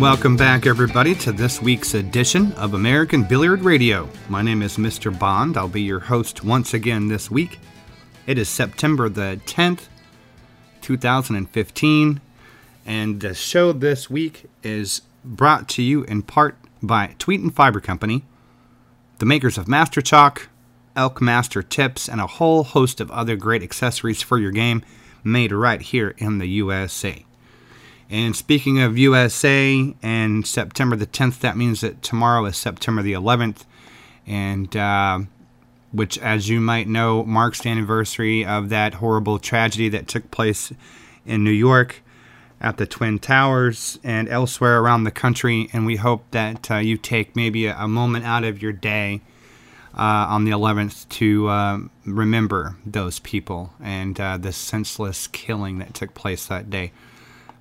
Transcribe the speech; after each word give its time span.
Welcome 0.00 0.38
back, 0.38 0.64
everybody, 0.64 1.14
to 1.16 1.30
this 1.30 1.60
week's 1.60 1.92
edition 1.92 2.54
of 2.54 2.72
American 2.72 3.22
Billiard 3.22 3.60
Radio. 3.60 4.08
My 4.30 4.40
name 4.40 4.62
is 4.62 4.78
Mr. 4.78 5.16
Bond. 5.16 5.58
I'll 5.58 5.68
be 5.68 5.82
your 5.82 6.00
host 6.00 6.42
once 6.42 6.72
again 6.72 7.08
this 7.08 7.30
week. 7.30 7.58
It 8.26 8.38
is 8.38 8.48
September 8.48 9.10
the 9.10 9.38
10th, 9.44 9.88
2015, 10.80 12.22
and 12.86 13.20
the 13.20 13.34
show 13.34 13.72
this 13.74 14.08
week 14.08 14.46
is 14.62 15.02
brought 15.22 15.68
to 15.68 15.82
you 15.82 16.04
in 16.04 16.22
part 16.22 16.56
by 16.82 17.14
Tweeten 17.18 17.52
Fiber 17.52 17.80
Company, 17.80 18.24
the 19.18 19.26
makers 19.26 19.58
of 19.58 19.68
Master 19.68 20.00
Chalk, 20.00 20.48
Elk 20.96 21.20
Master 21.20 21.62
Tips, 21.62 22.08
and 22.08 22.22
a 22.22 22.26
whole 22.26 22.64
host 22.64 23.02
of 23.02 23.10
other 23.10 23.36
great 23.36 23.62
accessories 23.62 24.22
for 24.22 24.38
your 24.38 24.50
game 24.50 24.82
made 25.22 25.52
right 25.52 25.82
here 25.82 26.14
in 26.16 26.38
the 26.38 26.48
USA. 26.48 27.26
And 28.10 28.34
speaking 28.34 28.80
of 28.80 28.98
USA 28.98 29.94
and 30.02 30.44
September 30.44 30.96
the 30.96 31.06
10th, 31.06 31.38
that 31.40 31.56
means 31.56 31.80
that 31.80 32.02
tomorrow 32.02 32.44
is 32.46 32.56
September 32.56 33.02
the 33.02 33.12
11th, 33.12 33.64
and 34.26 34.76
uh, 34.76 35.20
which, 35.92 36.18
as 36.18 36.48
you 36.48 36.60
might 36.60 36.88
know, 36.88 37.22
marks 37.22 37.60
the 37.60 37.68
anniversary 37.68 38.44
of 38.44 38.68
that 38.70 38.94
horrible 38.94 39.38
tragedy 39.38 39.88
that 39.90 40.08
took 40.08 40.28
place 40.32 40.72
in 41.24 41.44
New 41.44 41.52
York 41.52 42.02
at 42.60 42.78
the 42.78 42.86
Twin 42.86 43.20
Towers 43.20 44.00
and 44.02 44.28
elsewhere 44.28 44.80
around 44.80 45.04
the 45.04 45.12
country. 45.12 45.68
And 45.72 45.86
we 45.86 45.96
hope 45.96 46.24
that 46.32 46.68
uh, 46.68 46.76
you 46.76 46.96
take 46.96 47.36
maybe 47.36 47.66
a, 47.66 47.86
moment 47.86 48.24
out 48.24 48.42
of 48.42 48.60
your 48.60 48.72
day 48.72 49.20
uh, 49.94 50.26
on 50.28 50.44
the 50.44 50.50
11th 50.50 51.08
to 51.10 51.48
uh, 51.48 51.78
remember 52.04 52.76
those 52.84 53.20
people 53.20 53.72
and 53.80 54.20
uh, 54.20 54.36
the 54.36 54.52
senseless 54.52 55.28
killing 55.28 55.78
that 55.78 55.94
took 55.94 56.14
place 56.14 56.46
that 56.46 56.70
day 56.70 56.90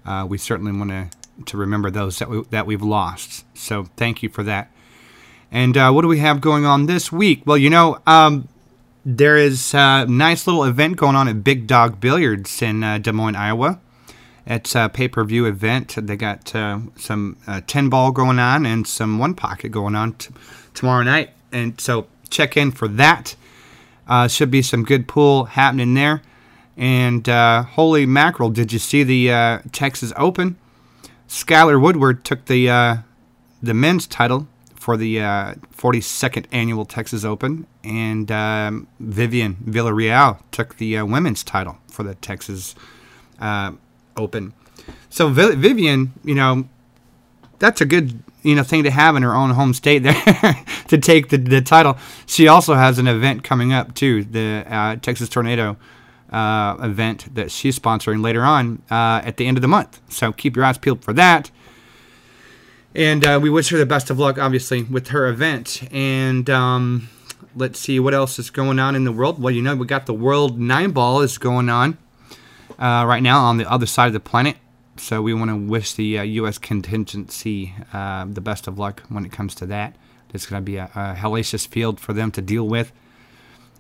uh, 0.10 0.26
we 0.26 0.38
certainly 0.38 0.72
want 0.72 0.90
to 0.90 1.10
to 1.46 1.56
remember 1.56 1.90
those 1.90 2.20
that 2.20 2.30
we 2.30 2.44
that 2.50 2.66
we've 2.66 2.82
lost. 2.82 3.46
So 3.56 3.86
thank 3.96 4.24
you 4.24 4.30
for 4.30 4.44
that. 4.44 4.72
And 5.52 5.78
uh, 5.78 5.92
what 5.92 6.02
do 6.02 6.08
we 6.08 6.20
have 6.20 6.42
going 6.42 6.66
on 6.66 6.86
this 6.86 7.12
week? 7.12 7.44
Well, 7.46 7.58
you 7.58 7.70
know, 7.70 8.00
um, 8.06 8.48
there 9.06 9.38
is 9.38 9.74
a 9.74 10.06
nice 10.08 10.46
little 10.46 10.64
event 10.64 10.98
going 10.98 11.16
on 11.16 11.28
at 11.28 11.44
Big 11.44 11.66
Dog 11.66 12.00
Billiards 12.00 12.62
in 12.62 12.84
uh, 12.84 12.98
Des 12.98 13.12
Moines, 13.12 13.36
Iowa. 13.36 13.80
It's 14.46 14.76
a 14.76 14.90
pay 14.90 15.08
per 15.08 15.24
view 15.24 15.46
event. 15.46 15.96
They 15.98 16.16
got 16.16 16.56
uh, 16.56 16.80
some 16.98 17.38
uh, 17.48 17.62
10 17.66 17.90
ball 17.90 18.12
going 18.12 18.40
on 18.40 18.66
and 18.66 18.86
some 18.88 19.20
one 19.20 19.36
pocket 19.36 19.70
going 19.70 19.96
on 19.96 20.14
t- 20.14 20.34
tomorrow 20.74 21.04
night. 21.04 21.32
And 21.52 21.80
so 21.80 22.08
check 22.30 22.58
in 22.58 22.72
for 22.72 22.88
that. 22.88 23.36
Uh, 24.08 24.28
should 24.28 24.50
be 24.50 24.64
some 24.64 24.84
good 24.84 25.08
pool 25.08 25.46
happening 25.46 25.94
there. 25.94 26.24
And 26.80 27.28
uh, 27.28 27.64
holy 27.64 28.06
mackerel, 28.06 28.50
did 28.50 28.72
you 28.72 28.80
see 28.80 29.04
the 29.04 29.32
uh, 29.34 29.60
Texas 29.74 30.14
Open? 30.16 30.58
Skylar 31.28 31.80
Woodward 31.80 32.24
took 32.24 32.46
the 32.46 32.70
uh, 32.70 32.98
the 33.62 33.74
men's 33.74 34.08
title 34.08 34.48
for 34.76 34.96
the 34.96 35.18
42nd 35.18 36.46
uh, 36.46 36.48
annual 36.54 36.86
Texas 36.86 37.26
Open, 37.26 37.68
and 37.84 38.32
um, 38.32 38.88
Vivian 39.02 39.56
Villarreal 39.56 40.40
took 40.52 40.78
the 40.78 40.98
uh, 40.98 41.06
women's 41.06 41.44
title 41.44 41.78
for 41.92 42.04
the 42.04 42.16
Texas 42.16 42.76
uh, 43.42 43.74
Open. 44.16 44.54
So 45.10 45.28
Vivian, 45.28 46.14
you 46.24 46.34
know, 46.34 46.70
that's 47.60 47.82
a 47.82 47.86
good 47.86 48.24
you 48.42 48.56
know 48.56 48.64
thing 48.64 48.84
to 48.84 48.92
have 48.92 49.18
in 49.18 49.24
her 49.24 49.36
own 49.36 49.50
home 49.50 49.74
state 49.74 50.00
there 50.00 50.14
to 50.88 50.98
take 50.98 51.28
the, 51.28 51.38
the 51.38 51.60
title. 51.60 51.98
She 52.26 52.48
also 52.48 52.76
has 52.76 53.00
an 53.00 53.08
event 53.10 53.44
coming 53.44 53.74
up 53.74 53.96
too, 53.96 54.24
the 54.24 54.98
Texas 55.02 55.28
Tornado 55.28 55.76
uh, 56.32 56.78
event 56.82 57.34
that 57.36 57.52
she's 57.52 57.78
sponsoring 57.78 58.24
later 58.24 58.44
on 58.44 58.82
uh, 58.90 59.22
at 59.24 59.38
the 59.38 59.48
end 59.48 59.58
of 59.58 59.62
the 59.62 59.68
month. 59.68 60.00
So 60.10 60.32
keep 60.32 60.56
your 60.56 60.66
eyes 60.66 60.78
peeled 60.78 61.04
for 61.04 61.14
that. 61.14 61.52
And 62.96 63.24
uh, 63.26 63.40
we 63.42 63.50
wish 63.50 63.70
her 63.70 63.78
the 63.78 63.86
best 63.86 64.10
of 64.10 64.18
luck, 64.18 64.38
obviously, 64.38 64.84
with 64.84 65.10
her 65.10 65.28
event. 65.28 65.84
And 65.92 66.50
um, 66.50 67.10
let's 67.56 67.80
see 67.80 68.00
what 68.00 68.14
else 68.14 68.40
is 68.40 68.50
going 68.50 68.80
on 68.80 68.96
in 68.96 69.04
the 69.04 69.12
world. 69.12 69.42
Well, 69.42 69.54
you 69.54 69.62
know, 69.62 69.76
we 69.76 69.86
got 69.86 70.06
the 70.06 70.14
World 70.14 70.60
Nine 70.60 70.92
Ball 70.92 71.22
is 71.22 71.38
going 71.38 71.70
on 71.70 71.98
uh, 72.80 73.06
right 73.08 73.22
now 73.22 73.44
on 73.44 73.58
the 73.58 73.70
other 73.70 73.86
side 73.86 74.08
of 74.08 74.14
the 74.14 74.20
planet. 74.20 74.58
So 74.98 75.22
we 75.22 75.34
want 75.34 75.50
to 75.50 75.56
wish 75.56 75.94
the 75.94 76.04
U.S. 76.04 76.58
Uh, 76.58 76.62
contingency 76.62 77.74
uh, 77.94 78.26
the 78.28 78.42
best 78.42 78.68
of 78.68 78.78
luck 78.78 79.04
when 79.08 79.24
it 79.24 79.32
comes 79.32 79.56
to 79.56 79.66
that. 79.68 79.96
It's 80.34 80.46
going 80.46 80.62
to 80.62 80.66
be 80.66 80.78
a, 80.78 80.86
a 80.96 81.16
hellacious 81.18 81.68
field 81.68 82.00
for 82.00 82.14
them 82.14 82.32
to 82.32 82.42
deal 82.42 82.68
with. 82.68 82.92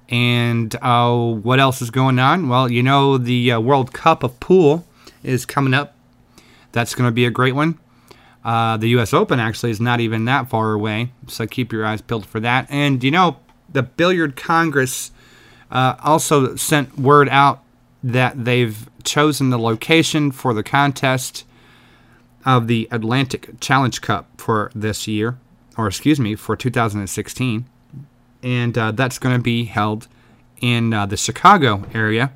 And 0.09 0.75
uh, 0.81 1.15
what 1.15 1.59
else 1.59 1.81
is 1.81 1.91
going 1.91 2.17
on? 2.17 2.49
Well, 2.49 2.69
you 2.69 2.81
know, 2.81 3.17
the 3.17 3.53
uh, 3.53 3.59
World 3.59 3.93
Cup 3.93 4.23
of 4.23 4.39
Pool 4.39 4.85
is 5.23 5.45
coming 5.45 5.73
up. 5.73 5.95
That's 6.71 6.95
going 6.95 7.07
to 7.07 7.11
be 7.11 7.25
a 7.25 7.31
great 7.31 7.55
one. 7.55 7.77
Uh, 8.43 8.77
the 8.77 8.89
U.S. 8.89 9.13
Open 9.13 9.39
actually 9.39 9.69
is 9.69 9.79
not 9.79 9.99
even 9.99 10.25
that 10.25 10.49
far 10.49 10.73
away, 10.73 11.11
so 11.27 11.45
keep 11.45 11.71
your 11.71 11.85
eyes 11.85 12.01
peeled 12.01 12.25
for 12.25 12.39
that. 12.39 12.67
And 12.69 13.03
you 13.03 13.11
know, 13.11 13.37
the 13.71 13.83
Billiard 13.83 14.35
Congress 14.35 15.11
uh, 15.69 15.95
also 16.03 16.55
sent 16.55 16.97
word 16.97 17.29
out 17.29 17.63
that 18.03 18.45
they've 18.45 18.89
chosen 19.03 19.49
the 19.49 19.59
location 19.59 20.31
for 20.31 20.53
the 20.53 20.63
contest 20.63 21.43
of 22.45 22.67
the 22.67 22.87
Atlantic 22.91 23.59
Challenge 23.59 24.01
Cup 24.01 24.27
for 24.37 24.71
this 24.73 25.07
year, 25.07 25.37
or 25.77 25.87
excuse 25.87 26.19
me, 26.19 26.35
for 26.35 26.55
2016 26.55 27.65
and 28.43 28.77
uh, 28.77 28.91
that's 28.91 29.17
going 29.17 29.35
to 29.35 29.41
be 29.41 29.65
held 29.65 30.07
in 30.61 30.93
uh, 30.93 31.05
the 31.05 31.17
Chicago 31.17 31.85
area, 31.93 32.31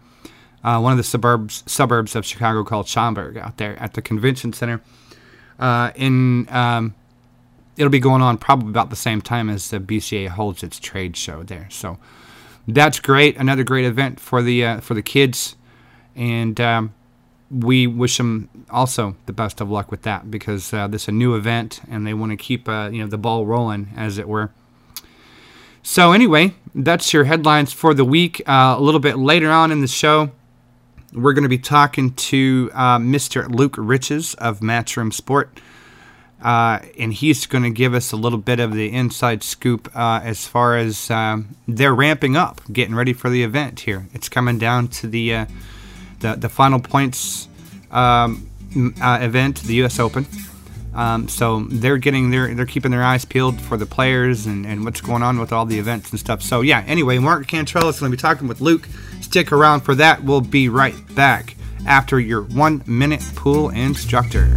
uh, 0.63 0.79
one 0.79 0.91
of 0.91 0.97
the 0.97 1.03
suburbs 1.03 1.63
suburbs 1.65 2.15
of 2.15 2.25
Chicago 2.25 2.63
called 2.63 2.87
Schaumburg, 2.87 3.37
out 3.37 3.57
there 3.57 3.77
at 3.79 3.93
the 3.93 4.01
convention 4.01 4.53
center. 4.53 4.81
Uh, 5.59 5.91
in 5.95 6.47
um, 6.49 6.95
it'll 7.77 7.89
be 7.89 7.99
going 7.99 8.21
on 8.21 8.37
probably 8.37 8.69
about 8.69 8.89
the 8.89 8.95
same 8.95 9.21
time 9.21 9.49
as 9.49 9.69
the 9.69 9.79
BCA 9.79 10.29
holds 10.29 10.63
its 10.63 10.79
trade 10.79 11.17
show 11.17 11.43
there. 11.43 11.67
So 11.69 11.97
that's 12.67 12.99
great. 12.99 13.35
Another 13.37 13.63
great 13.63 13.85
event 13.85 14.19
for 14.19 14.41
the 14.41 14.65
uh, 14.65 14.79
for 14.79 14.93
the 14.93 15.01
kids, 15.01 15.55
and 16.15 16.59
um, 16.61 16.93
we 17.51 17.85
wish 17.85 18.17
them 18.17 18.49
also 18.69 19.15
the 19.25 19.33
best 19.33 19.61
of 19.61 19.69
luck 19.69 19.91
with 19.91 20.03
that 20.03 20.31
because 20.31 20.73
uh, 20.73 20.87
this 20.87 21.03
is 21.03 21.07
a 21.09 21.11
new 21.11 21.35
event 21.35 21.81
and 21.89 22.07
they 22.07 22.13
want 22.13 22.31
to 22.31 22.37
keep 22.37 22.67
you 22.67 22.91
know 22.91 23.07
the 23.07 23.17
ball 23.17 23.45
rolling 23.45 23.91
as 23.95 24.17
it 24.17 24.27
were. 24.27 24.51
So, 25.85 26.13
anyway, 26.13 26.55
that's 26.73 27.11
your 27.11 27.25
headlines 27.25 27.73
for 27.73 27.94
the 27.94 28.05
week. 28.05 28.41
Uh, 28.47 28.75
a 28.77 28.81
little 28.81 29.01
bit 29.01 29.17
later 29.17 29.51
on 29.51 29.69
in 29.69 29.81
the 29.81 29.88
show, 29.88 30.31
we're 31.11 31.33
going 31.33 31.44
to 31.44 31.49
be 31.49 31.57
talking 31.57 32.13
to 32.13 32.71
uh, 32.73 32.97
Mr. 32.99 33.53
Luke 33.53 33.75
Riches 33.77 34.33
of 34.35 34.61
Matchroom 34.61 35.13
Sport. 35.13 35.59
Uh, 36.41 36.79
and 36.97 37.13
he's 37.13 37.45
going 37.45 37.66
to 37.66 37.69
give 37.69 37.94
us 37.94 38.13
a 38.13 38.16
little 38.16 38.39
bit 38.39 38.61
of 38.61 38.73
the 38.73 38.94
inside 38.94 39.44
scoop 39.44 39.89
uh, 39.94 40.21
as 40.23 40.47
far 40.47 40.77
as 40.77 41.11
um, 41.11 41.55
they're 41.67 41.94
ramping 41.94 42.38
up, 42.38 42.61
getting 42.71 42.95
ready 42.95 43.11
for 43.11 43.29
the 43.29 43.44
event 43.44 43.81
here. 43.81 44.07
It's 44.13 44.29
coming 44.29 44.57
down 44.57 44.88
to 44.89 45.07
the 45.07 45.35
uh, 45.35 45.45
the, 46.19 46.35
the 46.35 46.50
final 46.50 46.79
points 46.79 47.50
um, 47.91 48.50
uh, 49.01 49.19
event, 49.21 49.63
the 49.63 49.75
U.S. 49.75 50.00
Open. 50.00 50.25
Um, 50.95 51.27
so 51.27 51.61
they're 51.69 51.97
getting 51.97 52.29
their 52.29 52.53
they're 52.53 52.65
keeping 52.65 52.91
their 52.91 53.03
eyes 53.03 53.25
peeled 53.25 53.59
for 53.59 53.77
the 53.77 53.85
players 53.85 54.45
and, 54.45 54.65
and 54.65 54.85
what's 54.85 55.01
going 55.01 55.23
on 55.23 55.39
with 55.39 55.51
all 55.51 55.65
the 55.65 55.79
events 55.79 56.11
and 56.11 56.19
stuff. 56.19 56.41
So 56.41 56.61
yeah, 56.61 56.83
anyway, 56.85 57.17
Mark 57.17 57.47
Cantrell 57.47 57.89
is 57.89 58.00
going 58.00 58.12
to 58.12 58.15
be 58.18 58.21
talking 58.21 58.47
with 58.47 58.62
Luke. 58.62 58.88
Stick 59.21 59.51
around 59.51 59.81
for 59.81 59.95
that. 59.95 60.23
We'll 60.23 60.41
be 60.41 60.69
right 60.69 60.95
back 61.15 61.56
after 61.88 62.19
your 62.19 62.44
one 62.44 62.83
minute 62.85 63.23
pool 63.35 63.69
instructor. 63.69 64.53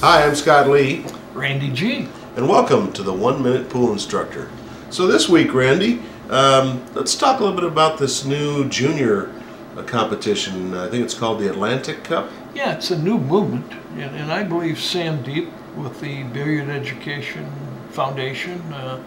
Hi, 0.00 0.24
I'm 0.24 0.34
Scott 0.34 0.68
Lee. 0.68 1.04
Randy 1.34 1.70
G 1.72 2.08
and 2.36 2.46
welcome 2.46 2.92
to 2.92 3.02
the 3.02 3.12
One 3.14 3.42
Minute 3.42 3.70
Pool 3.70 3.92
Instructor. 3.92 4.50
So 4.90 5.06
this 5.06 5.26
week, 5.26 5.54
Randy, 5.54 6.02
um, 6.28 6.84
let's 6.92 7.14
talk 7.14 7.40
a 7.40 7.42
little 7.42 7.58
bit 7.58 7.64
about 7.64 7.98
this 7.98 8.26
new 8.26 8.68
junior 8.68 9.32
uh, 9.74 9.82
competition. 9.84 10.74
I 10.74 10.90
think 10.90 11.02
it's 11.02 11.14
called 11.14 11.40
the 11.40 11.48
Atlantic 11.48 12.04
Cup. 12.04 12.30
Yeah, 12.54 12.74
it's 12.74 12.90
a 12.90 12.98
new 12.98 13.16
movement, 13.16 13.72
and, 13.94 14.14
and 14.14 14.30
I 14.30 14.42
believe 14.42 14.78
Sam 14.78 15.22
Deep 15.22 15.48
with 15.78 15.98
the 16.02 16.24
Billiard 16.24 16.68
Education 16.68 17.50
Foundation. 17.88 18.60
Uh, 18.70 19.02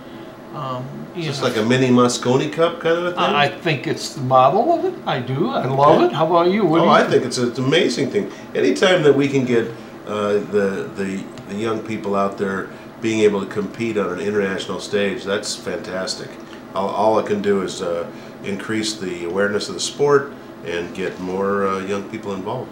um, 0.55 1.07
Just 1.15 1.43
like 1.43 1.57
a 1.57 1.63
mini 1.63 1.89
Mosconi 1.89 2.51
Cup 2.51 2.79
kind 2.79 2.97
of 2.97 3.05
a 3.05 3.11
thing? 3.11 3.19
I 3.19 3.47
think 3.47 3.85
it's 3.85 4.15
the 4.15 4.21
model 4.21 4.73
of 4.73 4.85
it. 4.85 4.95
I 5.05 5.19
do. 5.19 5.51
I 5.51 5.67
love 5.67 6.01
it. 6.01 6.11
How 6.11 6.25
about 6.25 6.51
you? 6.51 6.65
What 6.65 6.81
oh, 6.81 6.85
you 6.85 6.89
I 6.89 7.03
think 7.03 7.23
it's, 7.25 7.37
a, 7.37 7.49
it's 7.49 7.59
an 7.59 7.65
amazing 7.65 8.09
thing. 8.09 8.31
Anytime 8.55 9.03
that 9.03 9.15
we 9.15 9.27
can 9.27 9.45
get 9.45 9.71
uh, 10.07 10.33
the, 10.33 10.89
the, 10.95 11.23
the 11.49 11.55
young 11.55 11.85
people 11.85 12.15
out 12.15 12.39
there 12.39 12.71
being 13.01 13.21
able 13.21 13.41
to 13.41 13.47
compete 13.47 13.97
on 13.97 14.09
an 14.11 14.19
international 14.19 14.79
stage, 14.79 15.23
that's 15.23 15.55
fantastic. 15.55 16.29
All, 16.75 16.89
all 16.89 17.19
it 17.19 17.27
can 17.27 17.41
do 17.41 17.61
is 17.61 17.81
uh, 17.81 18.09
increase 18.43 18.97
the 18.97 19.25
awareness 19.25 19.69
of 19.69 19.75
the 19.75 19.79
sport 19.79 20.33
and 20.65 20.93
get 20.93 21.19
more 21.19 21.67
uh, 21.67 21.79
young 21.79 22.09
people 22.09 22.33
involved. 22.33 22.71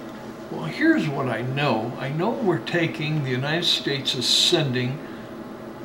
Well, 0.51 0.63
here's 0.63 1.09
what 1.09 1.27
I 1.27 1.41
know. 1.41 1.91
I 1.99 2.09
know 2.09 2.29
we're 2.29 2.59
taking, 2.59 3.23
the 3.23 3.31
United 3.31 3.65
States 3.65 4.15
is 4.15 4.27
sending 4.27 4.97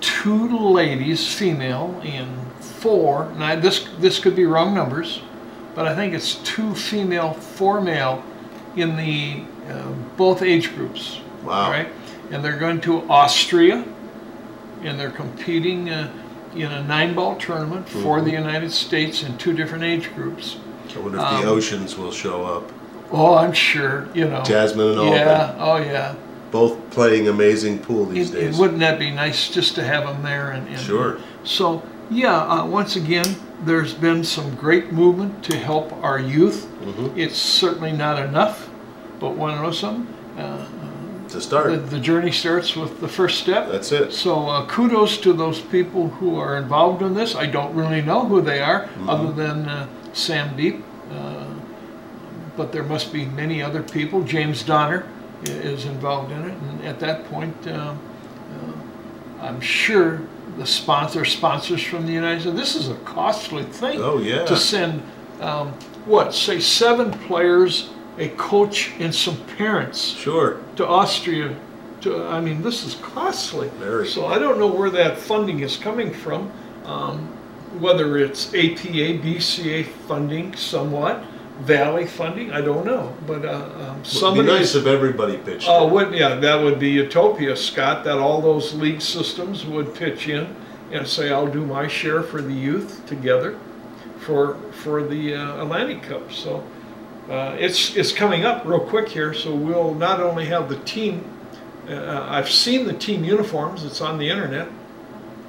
two 0.00 0.58
ladies, 0.58 1.32
female, 1.32 2.00
and 2.04 2.52
four. 2.60 3.32
Now 3.38 3.56
this 3.56 3.88
this 3.98 4.18
could 4.18 4.36
be 4.36 4.44
wrong 4.44 4.74
numbers, 4.74 5.22
but 5.74 5.86
I 5.86 5.94
think 5.94 6.14
it's 6.14 6.34
two 6.36 6.74
female, 6.74 7.32
four 7.32 7.80
male, 7.80 8.22
in 8.76 8.96
the 8.96 9.44
uh, 9.68 9.92
both 10.16 10.42
age 10.42 10.74
groups. 10.74 11.20
Wow. 11.44 11.70
Right, 11.70 11.88
and 12.30 12.44
they're 12.44 12.58
going 12.58 12.80
to 12.82 13.08
Austria, 13.10 13.84
and 14.82 14.99
they're 14.99 15.11
competing 15.11 15.90
uh, 15.90 16.11
in 16.55 16.70
a 16.70 16.82
nine-ball 16.84 17.37
tournament 17.37 17.88
for 17.88 18.20
the 18.20 18.31
United 18.31 18.70
States 18.73 19.23
in 19.23 19.37
two 19.38 19.52
different 19.52 19.84
age 19.84 20.14
groups. 20.14 20.58
I 20.94 20.99
wonder 20.99 21.19
if 21.19 21.25
Um, 21.25 21.43
the 21.44 21.50
Ouschans 21.50 21.96
will 21.96 22.12
show 22.12 22.44
up. 22.44 22.70
Oh, 23.11 23.34
I'm 23.34 23.52
sure. 23.52 24.08
You 24.14 24.26
know. 24.29 24.43
Jasmine 24.43 24.90
and 24.90 24.99
Albin, 24.99 25.12
Yeah. 25.12 25.55
Oh, 25.58 25.76
yeah. 25.76 26.14
both 26.50 26.76
playing 26.90 27.29
amazing 27.29 27.79
pool 27.79 28.05
these 28.06 28.31
It- 28.31 28.37
it- 28.37 28.40
days. 28.46 28.58
wouldn't 28.58 28.81
that 28.81 28.99
be 28.99 29.11
nice 29.11 29.49
just 29.49 29.75
to 29.76 29.84
have 29.84 30.06
them 30.06 30.23
there? 30.23 30.50
And, 30.50 30.69
and 30.69 30.79
Sure. 30.79 31.17
So 31.44 31.82
yeah, 32.11 32.37
uh, 32.37 32.67
once 32.67 32.94
again, 32.96 33.37
there's 33.64 33.94
been 33.94 34.23
some 34.25 34.55
great 34.56 34.93
movement 34.93 35.43
to 35.44 35.56
help 35.56 35.93
our 36.02 36.19
youth. 36.19 36.67
Mm-hmm. 36.85 37.19
It's 37.19 37.38
certainly 37.38 37.93
not 37.93 38.19
enough, 38.19 38.69
but 39.19 39.31
want 39.37 39.56
to 39.56 39.62
know 39.62 39.70
something? 39.70 40.06
Uh, 40.38 40.67
to 41.32 41.38
the, 41.38 41.43
start. 41.43 41.90
the 41.90 41.99
journey 41.99 42.31
starts 42.32 42.76
with 42.76 43.00
the 43.00 43.08
first 43.08 43.40
step. 43.40 43.69
That's 43.70 43.93
it. 43.93 44.12
So 44.12 44.49
uh, 44.49 44.67
kudos 44.67 45.19
to 45.19 45.32
those 45.32 45.61
people 45.61 46.08
who 46.08 46.37
are 46.38 46.56
involved 46.56 47.02
in 47.02 47.14
this. 47.14 47.34
I 47.34 47.46
don't 47.46 47.75
really 47.75 48.02
know 48.02 48.25
who 48.26 48.40
they 48.40 48.61
are, 48.61 48.84
Mm-hmm. 48.87 49.08
other 49.11 49.32
than 49.32 49.69
uh, 49.69 49.87
Sam 50.12 50.56
Deep. 50.56 50.82
Uh, 51.11 51.44
but 52.56 52.70
there 52.73 52.82
must 52.84 53.12
be 53.12 53.25
many 53.25 53.62
other 53.62 53.82
people. 53.82 54.23
James 54.23 54.62
Donner 54.62 55.06
is 55.44 55.87
involved 55.87 56.31
in 56.32 56.43
it, 56.44 56.56
and 56.56 56.84
at 56.84 57.00
that 57.00 57.25
point, 57.25 57.55
uh, 57.67 57.94
uh, 57.94 57.94
I'm 59.40 59.61
sure 59.61 60.20
the 60.58 60.67
sponsor 60.67 61.25
sponsors 61.25 61.82
from 61.82 62.06
the 62.06 62.12
United 62.12 62.43
States. 62.43 62.56
This 62.56 62.75
is 62.76 62.88
a 62.90 62.94
costly 63.05 63.64
thing 63.64 63.99
Oh, 64.00 64.19
yeah. 64.19 64.44
to 64.44 64.56
send 64.56 65.02
um, 65.40 65.69
what 66.05 66.35
say 66.35 66.61
seven 66.61 67.11
players, 67.26 67.88
a 68.19 68.29
coach, 68.31 68.93
and 68.99 69.14
some 69.14 69.37
parents 69.56 70.00
Sure. 70.03 70.59
to 70.76 70.87
Austria. 70.87 71.55
To, 72.03 72.25
I 72.26 72.41
mean, 72.41 72.62
this 72.62 72.85
is 72.85 72.94
costly. 72.97 73.69
Very. 73.79 74.06
So 74.09 74.26
I 74.26 74.38
don't 74.38 74.59
know 74.59 74.67
where 74.67 74.91
that 74.91 75.17
funding 75.17 75.61
is 75.61 75.76
coming 75.76 76.12
from. 76.12 76.50
Um, 76.85 77.29
whether 77.79 78.19
it's 78.19 78.49
APA, 78.49 79.19
BCA 79.23 79.85
funding, 80.06 80.55
somewhat, 80.55 81.25
Valley 81.61 82.06
funding, 82.06 82.50
I 82.50 82.61
don't 82.61 82.85
know. 82.85 83.14
But 83.26 83.44
uh, 83.44 83.53
um, 83.53 84.00
It'd 84.00 84.03
be 84.03 84.09
somebody. 84.09 84.49
nice 84.49 84.75
if 84.75 84.87
everybody 84.87 85.37
pitched. 85.38 85.67
Oh, 85.69 85.87
in. 85.87 85.93
would 85.94 86.14
yeah, 86.14 86.35
that 86.35 86.56
would 86.61 86.79
be 86.81 86.91
utopia, 86.91 87.56
Scott. 87.56 88.05
That 88.05 88.19
all 88.19 88.41
those 88.43 88.75
league 88.75 89.00
systems 89.00 89.64
would 89.64 89.94
pitch 89.94 90.29
in 90.29 90.55
and 90.91 91.06
say, 91.06 91.31
"I'll 91.31 91.47
do 91.47 91.64
my 91.64 91.87
share 91.88 92.23
for 92.23 92.43
the 92.43 92.53
youth 92.53 93.06
together, 93.06 93.56
for 94.19 94.56
for 94.73 95.03
the 95.05 95.35
uh, 95.37 95.62
Atlantic 95.62 96.03
Cup." 96.03 96.32
So 96.32 96.64
uh, 97.30 97.56
it's 97.58 97.96
it's 97.96 98.12
coming 98.12 98.44
up 98.44 98.64
real 98.64 98.80
quick 98.80 99.08
here. 99.08 99.32
So 99.34 99.54
we'll 99.54 99.94
not 99.94 100.20
only 100.20 100.46
have 100.46 100.69
the 100.69 100.78
team. 100.80 101.24
Uh, 101.88 102.26
I've 102.28 102.50
seen 102.50 102.86
the 102.86 102.92
team 102.92 103.24
uniforms. 103.24 103.84
It's 103.84 104.00
on 104.00 104.19
the 104.19 104.28
internet, 104.28 104.69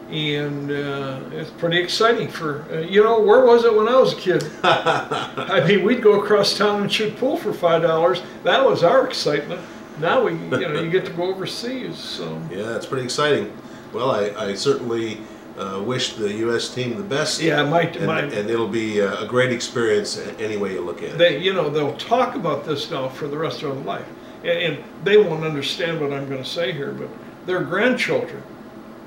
and 0.10 0.72
uh, 0.72 1.20
it's 1.32 1.50
pretty 1.52 1.80
exciting. 1.80 2.28
For 2.28 2.64
uh, 2.72 2.80
you 2.80 3.04
know, 3.04 3.20
where 3.22 3.46
was 3.46 3.66
it 3.66 3.74
when 3.76 3.88
I 3.88 3.96
was 3.98 4.14
a 4.14 4.18
kid? 4.18 4.44
I 4.64 5.64
mean, 5.68 5.84
we'd 5.84 6.02
go 6.02 6.22
across 6.22 6.58
town 6.58 6.82
and 6.82 6.92
shoot 6.92 7.16
pool 7.18 7.38
for 7.38 7.54
five 7.54 7.82
dollars. 7.82 8.22
That 8.44 8.64
was 8.66 8.84
our 8.84 9.08
excitement. 9.08 9.62
Now 10.00 10.24
we, 10.24 10.34
you 10.34 10.50
know, 10.50 10.82
you 10.82 10.90
get 10.90 11.06
to 11.06 11.12
go 11.12 11.24
overseas. 11.24 11.98
So 11.98 12.42
Yeah, 12.52 12.64
that's 12.64 12.86
pretty 12.86 13.04
exciting. 13.04 13.56
Well, 13.94 14.10
I, 14.10 14.32
I 14.48 14.54
certainly 14.56 15.20
uh, 15.58 15.82
wish 15.86 16.14
the 16.14 16.32
U.S. 16.34 16.74
team 16.74 16.98
the 16.98 17.04
best. 17.04 17.42
yeah, 17.42 17.64
my 17.64 17.82
And, 17.82 18.06
my 18.06 18.22
and 18.22 18.50
it'll 18.50 18.68
be 18.68 19.02
uh, 19.02 19.24
a 19.24 19.28
great 19.28 19.52
experience 19.52 20.18
any 20.40 20.58
way 20.58 20.74
you 20.74 20.82
look 20.82 21.04
at 21.04 21.10
it. 21.10 21.18
they, 21.18 21.38
you 21.40 21.54
know, 21.54 21.70
they'll 21.70 21.98
talk 21.98 22.36
about 22.36 22.66
this 22.66 22.90
now 22.90 23.08
for 23.08 23.28
the 23.28 23.38
rest 23.38 23.62
of 23.64 23.76
their 23.76 23.84
life, 23.84 24.08
and, 24.44 24.76
and 24.76 24.84
they 25.04 25.18
won't 25.18 25.44
understand 25.44 26.02
what 26.02 26.12
I'm 26.12 26.28
going 26.28 26.44
to 26.44 26.50
say 26.50 26.72
here, 26.72 26.92
but 26.92 27.10
their 27.46 27.62
grandchildren 27.62 28.42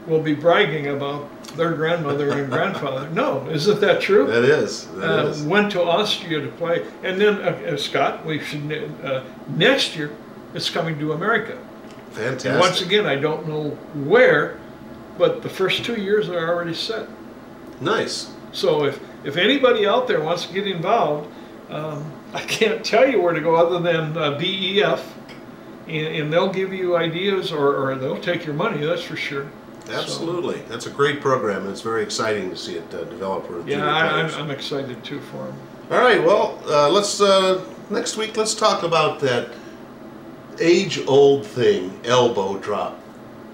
will 0.06 0.22
be 0.22 0.34
bragging 0.34 0.88
about 0.88 1.28
their 1.56 1.72
grandmother 1.74 2.30
and 2.30 2.50
grandfather. 2.50 3.10
No, 3.16 3.48
isn't 3.48 3.80
that 3.80 4.00
true? 4.00 4.26
That 4.26 4.44
is. 4.44 4.86
That 4.88 5.24
uh, 5.24 5.28
is. 5.28 5.42
went 5.42 5.72
to 5.72 5.82
Austria 5.82 6.40
to 6.40 6.48
play, 6.48 6.86
and 7.02 7.20
then 7.20 7.36
uh, 7.40 7.72
uh, 7.72 7.76
Scott, 7.76 8.24
we 8.24 8.40
should 8.40 8.94
uh, 9.02 9.24
next 9.48 9.96
year 9.96 10.12
it's 10.54 10.70
coming 10.70 10.98
to 10.98 11.12
America. 11.12 11.58
Fantastic. 12.10 12.50
And 12.52 12.60
once 12.60 12.80
again, 12.82 13.06
I 13.06 13.16
don't 13.16 13.48
know 13.48 13.70
where, 14.04 14.58
but 15.18 15.42
the 15.42 15.48
first 15.48 15.84
two 15.84 16.00
years 16.00 16.28
are 16.28 16.48
already 16.48 16.74
set. 16.74 17.08
nice. 17.80 18.32
So 18.52 18.84
if 18.84 19.00
if 19.24 19.36
anybody 19.36 19.86
out 19.86 20.06
there 20.06 20.20
wants 20.20 20.46
to 20.46 20.54
get 20.54 20.66
involved, 20.66 21.30
um, 21.68 22.12
I 22.32 22.40
can't 22.42 22.84
tell 22.84 23.08
you 23.08 23.20
where 23.20 23.32
to 23.32 23.40
go 23.40 23.56
other 23.56 23.80
than 23.80 24.16
uh, 24.16 24.38
BEF, 24.38 25.14
and, 25.88 26.06
and 26.06 26.32
they'll 26.32 26.52
give 26.52 26.72
you 26.72 26.96
ideas 26.96 27.52
or, 27.52 27.74
or 27.76 27.94
they'll 27.96 28.20
take 28.20 28.46
your 28.46 28.54
money. 28.54 28.84
That's 28.84 29.02
for 29.02 29.16
sure. 29.16 29.48
Absolutely. 29.88 30.60
That's 30.62 30.86
a 30.86 30.90
great 30.90 31.20
program, 31.20 31.62
and 31.62 31.70
it's 31.70 31.80
very 31.80 32.02
exciting 32.02 32.50
to 32.50 32.56
see 32.56 32.76
it 32.76 32.94
uh, 32.94 33.04
develop 33.04 33.48
Yeah, 33.66 33.86
I, 33.86 34.20
I'm. 34.20 34.34
I'm 34.34 34.50
excited 34.50 35.02
too 35.04 35.20
for 35.20 35.44
them. 35.44 35.58
All 35.90 35.98
right. 35.98 36.22
Well, 36.22 36.60
uh, 36.66 36.88
let's 36.90 37.20
uh, 37.20 37.64
next 37.90 38.16
week. 38.16 38.36
Let's 38.36 38.54
talk 38.54 38.82
about 38.82 39.20
that 39.20 39.50
age-old 40.58 41.46
thing, 41.46 42.00
elbow 42.04 42.58
drop. 42.58 43.00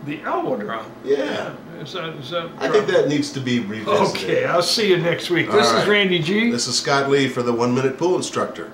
The 0.05 0.21
elbow 0.23 0.57
drop. 0.57 0.85
Yeah. 1.05 1.55
Is 1.81 1.93
that 1.93 2.15
is 2.17 2.31
that? 2.31 2.51
I 2.59 2.69
think 2.69 2.89
that 2.89 3.07
needs 3.07 3.33
to 3.35 3.41
be 3.41 3.61
revisited. 3.61 4.31
Okay, 4.31 4.45
I'll 4.45 4.61
see 4.61 4.89
you 4.89 4.97
next 4.97 5.31
week. 5.31 5.49
All 5.49 5.55
this 5.57 5.71
is. 5.71 5.87
Randy 5.87 6.19
G. 6.19 6.51
This 6.51 6.67
is 6.67 6.77
Scott 6.77 7.09
Lee 7.09 7.29
for 7.29 7.45
the 7.45 7.53
One 7.53 7.73
Minute 7.73 7.99
Pool 7.99 8.17
Instructor. 8.17 8.73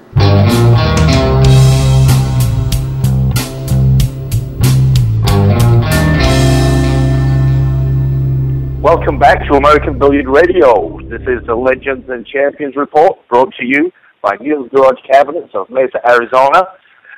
Welcome 8.81 9.19
back 9.19 9.47
to 9.49 9.57
American 9.57 9.99
Billiard 9.99 10.29
Radio. 10.29 10.99
This 11.11 11.21
is 11.29 11.47
the 11.47 11.55
Legends 11.55 12.09
and 12.09 12.27
Champions 12.27 12.75
Report 12.75 13.19
brought 13.29 13.53
to 13.57 13.67
you 13.67 13.93
by 14.23 14.37
Neil's 14.41 14.71
Garage 14.71 15.01
Cabinets 15.07 15.51
of 15.53 15.69
Mesa, 15.69 16.01
Arizona. 16.09 16.69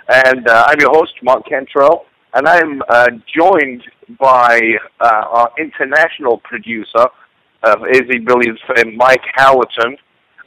And 0.09 0.49
uh, 0.49 0.65
I'm 0.67 0.81
your 0.81 0.91
host, 0.91 1.13
Mark 1.23 1.47
Cantrell, 1.49 2.07
and 2.35 2.49
I'm 2.49 2.83
uh, 2.89 3.07
joined 3.33 3.85
by 4.19 4.61
uh, 5.01 5.05
our 5.05 5.53
international 5.59 6.39
producer 6.39 7.07
of 7.63 7.83
AZ 7.85 8.07
Billiards 8.25 8.61
fame, 8.75 8.97
Mike 8.97 9.23
Howerton. 9.37 9.97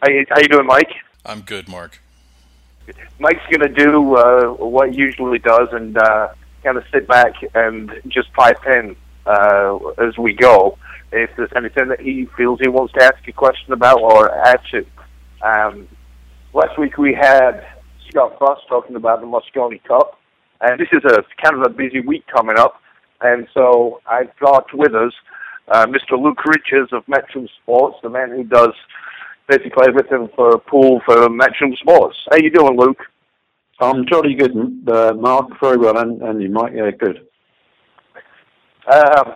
How 0.02 0.10
you, 0.10 0.26
how 0.30 0.40
you 0.40 0.48
doing, 0.48 0.66
Mike? 0.66 0.92
I'm 1.26 1.42
good, 1.42 1.68
Mark. 1.68 2.02
Mike's 3.20 3.46
going 3.50 3.62
to 3.62 3.70
do 3.70 4.16
uh, 4.16 4.54
what 4.54 4.92
he 4.92 4.98
usually 4.98 5.40
does 5.40 5.70
and 5.72 5.98
uh, 5.98 6.30
kind 6.64 6.78
of 6.78 6.84
sit 6.92 7.08
back 7.08 7.34
and 7.54 7.92
just 8.08 8.32
pipe 8.34 8.60
in 8.68 8.96
uh, 9.26 9.78
as 10.00 10.18
we 10.18 10.34
go. 10.34 10.78
If 11.12 11.30
there's 11.38 11.52
anything 11.56 11.90
that 11.90 12.02
he 12.02 12.28
feels 12.36 12.60
he 12.60 12.68
wants 12.68 12.94
to 12.94 13.04
ask 13.04 13.28
a 13.28 13.32
question 13.32 13.72
about 13.72 14.02
or 14.02 14.36
add 14.48 14.60
to. 14.72 14.86
Um, 15.42 15.88
last 16.54 16.78
week 16.80 16.98
we 16.98 17.14
had 17.14 17.66
Scott 18.10 18.38
Frost 18.38 18.68
talking 18.68 18.96
about 18.96 19.22
the 19.22 19.28
Mosconi 19.28 19.84
Cup, 19.84 20.20
and 20.62 20.80
this 20.80 20.88
is 20.92 21.04
a 21.06 21.24
kind 21.42 21.56
of 21.56 21.62
a 21.64 21.70
busy 21.70 22.00
week 22.00 22.26
coming 22.28 22.58
up, 22.58 22.82
and 23.24 23.48
so 23.54 24.02
I've 24.06 24.38
got 24.40 24.66
with 24.74 24.94
us 24.94 25.14
uh, 25.70 25.86
Mr. 25.88 26.22
Luke 26.22 26.44
Riches 26.46 26.90
of 26.92 27.06
Matchroom 27.06 27.48
Sports, 27.62 27.98
the 28.04 28.10
man 28.10 28.30
who 28.30 28.44
does 28.44 28.74
basically 29.48 29.86
everything 29.88 30.30
for 30.36 30.58
pool 30.60 31.02
for 31.06 31.16
Matchroom 31.30 31.76
Sports. 31.78 32.18
How 32.30 32.38
you 32.38 32.52
doing, 32.52 32.78
Luke? 32.78 33.00
I'm 33.80 34.06
jolly 34.06 34.36
good, 34.36 34.52
uh, 34.88 35.14
Mark. 35.14 35.60
Very 35.60 35.78
well, 35.78 35.98
and, 35.98 36.22
and 36.22 36.42
you, 36.42 36.50
Mike. 36.50 36.74
Yeah, 36.76 36.92
good. 36.92 37.28
Um, 38.92 39.36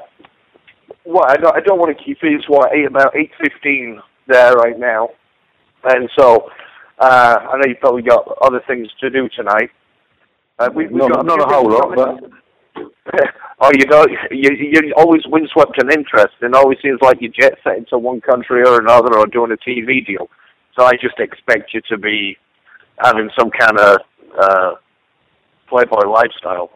well, 1.06 1.26
I 1.28 1.38
don't, 1.38 1.56
I 1.56 1.60
don't 1.62 1.80
want 1.80 1.98
to 1.98 2.04
keep 2.04 2.18
it. 2.22 2.34
It's 2.34 2.50
what 2.50 2.74
eight, 2.74 2.86
about 2.86 3.16
eight 3.16 3.32
fifteen 3.42 4.00
there 4.28 4.54
right 4.54 4.78
now, 4.78 5.10
and 5.86 6.10
so 6.18 6.50
uh, 7.00 7.38
I 7.42 7.58
know 7.58 7.64
you've 7.68 7.80
probably 7.80 8.04
got 8.04 8.38
other 8.42 8.62
things 8.68 8.90
to 9.00 9.10
do 9.10 9.28
tonight. 9.36 9.72
Uh, 10.60 10.70
we, 10.74 10.88
we've 10.88 10.98
Not, 10.98 11.12
got 11.12 11.26
not 11.26 11.42
a 11.42 11.54
whole 11.54 11.70
lot, 11.70 11.96
but 11.96 12.84
oh, 13.60 13.72
you 13.74 13.86
know, 13.86 14.06
you, 14.32 14.50
you're 14.56 14.94
always 14.96 15.22
windswept 15.26 15.82
in 15.82 15.92
interest, 15.92 16.36
and 16.42 16.56
always 16.56 16.78
seems 16.82 17.00
like 17.02 17.22
you 17.22 17.30
jet 17.30 17.56
set 17.64 17.78
into 17.78 17.98
one 17.98 18.22
country 18.22 18.64
or 18.66 18.80
another 18.80 19.18
or 19.18 19.26
doing 19.28 19.52
a 19.52 19.58
TV 19.58 20.06
deal. 20.06 20.30
So 20.78 20.86
I 20.86 20.94
just 20.94 21.20
expect 21.20 21.74
you 21.74 21.82
to 21.90 21.98
be 21.98 22.38
having 23.00 23.30
some 23.38 23.50
kind 23.50 23.80
of 23.80 23.98
uh, 24.40 24.72
playboy 25.68 26.08
lifestyle. 26.08 26.70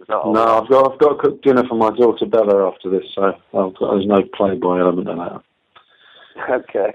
Is 0.00 0.06
that 0.08 0.16
all 0.16 0.32
no. 0.32 0.62
I've 0.62 0.68
got 0.68 0.92
I've 0.92 0.98
got 0.98 1.08
to 1.10 1.22
cook 1.22 1.42
dinner 1.42 1.64
for 1.68 1.76
my 1.76 1.90
daughter 1.90 2.26
Bella 2.26 2.68
after 2.68 2.90
this, 2.90 3.04
so 3.14 3.24
I've 3.24 3.74
got, 3.74 3.92
there's 3.92 4.06
no 4.06 4.22
playboy 4.34 4.78
element 4.78 5.08
in 5.08 5.18
that. 5.18 5.42
Okay. 6.50 6.94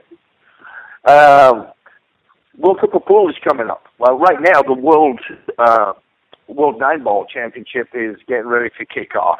Um, 1.07 1.67
World 2.57 2.79
Cup 2.81 2.95
of 2.95 3.05
Pool 3.05 3.29
is 3.29 3.35
coming 3.47 3.69
up. 3.69 3.83
Well, 3.99 4.17
right 4.17 4.41
now 4.41 4.63
the 4.63 4.73
World 4.73 5.19
uh, 5.59 5.93
World 6.47 6.79
Nine 6.79 7.03
Ball 7.03 7.25
Championship 7.25 7.89
is 7.93 8.15
getting 8.27 8.47
ready 8.47 8.69
to 8.77 8.85
kick 8.85 9.15
off. 9.15 9.39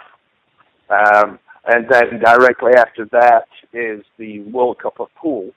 Um, 0.90 1.40
and 1.66 1.88
then 1.90 2.20
directly 2.20 2.74
after 2.78 3.06
that 3.12 3.48
is 3.74 4.04
the 4.18 4.42
World 4.44 4.80
Cup 4.80 5.00
of 5.00 5.08
Pool. 5.16 5.52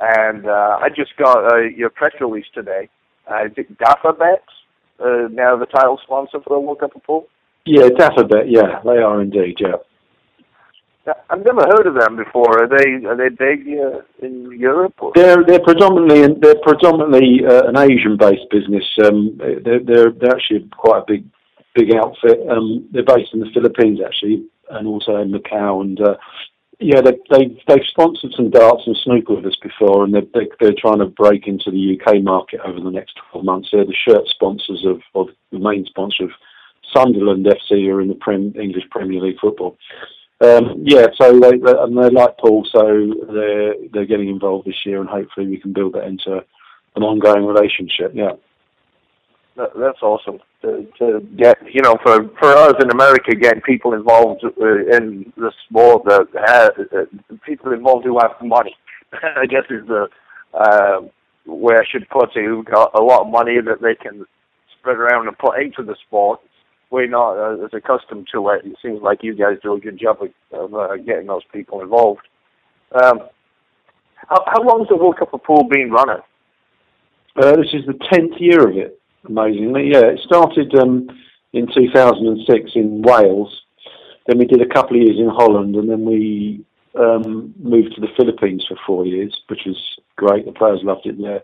And 0.00 0.46
uh, 0.46 0.78
I 0.80 0.88
just 0.94 1.16
got 1.16 1.52
uh, 1.52 1.58
your 1.58 1.90
press 1.90 2.12
release 2.20 2.46
today. 2.54 2.88
Uh, 3.30 3.46
is 3.46 3.52
it 3.56 3.78
Dafabet, 3.78 4.40
uh, 4.98 5.28
now 5.30 5.56
the 5.56 5.66
title 5.66 5.98
sponsor 6.02 6.40
for 6.40 6.56
the 6.56 6.60
World 6.60 6.80
Cup 6.80 6.96
of 6.96 7.02
Pool? 7.04 7.26
Yeah, 7.66 7.88
Dafabet. 7.88 8.44
Yeah, 8.48 8.80
they 8.84 8.98
are 8.98 9.20
indeed. 9.20 9.58
Yeah. 9.60 9.76
I've 11.30 11.44
never 11.44 11.62
heard 11.62 11.86
of 11.86 11.94
them 11.94 12.16
before. 12.16 12.62
Are 12.62 12.68
they 12.68 13.06
are 13.06 13.16
they 13.16 13.30
big 13.30 13.66
uh, 13.78 14.02
in 14.24 14.52
Europe? 14.58 14.94
Or? 14.98 15.12
They're 15.14 15.42
they're 15.44 15.60
predominantly 15.60 16.34
they're 16.40 16.60
predominantly 16.62 17.40
uh, 17.46 17.68
an 17.68 17.78
Asian-based 17.78 18.50
business. 18.50 18.84
Um, 19.04 19.38
they're, 19.38 19.80
they're 19.80 20.10
they're 20.10 20.34
actually 20.34 20.68
quite 20.76 20.98
a 20.98 21.04
big 21.06 21.24
big 21.74 21.94
outfit. 21.94 22.40
Um, 22.50 22.88
they're 22.92 23.04
based 23.04 23.32
in 23.32 23.40
the 23.40 23.50
Philippines 23.54 24.00
actually, 24.04 24.44
and 24.70 24.86
also 24.86 25.16
in 25.16 25.32
Macau. 25.32 25.80
And 25.80 26.00
uh, 26.00 26.16
yeah, 26.80 27.00
they 27.00 27.16
they 27.30 27.62
they've 27.66 27.86
sponsored 27.88 28.32
some 28.36 28.50
darts 28.50 28.82
and 28.86 28.96
snooker 29.02 29.34
with 29.34 29.46
us 29.46 29.56
before, 29.62 30.04
and 30.04 30.12
they're 30.12 30.28
they, 30.34 30.48
they're 30.60 30.74
trying 30.78 30.98
to 30.98 31.06
break 31.06 31.46
into 31.46 31.70
the 31.70 31.98
UK 31.98 32.22
market 32.22 32.60
over 32.60 32.78
the 32.78 32.90
next 32.90 33.18
twelve 33.30 33.44
months. 33.44 33.68
They're 33.72 33.86
the 33.86 33.94
shirt 34.06 34.28
sponsors 34.28 34.84
of, 34.86 35.00
of 35.14 35.28
the 35.50 35.58
main 35.58 35.86
sponsor 35.86 36.24
of 36.24 36.30
Sunderland 36.94 37.46
FC, 37.46 37.86
who 37.86 37.96
are 37.96 38.00
in 38.02 38.08
the 38.08 38.14
Prem, 38.14 38.52
English 38.60 38.84
Premier 38.90 39.20
League 39.20 39.40
football. 39.40 39.78
Um, 40.42 40.82
yeah, 40.84 41.06
so 41.20 41.38
they, 41.38 41.58
they, 41.58 41.72
and 41.72 41.96
they 41.96 42.08
like 42.08 42.38
Paul, 42.38 42.66
so 42.72 43.12
they're 43.30 43.74
they're 43.92 44.06
getting 44.06 44.30
involved 44.30 44.66
this 44.66 44.86
year, 44.86 45.00
and 45.00 45.08
hopefully 45.08 45.46
we 45.46 45.58
can 45.58 45.72
build 45.72 45.92
that 45.94 46.04
into 46.04 46.42
an 46.96 47.02
ongoing 47.02 47.44
relationship. 47.44 48.12
Yeah, 48.14 48.32
that, 49.56 49.70
that's 49.76 50.02
awesome 50.02 50.40
to, 50.62 50.86
to 50.98 51.20
get 51.36 51.58
you 51.72 51.82
know 51.82 51.96
for 52.02 52.28
for 52.38 52.52
us 52.52 52.74
in 52.80 52.90
America, 52.90 53.34
getting 53.34 53.62
people 53.62 53.94
involved 53.94 54.44
uh, 54.44 54.96
in 54.96 55.32
the 55.36 55.52
sport 55.66 56.02
have 56.46 56.72
uh, 56.78 57.04
people 57.44 57.72
involved 57.72 58.04
who 58.04 58.18
have 58.18 58.32
money. 58.42 58.74
I 59.12 59.46
guess 59.46 59.64
is 59.70 59.86
the 59.86 60.08
uh, 60.54 61.00
where 61.46 61.80
I 61.80 61.86
should 61.90 62.08
put 62.08 62.36
it. 62.36 62.44
Who've 62.44 62.64
got 62.64 62.98
a 62.98 63.02
lot 63.02 63.22
of 63.22 63.28
money 63.28 63.60
that 63.60 63.82
they 63.82 63.94
can 63.94 64.24
spread 64.78 64.96
around 64.96 65.28
and 65.28 65.38
put 65.38 65.60
into 65.60 65.82
the 65.82 65.96
sport 66.06 66.40
we're 66.90 67.06
not 67.06 67.36
uh, 67.36 67.64
as 67.64 67.70
accustomed 67.72 68.28
to 68.32 68.48
it. 68.50 68.66
It 68.66 68.76
seems 68.82 69.00
like 69.00 69.22
you 69.22 69.34
guys 69.34 69.58
do 69.62 69.74
a 69.74 69.80
good 69.80 69.98
job 69.98 70.18
of, 70.20 70.30
of 70.52 70.74
uh, 70.74 70.96
getting 70.96 71.26
those 71.26 71.44
people 71.52 71.80
involved. 71.80 72.22
Um, 72.92 73.20
how, 74.28 74.44
how 74.46 74.62
long 74.62 74.80
has 74.80 74.88
the 74.88 74.96
World 74.96 75.18
Cup 75.18 75.32
of 75.32 75.42
Pool 75.44 75.64
been 75.64 75.90
running? 75.90 76.22
Uh, 77.36 77.56
this 77.56 77.72
is 77.72 77.86
the 77.86 77.98
tenth 78.10 78.34
year 78.38 78.68
of 78.68 78.76
it. 78.76 79.00
Amazingly, 79.28 79.90
yeah, 79.92 80.06
it 80.06 80.20
started 80.24 80.74
um, 80.76 81.08
in 81.52 81.66
2006 81.72 82.70
in 82.74 83.02
Wales. 83.02 83.62
Then 84.26 84.38
we 84.38 84.46
did 84.46 84.62
a 84.62 84.74
couple 84.74 84.96
of 84.96 85.02
years 85.02 85.18
in 85.18 85.28
Holland, 85.28 85.76
and 85.76 85.88
then 85.88 86.04
we 86.04 86.64
um, 86.98 87.54
moved 87.58 87.94
to 87.94 88.00
the 88.00 88.08
Philippines 88.16 88.64
for 88.66 88.76
four 88.86 89.06
years, 89.06 89.38
which 89.48 89.60
was 89.66 89.78
great. 90.16 90.46
The 90.46 90.52
players 90.52 90.80
loved 90.82 91.06
it 91.06 91.20
there 91.20 91.42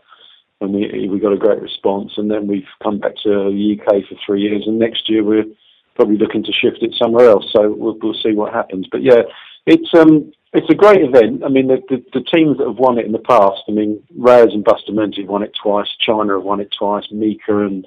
and 0.60 0.72
we 0.72 1.08
we 1.08 1.18
got 1.18 1.32
a 1.32 1.38
great 1.38 1.60
response. 1.60 2.12
And 2.16 2.30
then 2.30 2.46
we've 2.46 2.68
come 2.82 2.98
back 2.98 3.16
to 3.22 3.28
the 3.28 3.78
UK 3.78 4.08
for 4.08 4.16
three 4.24 4.42
years, 4.42 4.64
and 4.66 4.78
next 4.78 5.08
year 5.08 5.22
we're 5.22 5.44
probably 5.94 6.18
looking 6.18 6.44
to 6.44 6.52
shift 6.52 6.82
it 6.82 6.94
somewhere 7.00 7.28
else. 7.28 7.46
So 7.52 7.72
we'll, 7.72 7.98
we'll 8.00 8.22
see 8.22 8.32
what 8.32 8.52
happens. 8.52 8.86
But 8.90 9.02
yeah, 9.02 9.22
it's 9.66 9.88
um 9.94 10.32
it's 10.52 10.70
a 10.70 10.74
great 10.74 11.02
event. 11.02 11.44
I 11.44 11.48
mean, 11.48 11.68
the, 11.68 11.82
the, 11.88 12.02
the 12.14 12.24
teams 12.32 12.56
that 12.58 12.66
have 12.66 12.78
won 12.78 12.98
it 12.98 13.04
in 13.04 13.12
the 13.12 13.18
past. 13.18 13.62
I 13.68 13.72
mean, 13.72 14.02
Reyes 14.16 14.54
and 14.54 14.64
Bustamante 14.64 15.20
have 15.20 15.28
won 15.28 15.42
it 15.42 15.52
twice. 15.60 15.88
China 16.00 16.34
have 16.34 16.44
won 16.44 16.60
it 16.60 16.74
twice. 16.78 17.04
Mika 17.10 17.66
and 17.66 17.86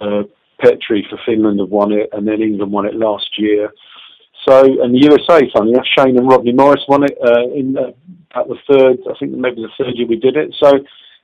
uh, 0.00 0.22
Petri 0.60 1.06
for 1.10 1.18
Finland 1.26 1.60
have 1.60 1.68
won 1.68 1.92
it, 1.92 2.08
and 2.12 2.26
then 2.26 2.40
England 2.40 2.72
won 2.72 2.86
it 2.86 2.94
last 2.94 3.38
year. 3.38 3.70
So, 4.48 4.64
and 4.82 4.94
the 4.94 5.00
USA, 5.10 5.40
funny 5.52 5.72
enough, 5.72 5.86
Shane 5.96 6.16
and 6.16 6.28
Rodney 6.28 6.52
Morris 6.52 6.84
won 6.88 7.04
it 7.04 7.16
uh, 7.22 7.48
in 7.54 7.76
uh, 7.76 7.92
at 8.38 8.48
the 8.48 8.56
third. 8.68 8.98
I 9.10 9.18
think 9.18 9.32
maybe 9.32 9.62
the 9.62 9.68
third 9.78 9.96
year 9.96 10.06
we 10.06 10.16
did 10.16 10.36
it. 10.36 10.54
So 10.58 10.72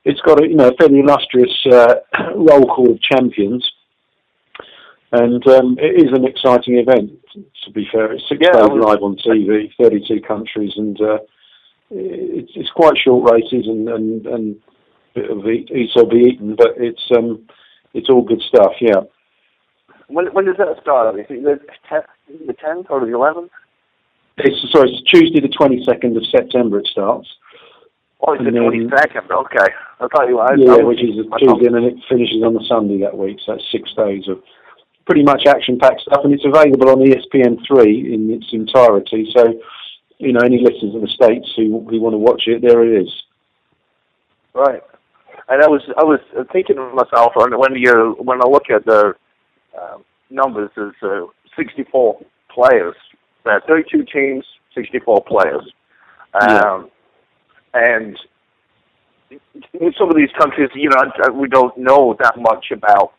it's 0.03 0.21
got 0.21 0.43
a 0.43 0.47
you 0.47 0.55
know 0.55 0.69
a 0.69 0.75
fairly 0.75 0.99
illustrious 0.99 1.55
uh, 1.71 1.95
roll 2.35 2.65
call 2.65 2.91
of 2.91 3.01
champions, 3.01 3.69
and 5.11 5.45
um, 5.47 5.77
it 5.79 6.01
is 6.01 6.11
an 6.13 6.25
exciting 6.25 6.77
event. 6.77 7.11
To 7.65 7.71
be 7.71 7.87
fair, 7.91 8.11
it's 8.11 8.27
six 8.27 8.39
yeah, 8.41 8.59
days 8.59 8.69
live 8.71 9.03
on 9.03 9.15
TV, 9.17 9.71
thirty-two 9.79 10.21
countries, 10.27 10.73
and 10.75 10.99
uh, 11.01 11.19
it's, 11.89 12.51
it's 12.55 12.71
quite 12.71 12.97
short 12.97 13.31
races 13.31 13.67
and 13.67 13.87
and 13.89 14.25
and 14.25 14.55
bit 15.13 15.29
of 15.29 15.45
eat, 15.47 15.69
eat 15.71 15.91
or 15.95 16.07
be 16.07 16.31
eaten, 16.31 16.55
but 16.55 16.71
it's 16.77 17.03
um 17.15 17.47
it's 17.93 18.09
all 18.09 18.23
good 18.23 18.41
stuff. 18.47 18.73
Yeah. 18.79 19.01
When 20.07 20.27
when 20.33 20.45
does 20.45 20.57
that 20.57 20.81
start? 20.81 21.19
Is 21.19 21.25
it 21.29 21.43
the 21.43 22.53
tenth 22.53 22.87
or 22.89 23.05
the 23.05 23.13
eleventh? 23.13 23.51
It's 24.37 24.71
sorry, 24.71 24.91
it's 24.91 25.11
Tuesday 25.11 25.41
the 25.41 25.53
twenty 25.55 25.83
second 25.85 26.17
of 26.17 26.25
September. 26.25 26.79
It 26.79 26.87
starts. 26.87 27.27
Oh, 28.21 28.33
it's 28.33 28.43
the 28.43 28.51
twenty 28.51 28.87
second. 28.89 29.31
Okay, 29.31 29.69
I 29.99 30.07
thought 30.07 30.29
you. 30.29 30.37
Yeah, 30.57 30.83
which 30.85 31.01
is 31.01 31.17
a 31.17 31.25
Tuesday, 31.39 31.65
and 31.65 31.85
it 31.85 31.97
finishes 32.07 32.43
on 32.43 32.53
the 32.53 32.63
Sunday 32.69 33.01
that 33.01 33.17
week. 33.17 33.39
So 33.45 33.53
that's 33.53 33.65
six 33.71 33.89
days 33.97 34.27
of 34.27 34.43
pretty 35.05 35.23
much 35.23 35.47
action-packed 35.47 36.01
stuff, 36.01 36.21
and 36.23 36.33
it's 36.33 36.45
available 36.45 36.89
on 36.89 37.01
ESPN 37.01 37.57
three 37.65 38.13
in 38.13 38.29
its 38.29 38.45
entirety. 38.53 39.27
So, 39.35 39.59
you 40.19 40.33
know, 40.33 40.41
any 40.45 40.61
listeners 40.61 40.93
in 40.93 41.01
the 41.01 41.07
states 41.07 41.49
who 41.55 41.81
who 41.89 41.99
want 41.99 42.13
to 42.13 42.21
watch 42.21 42.43
it, 42.45 42.61
there 42.61 42.85
it 42.85 43.01
is. 43.01 43.09
Right, 44.53 44.83
and 45.49 45.63
I 45.63 45.67
was 45.67 45.81
I 45.97 46.03
was 46.03 46.19
thinking 46.53 46.75
to 46.75 46.93
myself 46.93 47.33
when 47.35 47.73
you 47.75 48.15
when 48.19 48.39
I 48.39 48.47
look 48.47 48.69
at 48.69 48.85
the 48.85 49.15
uh, 49.73 49.97
numbers, 50.29 50.69
there's 50.75 50.93
uh, 51.01 51.25
64 51.57 52.19
players. 52.53 52.95
There 53.43 53.53
are 53.53 53.63
32 53.67 54.05
teams, 54.13 54.45
64 54.75 55.23
players. 55.23 55.63
Um, 56.39 56.49
yeah 56.49 56.83
and 57.73 58.17
in 59.73 59.93
some 59.97 60.09
of 60.09 60.15
these 60.15 60.31
countries, 60.37 60.69
you 60.75 60.89
know, 60.89 61.31
we 61.33 61.47
don't 61.47 61.77
know 61.77 62.15
that 62.19 62.37
much 62.37 62.67
about 62.71 63.13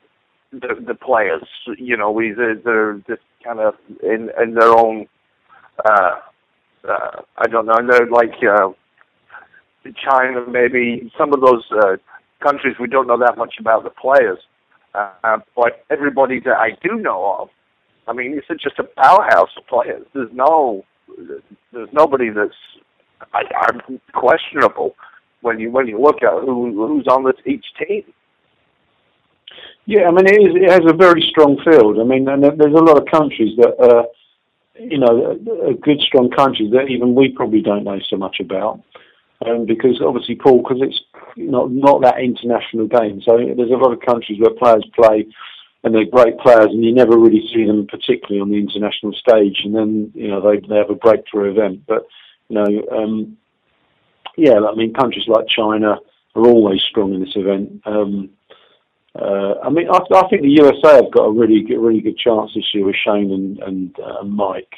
the 0.53 0.75
the 0.87 0.95
players. 0.95 1.47
You 1.79 1.97
know, 1.97 2.11
we 2.11 2.33
they're, 2.33 2.57
they're 2.57 2.95
just 3.09 3.23
kind 3.45 3.61
of 3.61 3.75
in 4.03 4.31
in 4.43 4.55
their 4.55 4.69
own. 4.71 5.07
Uh, 5.85 6.17
uh, 6.89 7.23
I 7.39 7.47
don't 7.49 7.67
know. 7.67 7.75
They're 7.89 8.11
like 8.11 8.35
uh, 8.43 8.71
China, 10.05 10.45
maybe 10.49 11.11
some 11.17 11.33
of 11.33 11.41
those 11.41 11.65
uh, 11.73 11.97
countries. 12.43 12.77
We 12.79 12.89
don't 12.89 13.07
know 13.07 13.19
that 13.19 13.39
much 13.39 13.55
about 13.59 13.85
the 13.85 13.91
players, 13.91 14.39
uh, 14.95 15.39
but 15.57 15.85
everybody 15.91 16.41
that 16.41 16.57
I 16.59 16.71
do 16.83 16.97
know 16.97 17.37
of, 17.41 17.49
I 18.07 18.13
mean, 18.13 18.37
it's 18.37 18.63
just 18.63 18.79
a 18.79 18.85
powerhouse 18.85 19.51
of 19.57 19.67
players. 19.67 20.07
There's 20.13 20.33
no, 20.33 20.85
there's 21.73 21.89
nobody 21.93 22.31
that's 22.31 22.55
I, 23.33 23.43
are 23.55 23.75
questionable 24.13 24.95
when 25.41 25.59
you 25.59 25.71
when 25.71 25.87
you 25.87 26.01
look 26.01 26.23
at 26.23 26.33
who 26.33 26.87
who's 26.87 27.07
on 27.09 27.25
this 27.25 27.37
each 27.47 27.67
team. 27.79 28.05
Yeah, 29.85 30.09
I 30.09 30.11
mean 30.11 30.27
it, 30.27 30.41
is, 30.41 30.55
it 30.55 30.71
has 30.71 30.83
a 30.87 30.97
very 30.97 31.23
strong 31.31 31.59
field. 31.65 31.99
I 31.99 32.05
mean, 32.05 32.29
and 32.29 32.43
there's 32.43 32.75
a 32.75 32.85
lot 32.85 32.99
of 32.99 33.07
countries 33.11 33.57
that, 33.57 33.75
uh, 33.81 34.05
you 34.79 34.99
know, 34.99 35.39
are 35.67 35.75
good 35.75 36.01
strong 36.01 36.31
countries 36.31 36.73
that 36.73 36.89
even 36.89 37.15
we 37.15 37.31
probably 37.31 37.61
don't 37.61 37.85
know 37.85 37.99
so 38.09 38.17
much 38.17 38.37
about. 38.41 38.81
Um, 39.45 39.67
because 39.67 40.01
obviously, 40.01 40.37
Paul, 40.37 40.63
because 40.63 40.79
it's 40.81 41.01
not 41.37 41.73
not 41.73 42.03
that 42.03 42.21
international 42.21 42.87
game, 42.87 43.21
so 43.25 43.37
there's 43.37 43.71
a 43.71 43.83
lot 43.83 43.93
of 43.93 44.01
countries 44.01 44.39
where 44.41 44.55
players 44.55 44.87
play 44.95 45.27
and 45.85 45.95
they're 45.95 46.05
great 46.05 46.39
players, 46.39 46.71
and 46.71 46.85
you 46.85 46.95
never 46.95 47.19
really 47.19 47.43
see 47.53 47.67
them 47.67 47.87
particularly 47.87 48.41
on 48.41 48.51
the 48.51 48.59
international 48.59 49.13
stage, 49.13 49.63
and 49.65 49.75
then 49.75 50.13
you 50.15 50.29
know 50.29 50.41
they 50.41 50.65
they 50.67 50.77
have 50.77 50.91
a 50.91 50.95
breakthrough 50.95 51.51
event. 51.51 51.83
But 51.87 52.07
you 52.49 52.57
know, 52.57 52.97
um, 52.97 53.37
yeah, 54.37 54.59
I 54.61 54.75
mean, 54.75 54.95
countries 54.95 55.29
like 55.29 55.47
China 55.49 55.99
are 56.35 56.47
always 56.47 56.81
strong 56.83 57.15
in 57.15 57.21
this 57.21 57.37
event. 57.37 57.83
Um, 57.85 58.31
uh, 59.15 59.55
I 59.63 59.69
mean, 59.69 59.89
I, 59.91 59.99
I, 59.99 60.29
think 60.29 60.43
the 60.43 60.49
USA 60.49 60.97
have 60.97 61.13
got 61.13 61.25
a 61.25 61.33
really 61.33 61.63
good, 61.63 61.79
really 61.79 62.01
good 62.01 62.17
chance 62.17 62.53
this 62.55 62.65
year 62.73 62.87
with 62.87 62.97
Shane 62.97 63.31
and, 63.31 63.59
and 63.59 63.97
uh, 64.01 64.25
Mike. 64.25 64.73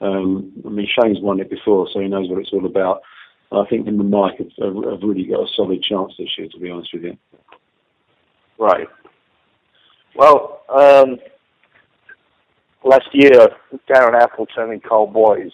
Um, 0.00 0.52
I 0.64 0.68
mean, 0.68 0.86
Shane's 0.86 1.20
won 1.20 1.40
it 1.40 1.50
before, 1.50 1.88
so 1.92 1.98
he 1.98 2.06
knows 2.06 2.28
what 2.28 2.38
it's 2.38 2.52
all 2.52 2.66
about. 2.66 3.02
I 3.50 3.64
think 3.68 3.88
him 3.88 3.98
and 3.98 4.10
Mike 4.10 4.38
have, 4.38 4.52
have 4.58 5.02
really 5.02 5.24
got 5.24 5.48
a 5.48 5.52
solid 5.56 5.82
chance 5.82 6.12
this 6.18 6.28
year, 6.38 6.48
to 6.48 6.60
be 6.60 6.70
honest 6.70 6.92
with 6.92 7.04
you. 7.04 7.16
Right. 8.58 8.86
Well, 10.14 10.62
um, 10.68 11.18
last 12.84 13.08
year, 13.12 13.48
Darren 13.88 14.20
Appleton 14.20 14.70
and 14.70 14.82
Karl 14.82 15.06
Boyes 15.06 15.52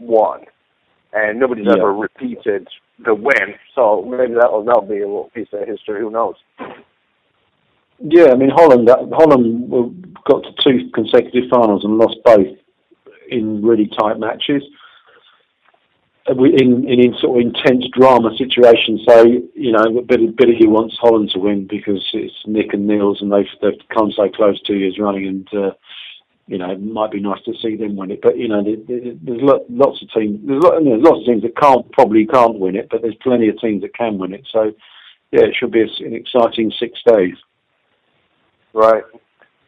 won, 0.00 0.44
and 1.12 1.38
nobody's 1.38 1.66
yeah. 1.66 1.74
ever 1.74 1.92
repeated 1.92 2.68
the 3.04 3.14
win. 3.14 3.54
So 3.74 4.04
maybe 4.08 4.34
that'll 4.34 4.64
that'll 4.64 4.82
be 4.82 4.98
a 4.98 5.06
little 5.06 5.30
piece 5.34 5.48
of 5.52 5.66
history. 5.66 6.00
Who 6.00 6.10
knows? 6.10 6.36
Yeah, 8.00 8.30
I 8.32 8.36
mean 8.36 8.50
Holland. 8.50 8.88
Holland 9.12 10.16
got 10.28 10.44
to 10.44 10.52
two 10.62 10.90
consecutive 10.94 11.50
finals 11.50 11.84
and 11.84 11.98
lost 11.98 12.16
both 12.24 12.56
in 13.28 13.62
really 13.62 13.90
tight 13.98 14.18
matches. 14.18 14.62
Uh, 16.28 16.34
in, 16.44 16.86
in, 16.86 17.00
in 17.00 17.14
sort 17.20 17.40
of 17.40 17.46
intense 17.46 17.86
drama 17.98 18.30
situations, 18.36 19.00
so 19.08 19.24
you 19.54 19.72
know, 19.72 20.02
Billy, 20.06 20.26
Billy 20.36 20.66
wants 20.66 20.96
Holland 21.00 21.30
to 21.32 21.38
win 21.38 21.66
because 21.66 22.06
it's 22.12 22.34
Nick 22.46 22.74
and 22.74 22.86
Niels, 22.86 23.22
and 23.22 23.32
they've 23.32 23.46
they've 23.62 23.80
come 23.94 24.12
so 24.12 24.28
close 24.28 24.60
two 24.62 24.76
years 24.76 24.98
running, 24.98 25.26
and 25.26 25.48
uh, 25.54 25.70
you 26.48 26.56
know, 26.56 26.70
it 26.70 26.80
might 26.80 27.12
be 27.12 27.20
nice 27.20 27.42
to 27.44 27.52
see 27.62 27.76
them 27.76 27.94
win 27.94 28.10
it. 28.10 28.22
But 28.22 28.38
you 28.38 28.48
know, 28.48 28.62
there's 28.64 29.42
lots 29.68 30.02
of 30.02 30.10
teams. 30.12 30.40
There's 30.46 30.62
lots 30.64 31.20
of 31.20 31.26
teams 31.26 31.42
that 31.42 31.56
can't 31.56 31.90
probably 31.92 32.26
can't 32.26 32.58
win 32.58 32.74
it, 32.74 32.88
but 32.90 33.02
there's 33.02 33.14
plenty 33.22 33.48
of 33.48 33.60
teams 33.60 33.82
that 33.82 33.94
can 33.94 34.16
win 34.16 34.32
it. 34.32 34.48
So 34.50 34.72
yeah, 35.30 35.42
it 35.42 35.54
should 35.54 35.72
be 35.72 35.82
an 35.82 36.14
exciting 36.14 36.72
six 36.80 36.98
days. 37.06 37.36
Right. 38.72 39.02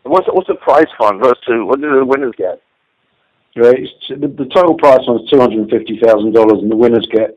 What's 0.04 0.26
what's 0.32 0.48
the 0.48 0.54
prize 0.54 0.88
fund? 0.98 1.22
Those 1.22 1.38
two. 1.46 1.66
What 1.66 1.82
do 1.82 1.98
the 1.98 2.04
winners 2.04 2.34
get? 2.38 2.62
Right. 3.54 3.86
The, 4.08 4.28
the 4.28 4.50
total 4.54 4.74
prize 4.74 5.04
fund 5.06 5.20
is 5.20 5.30
two 5.30 5.38
hundred 5.38 5.58
and 5.58 5.70
fifty 5.70 6.00
thousand 6.02 6.32
dollars, 6.32 6.62
and 6.62 6.70
the 6.70 6.76
winners 6.76 7.06
get 7.12 7.36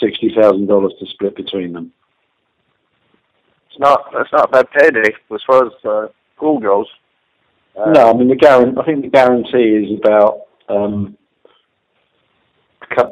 sixty 0.00 0.32
thousand 0.40 0.68
dollars 0.68 0.92
to 1.00 1.06
split 1.06 1.34
between 1.34 1.72
them. 1.72 1.92
It's 3.70 3.80
not. 3.80 4.12
That's 4.12 4.32
not 4.32 4.50
a 4.50 4.52
bad 4.52 4.70
payday 4.70 5.12
as 5.34 5.40
far 5.44 5.66
as 5.66 5.72
uh, 5.84 6.06
pool 6.36 6.60
goes. 6.60 6.86
Uh, 7.76 7.90
no, 7.90 8.10
I 8.10 8.12
mean 8.14 8.28
the 8.28 8.36
guarantee. 8.36 8.80
I 8.80 8.84
think 8.84 9.02
the 9.02 9.08
guarantee 9.08 9.92
is 9.92 9.98
about 9.98 10.42
um, 10.68 11.16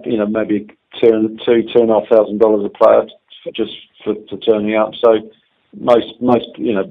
you 0.04 0.18
know 0.18 0.26
maybe 0.26 0.68
two 1.00 1.36
two 1.44 1.62
two 1.72 1.80
and 1.80 1.90
a 1.90 2.00
half 2.00 2.08
thousand 2.08 2.38
dollars 2.38 2.64
a 2.64 2.78
player 2.78 3.06
for 3.42 3.52
just 3.52 3.72
for, 4.04 4.14
for 4.28 4.38
turning 4.38 4.76
up. 4.76 4.92
So 5.02 5.30
most 5.78 6.20
most 6.20 6.46
you 6.56 6.74
know 6.74 6.84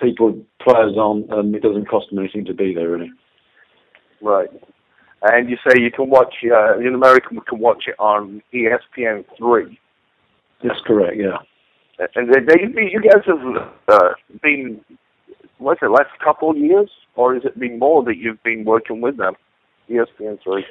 people 0.00 0.40
players 0.60 0.96
on 0.96 1.26
and 1.30 1.54
it 1.54 1.62
doesn't 1.62 1.88
cost 1.88 2.06
them 2.10 2.18
anything 2.18 2.44
to 2.44 2.54
be 2.54 2.74
there 2.74 2.90
really. 2.90 3.10
Right. 4.22 4.48
And 5.22 5.50
you 5.50 5.56
say 5.66 5.80
you 5.80 5.90
can 5.90 6.08
watch 6.08 6.34
uh, 6.44 6.78
in 6.78 6.94
America 6.94 7.28
we 7.32 7.40
can 7.48 7.58
watch 7.58 7.84
it 7.86 7.96
on 7.98 8.42
ESPN 8.54 9.24
three. 9.38 9.78
That's 10.62 10.80
correct. 10.86 11.16
Yeah. 11.16 11.38
And 12.14 12.32
they, 12.32 12.40
they, 12.40 12.90
you 12.92 13.00
guys 13.00 13.22
have 13.26 13.68
uh, 13.88 14.08
been 14.42 14.80
what's 15.58 15.82
it 15.82 15.90
last 15.90 16.10
couple 16.22 16.50
of 16.50 16.56
years, 16.56 16.90
or 17.14 17.34
has 17.34 17.44
it 17.44 17.58
been 17.58 17.78
more 17.78 18.02
that 18.04 18.16
you've 18.16 18.42
been 18.42 18.64
working 18.64 19.00
with 19.00 19.16
them? 19.16 19.34
ESPN 19.90 20.42
three. 20.42 20.64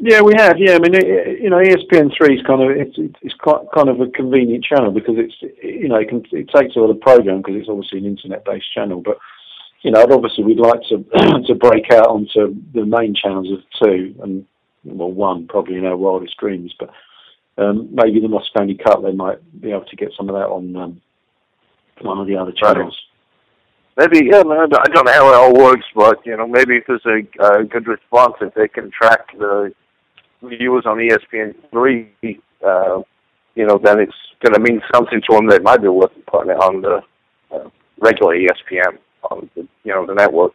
Yeah, 0.00 0.20
we 0.20 0.32
have. 0.36 0.58
Yeah, 0.58 0.74
I 0.74 0.78
mean, 0.78 0.94
it, 0.94 1.40
you 1.42 1.50
know, 1.50 1.58
ESPN 1.58 2.16
three 2.16 2.38
is 2.38 2.46
kind 2.46 2.62
of 2.62 2.70
it's 2.70 2.96
it's 3.22 3.34
quite 3.34 3.62
kind 3.74 3.88
of 3.88 4.00
a 4.00 4.06
convenient 4.06 4.64
channel 4.64 4.92
because 4.92 5.16
it's 5.18 5.34
you 5.62 5.88
know 5.88 5.96
it 5.96 6.08
can 6.08 6.24
it 6.32 6.48
takes 6.54 6.76
all 6.76 6.88
the 6.88 6.94
program 6.94 7.38
because 7.38 7.56
it's 7.56 7.68
obviously 7.68 7.98
an 7.98 8.06
internet 8.06 8.44
based 8.44 8.72
channel, 8.72 9.02
but 9.04 9.18
you 9.82 9.90
know, 9.90 10.04
obviously 10.10 10.44
we'd 10.44 10.58
like 10.58 10.82
to 10.88 11.04
to 11.46 11.54
break 11.54 11.92
out 11.92 12.08
onto 12.08 12.54
the 12.74 12.84
main 12.84 13.14
channels 13.14 13.50
of 13.52 13.60
two 13.82 14.14
and 14.22 14.44
well 14.84 15.10
one 15.10 15.46
probably 15.46 15.76
in 15.76 15.84
our 15.84 15.96
wildest 15.96 16.36
dreams, 16.36 16.74
but 16.78 16.90
um, 17.58 17.88
maybe 17.92 18.20
the 18.20 18.28
Mosconi 18.28 18.82
Cup 18.82 19.02
they 19.02 19.12
might 19.12 19.38
be 19.60 19.70
able 19.70 19.84
to 19.84 19.96
get 19.96 20.12
some 20.16 20.28
of 20.28 20.34
that 20.34 20.46
on 20.46 20.76
um, 20.76 21.00
one 22.02 22.18
of 22.18 22.26
the 22.26 22.36
other 22.36 22.52
channels. 22.52 22.96
Right. 22.96 23.07
Maybe 23.98 24.26
yeah, 24.30 24.42
I 24.46 24.66
don't 24.68 25.06
know 25.06 25.12
how 25.12 25.28
it 25.28 25.34
all 25.34 25.54
works, 25.54 25.84
but 25.92 26.24
you 26.24 26.36
know, 26.36 26.46
maybe 26.46 26.76
if 26.76 26.84
there's 26.86 27.04
a, 27.04 27.58
a 27.58 27.64
good 27.64 27.88
response, 27.88 28.34
if 28.40 28.54
they 28.54 28.68
can 28.68 28.92
track 28.92 29.36
the 29.36 29.72
viewers 30.40 30.84
on 30.86 30.98
ESPN 30.98 31.52
three, 31.72 32.08
uh, 32.64 33.02
you 33.56 33.66
know, 33.66 33.80
then 33.82 33.98
it's 33.98 34.14
going 34.40 34.54
to 34.54 34.60
mean 34.60 34.80
something 34.94 35.20
to 35.28 35.36
them 35.36 35.48
that 35.48 35.64
might 35.64 35.82
be 35.82 35.88
worth 35.88 36.12
putting 36.30 36.52
it 36.52 36.58
on 36.58 36.80
the 36.80 37.00
uh, 37.52 37.68
regular 37.98 38.36
ESPN 38.36 38.98
on 39.32 39.50
the, 39.56 39.66
you 39.82 39.92
know 39.92 40.06
the 40.06 40.14
network. 40.14 40.52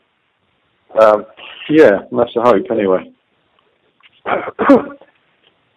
Um, 1.02 1.26
yeah, 1.70 2.04
that's 2.16 2.34
the 2.34 2.42
hope 2.42 2.66
anyway. 2.72 3.12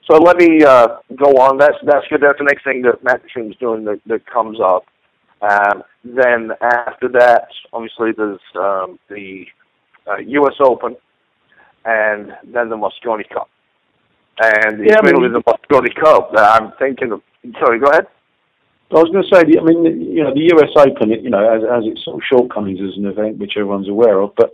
so 0.09 0.19
let 0.19 0.37
me 0.37 0.63
uh, 0.63 0.99
go 1.17 1.33
on. 1.43 1.59
That's 1.59 1.79
that's 1.85 2.07
good. 2.09 2.21
That's 2.23 2.39
the 2.39 2.45
next 2.45 2.63
thing 2.63 2.83
that 2.83 3.03
Matt 3.03 3.23
is 3.35 3.57
doing 3.57 3.85
that, 3.87 4.01
that 4.07 4.25
comes 4.27 4.61
up. 4.63 4.85
Um, 5.43 5.83
then 6.05 6.51
after 6.61 7.09
that, 7.09 7.49
obviously 7.73 8.13
there's 8.17 8.41
um, 8.57 8.99
the 9.09 9.45
uh, 10.07 10.19
U.S. 10.19 10.55
Open, 10.61 10.97
and 11.85 12.33
then 12.53 12.69
the 12.71 12.77
Mosconi 12.77 13.29
Cup. 13.29 13.49
And 14.39 14.85
yeah, 14.85 14.99
I 15.03 15.13
mean, 15.13 15.33
the 15.33 15.43
Mosconi 15.43 15.95
Cup 15.95 16.33
that 16.35 16.61
I'm 16.61 16.73
thinking 16.79 17.13
of. 17.13 17.23
Sorry, 17.61 17.79
go 17.79 17.87
ahead. 17.87 18.07
I 18.91 19.03
was 19.03 19.11
going 19.11 19.25
to 19.25 19.35
say, 19.35 19.59
I 19.59 19.65
mean, 19.65 20.01
you 20.01 20.23
know, 20.23 20.33
the 20.33 20.47
US 20.55 20.71
Open, 20.77 21.11
you 21.11 21.31
know, 21.31 21.43
has, 21.43 21.63
has 21.69 21.85
its 21.91 22.05
sort 22.05 22.17
of 22.17 22.23
shortcomings 22.31 22.79
as 22.81 22.97
an 22.97 23.07
event, 23.07 23.39
which 23.39 23.55
everyone's 23.57 23.89
aware 23.89 24.21
of. 24.21 24.31
But 24.37 24.53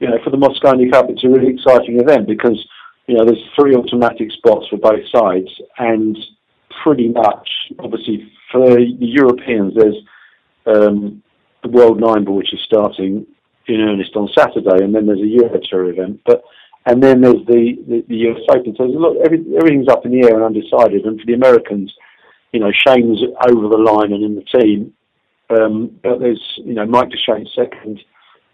you 0.00 0.08
know, 0.08 0.18
for 0.24 0.30
the 0.30 0.36
Mosconi 0.36 0.90
Cup, 0.90 1.06
it's 1.08 1.24
a 1.24 1.28
really 1.28 1.52
exciting 1.54 2.00
event 2.00 2.26
because 2.26 2.58
you 3.06 3.16
know 3.16 3.24
there's 3.24 3.42
three 3.54 3.74
automatic 3.74 4.30
spots 4.32 4.66
for 4.68 4.78
both 4.78 5.02
sides, 5.14 5.48
and 5.78 6.16
pretty 6.82 7.08
much, 7.08 7.48
obviously, 7.78 8.30
for 8.50 8.66
the 8.68 8.94
Europeans, 8.98 9.74
there's 9.76 9.96
um, 10.68 11.22
the 11.62 11.68
World 11.68 12.00
Nine 12.00 12.24
Ball, 12.24 12.36
which 12.36 12.52
is 12.52 12.60
starting 12.64 13.26
in 13.66 13.80
earnest 13.80 14.16
on 14.16 14.28
Saturday, 14.36 14.84
and 14.84 14.94
then 14.94 15.06
there's 15.06 15.20
a 15.20 15.26
Euro 15.26 15.60
Tour 15.60 15.90
event. 15.90 16.20
But 16.24 16.42
and 16.86 17.02
then 17.02 17.20
there's 17.20 17.44
the, 17.46 17.76
the, 17.86 18.04
the 18.08 18.16
US 18.30 18.40
Open. 18.50 18.74
So 18.76 18.84
lot, 18.84 19.16
every, 19.22 19.44
everything's 19.56 19.88
up 19.88 20.06
in 20.06 20.12
the 20.12 20.26
air 20.26 20.36
and 20.36 20.44
undecided. 20.44 21.04
And 21.04 21.20
for 21.20 21.26
the 21.26 21.34
Americans, 21.34 21.92
you 22.52 22.60
know, 22.60 22.72
Shane's 22.72 23.20
over 23.46 23.68
the 23.68 23.76
line 23.76 24.12
and 24.12 24.24
in 24.24 24.34
the 24.34 24.58
team. 24.58 24.94
Um, 25.50 25.98
but 26.02 26.18
there's, 26.18 26.42
you 26.56 26.74
know, 26.74 26.86
Mike 26.86 27.10
Dechaine 27.10 27.48
second, 27.54 28.00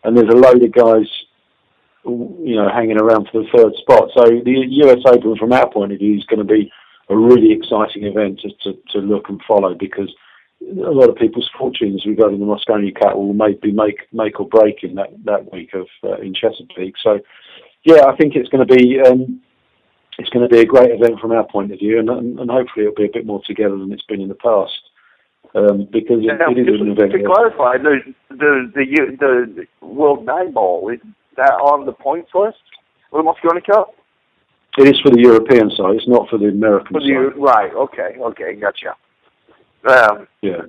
and 0.03 0.17
there's 0.17 0.33
a 0.33 0.37
load 0.37 0.63
of 0.63 0.73
guys, 0.73 1.07
you 2.05 2.57
know, 2.57 2.69
hanging 2.69 2.99
around 3.01 3.29
for 3.31 3.43
the 3.43 3.49
third 3.55 3.75
spot. 3.77 4.11
So 4.17 4.25
the 4.25 4.67
US 4.85 5.01
Open, 5.07 5.37
from 5.37 5.53
our 5.53 5.71
point 5.71 5.93
of 5.93 5.99
view, 5.99 6.17
is 6.17 6.25
going 6.25 6.45
to 6.45 6.53
be 6.53 6.71
a 7.09 7.17
really 7.17 7.53
exciting 7.53 8.05
event 8.05 8.41
to, 8.63 8.73
to 8.91 8.99
look 8.99 9.29
and 9.29 9.41
follow 9.47 9.75
because 9.75 10.13
a 10.63 10.91
lot 10.91 11.09
of 11.09 11.17
people's 11.17 11.51
fortunes 11.59 12.05
regarding 12.07 12.41
the 12.41 12.47
Mosconi 12.47 12.95
Cup 12.95 13.17
will 13.17 13.35
maybe 13.35 13.73
make 13.73 14.13
make 14.13 14.41
or 14.41 14.49
break 14.49 14.83
in 14.83 14.95
that 14.97 15.11
that 15.25 15.53
week 15.53 15.75
of 15.75 15.87
uh, 16.03 16.17
in 16.17 16.35
Chesapeake. 16.35 16.95
So 17.03 17.21
yeah, 17.85 18.07
I 18.07 18.17
think 18.17 18.35
it's 18.35 18.49
going 18.49 18.67
to 18.67 18.75
be 18.75 19.01
um, 19.01 19.41
it's 20.19 20.31
going 20.31 20.49
to 20.49 20.53
be 20.55 20.61
a 20.61 20.67
great 20.67 20.91
event 20.91 21.21
from 21.21 21.33
our 21.33 21.47
point 21.47 21.73
of 21.73 21.79
view, 21.79 21.99
and, 21.99 22.09
and, 22.09 22.39
and 22.39 22.51
hopefully 22.51 22.87
it'll 22.87 22.95
be 22.95 23.07
a 23.07 23.13
bit 23.13 23.27
more 23.27 23.43
together 23.47 23.77
than 23.77 23.93
it's 23.93 24.05
been 24.05 24.21
in 24.21 24.29
the 24.29 24.35
past. 24.35 24.73
Um, 25.55 25.87
because 25.93 26.19
it, 26.19 26.39
now, 26.39 26.51
it 26.51 26.59
is 26.59 26.81
an 26.81 26.91
event. 26.91 27.13
To 27.13 27.23
clarify, 27.23 27.79
the 27.79 28.01
the 28.31 28.73
the, 28.75 29.67
the 29.81 29.87
World 29.87 30.25
Nine 30.25 30.53
Ball 30.53 30.89
is 30.91 31.01
that 31.37 31.53
on 31.53 31.87
the 31.87 31.93
points 31.93 32.31
list 32.35 32.59
for 33.11 33.23
the 33.23 33.29
Mosconi 33.29 33.65
Cup? 33.65 33.95
It 34.79 34.89
is 34.89 35.01
for 35.01 35.11
the 35.11 35.21
European 35.21 35.71
side. 35.71 35.95
It's 35.95 36.09
not 36.09 36.29
for 36.29 36.39
the 36.39 36.49
American 36.49 36.95
for 36.95 37.01
the, 37.01 37.31
side. 37.31 37.41
Right. 37.41 37.73
Okay. 37.73 38.17
Okay. 38.19 38.55
Gotcha. 38.55 38.97
Um, 39.87 40.27
yeah. 40.43 40.63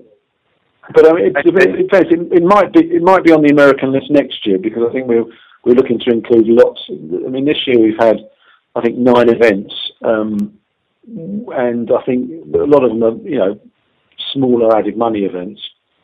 But 0.94 1.10
I 1.10 1.14
mean, 1.14 1.26
it, 1.26 1.34
it, 1.38 1.90
it, 1.92 2.34
it, 2.34 2.44
might 2.44 2.72
be 2.72 2.82
it 2.82 3.02
might 3.02 3.24
be 3.24 3.32
on 3.32 3.42
the 3.42 3.50
American 3.50 3.92
list 3.92 4.12
next 4.12 4.46
year 4.46 4.60
because 4.60 4.84
I 4.88 4.94
think 4.94 5.08
we're 5.08 5.26
we're 5.64 5.74
looking 5.74 6.00
to 6.00 6.12
include 6.12 6.48
lots. 6.48 6.80
I 6.90 7.30
mean, 7.30 7.46
this 7.46 7.66
year 7.66 7.80
we've 7.80 8.00
had, 8.00 8.18
I 8.76 8.82
think, 8.82 8.98
nine 8.98 9.30
events, 9.30 9.74
um, 10.04 10.60
and 11.08 11.90
I 11.92 12.04
think 12.06 12.30
a 12.54 12.70
lot 12.70 12.84
of 12.84 12.92
them 12.92 13.04
are, 13.04 13.18
you 13.28 13.40
know, 13.40 13.60
smaller 14.32 14.78
added 14.78 14.96
money 14.96 15.22
events, 15.22 15.62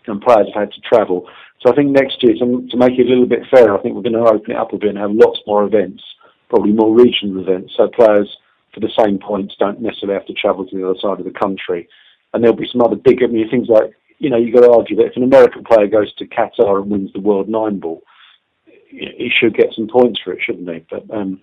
and 0.08 0.20
players 0.20 0.48
have 0.54 0.64
had 0.64 0.74
to 0.74 0.82
travel. 0.82 1.30
So 1.62 1.72
I 1.72 1.76
think 1.76 1.92
next 1.92 2.24
year, 2.24 2.34
to, 2.34 2.68
to 2.72 2.78
make 2.78 2.98
it 2.98 3.06
a 3.06 3.10
little 3.10 3.28
bit 3.28 3.46
fairer, 3.54 3.78
I 3.78 3.82
think 3.82 3.94
we're 3.94 4.02
going 4.02 4.14
to 4.14 4.32
open 4.32 4.52
it 4.52 4.58
up 4.58 4.74
a 4.74 4.78
bit 4.78 4.90
and 4.90 4.98
have 4.98 5.12
lots 5.12 5.40
more 5.46 5.64
events, 5.64 6.02
probably 6.50 6.74
more 6.74 6.96
regional 6.96 7.40
events, 7.40 7.74
so 7.78 7.88
players 7.88 8.36
for 8.74 8.80
the 8.80 8.90
same 8.98 9.20
points 9.20 9.56
don't 9.60 9.82
necessarily 9.82 10.18
have 10.18 10.26
to 10.26 10.34
travel 10.34 10.66
to 10.66 10.76
the 10.76 10.90
other 10.90 10.98
side 11.00 11.20
of 11.20 11.26
the 11.26 11.40
country. 11.40 11.88
And 12.34 12.44
there'll 12.44 12.56
be 12.56 12.70
some 12.72 12.82
other 12.82 12.96
big, 12.96 13.24
I 13.24 13.28
mean, 13.28 13.50
things 13.50 13.68
like, 13.68 13.92
you 14.20 14.30
know, 14.30 14.38
you've 14.38 14.56
got 14.56 14.62
to 14.62 14.72
argue 14.72 14.96
that 14.98 15.08
if 15.08 15.18
an 15.18 15.24
American 15.24 15.64
player 15.64 15.88
goes 15.88 16.14
to 16.16 16.28
Qatar 16.28 16.82
and 16.82 16.92
wins 16.92 17.12
the 17.14 17.20
World 17.20 17.50
Nine 17.50 17.80
Ball, 17.80 18.02
he 18.90 19.32
should 19.40 19.56
get 19.56 19.74
some 19.76 19.88
points 19.88 20.20
for 20.24 20.34
it, 20.34 20.40
shouldn't 20.46 20.70
he? 20.70 20.86
But 20.90 21.10
um, 21.16 21.42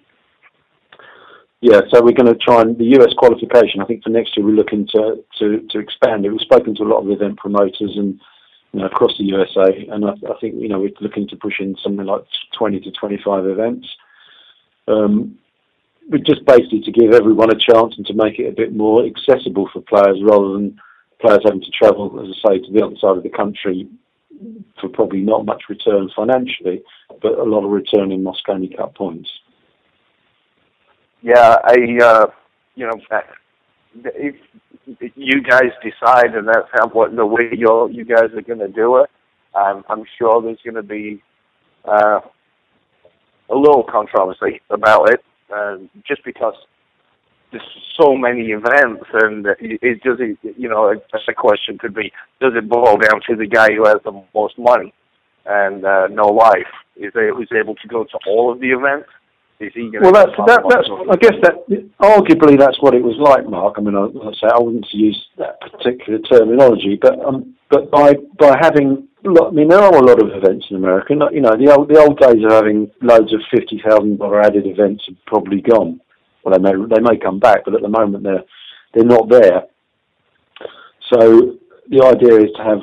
yeah, 1.60 1.80
so 1.90 2.02
we're 2.02 2.12
going 2.12 2.32
to 2.32 2.38
try 2.38 2.60
and 2.60 2.78
the 2.78 3.00
US 3.00 3.12
qualification. 3.16 3.80
I 3.80 3.84
think 3.86 4.04
for 4.04 4.10
next 4.10 4.36
year 4.36 4.46
we're 4.46 4.52
looking 4.52 4.86
to 4.94 5.24
to, 5.38 5.66
to 5.70 5.78
expand 5.78 6.24
it. 6.24 6.30
We've 6.30 6.40
spoken 6.40 6.74
to 6.76 6.82
a 6.82 6.90
lot 6.90 7.00
of 7.02 7.10
event 7.10 7.38
promoters 7.38 7.96
and 7.96 8.20
you 8.72 8.80
know, 8.80 8.86
across 8.86 9.16
the 9.18 9.24
USA, 9.24 9.86
and 9.90 10.04
I, 10.04 10.10
I, 10.10 10.38
think 10.40 10.56
you 10.56 10.68
know 10.68 10.78
we're 10.78 10.90
looking 11.00 11.26
to 11.28 11.36
push 11.36 11.58
in 11.58 11.74
something 11.82 12.04
like 12.04 12.24
20 12.56 12.80
to 12.80 12.90
25 12.92 13.46
events. 13.46 13.88
Um, 14.86 15.38
but 16.08 16.24
just 16.24 16.44
basically 16.44 16.80
to 16.80 16.92
give 16.92 17.12
everyone 17.12 17.50
a 17.50 17.58
chance 17.58 17.94
and 17.96 18.06
to 18.06 18.14
make 18.14 18.38
it 18.38 18.48
a 18.48 18.56
bit 18.56 18.74
more 18.74 19.04
accessible 19.04 19.68
for 19.72 19.82
players 19.82 20.18
rather 20.22 20.52
than 20.54 20.80
players 21.20 21.40
having 21.44 21.60
to 21.60 21.70
travel, 21.70 22.20
as 22.20 22.34
I 22.44 22.48
say, 22.48 22.58
to 22.58 22.72
the 22.72 22.84
other 22.84 22.96
side 22.96 23.16
of 23.16 23.22
the 23.22 23.30
country 23.30 23.88
for 24.80 24.88
probably 24.88 25.20
not 25.20 25.44
much 25.44 25.64
return 25.68 26.08
financially, 26.14 26.82
but 27.20 27.38
a 27.38 27.42
lot 27.42 27.64
of 27.64 27.70
return 27.70 28.12
in 28.12 28.22
Mosconi 28.22 28.74
Cup 28.76 28.94
points. 28.94 29.28
Yeah, 31.22 31.56
I, 31.64 31.98
uh, 32.00 32.26
you 32.76 32.86
know, 32.86 33.00
if 34.04 34.36
you 35.16 35.42
guys 35.42 35.70
decide 35.82 36.34
and 36.34 36.46
that's 36.46 36.68
how 36.72 36.88
what 36.88 37.14
the 37.14 37.26
way 37.26 37.50
you 37.52 37.88
you 37.90 38.04
guys 38.04 38.30
are 38.34 38.42
going 38.42 38.60
to 38.60 38.68
do 38.68 38.98
it, 38.98 39.10
I'm 39.54 39.82
I'm 39.88 40.04
sure 40.18 40.40
there's 40.40 40.58
going 40.64 40.76
to 40.76 40.82
be 40.82 41.20
uh, 41.84 42.20
a 43.50 43.54
little 43.54 43.82
controversy 43.82 44.60
about 44.70 45.10
it, 45.10 45.24
uh, 45.54 45.76
just 46.06 46.24
because 46.24 46.54
there's 47.50 47.62
so 48.00 48.16
many 48.16 48.50
events, 48.50 49.04
and 49.12 49.46
it, 49.46 49.80
it 49.82 50.02
does. 50.02 50.18
It, 50.20 50.38
you 50.56 50.68
know, 50.68 50.92
a, 50.92 51.34
question 51.34 51.78
could 51.78 51.94
be: 51.94 52.12
Does 52.40 52.52
it 52.56 52.68
boil 52.68 52.96
down 52.98 53.20
to 53.28 53.36
the 53.36 53.46
guy 53.46 53.72
who 53.72 53.86
has 53.86 53.98
the 54.04 54.22
most 54.34 54.58
money? 54.58 54.92
and 55.48 55.84
uh, 55.84 56.06
No 56.08 56.26
Life, 56.26 56.70
is 56.96 57.12
he 57.14 57.32
was 57.32 57.48
able 57.58 57.74
to 57.76 57.88
go 57.88 58.04
to 58.04 58.18
all 58.26 58.52
of 58.52 58.60
the 58.60 58.70
events? 58.70 59.08
Is 59.60 59.72
he 59.74 59.90
Well, 60.00 60.12
that's 60.12 60.30
that, 60.46 60.62
that's. 60.70 60.88
I 61.10 61.16
guess 61.16 61.34
that 61.42 61.66
arguably 61.98 62.56
that's 62.56 62.80
what 62.80 62.94
it 62.94 63.02
was 63.02 63.16
like, 63.18 63.48
Mark. 63.48 63.74
I 63.76 63.80
mean, 63.80 63.96
I, 63.96 64.04
I 64.06 64.32
say 64.32 64.46
I 64.54 64.60
wouldn't 64.60 64.86
use 64.92 65.18
that 65.36 65.60
particular 65.60 66.20
terminology, 66.20 66.96
but 67.00 67.18
um, 67.24 67.56
but 67.68 67.90
by 67.90 68.14
by 68.38 68.56
having, 68.60 69.07
I 69.24 69.50
mean, 69.50 69.68
there 69.68 69.80
are 69.80 69.96
a 69.96 70.06
lot 70.06 70.22
of 70.22 70.30
events 70.30 70.66
in 70.70 70.76
America. 70.76 71.14
You 71.32 71.40
know, 71.40 71.56
the 71.56 71.74
old 71.76 71.88
the 71.88 71.98
old 71.98 72.18
days 72.18 72.44
of 72.44 72.52
having 72.52 72.90
loads 73.02 73.32
of 73.32 73.40
fifty 73.50 73.82
thousand 73.84 74.18
dollar 74.18 74.40
added 74.40 74.66
events 74.66 75.04
have 75.08 75.16
probably 75.26 75.60
gone. 75.60 76.00
Well, 76.42 76.54
they 76.54 76.62
may 76.62 76.72
they 76.86 77.00
may 77.00 77.18
come 77.18 77.40
back, 77.40 77.64
but 77.64 77.74
at 77.74 77.82
the 77.82 77.88
moment 77.88 78.22
they're 78.22 78.44
they're 78.94 79.04
not 79.04 79.28
there. 79.28 79.64
So 81.12 81.56
the 81.88 82.04
idea 82.04 82.36
is 82.44 82.52
to 82.56 82.62
have 82.62 82.80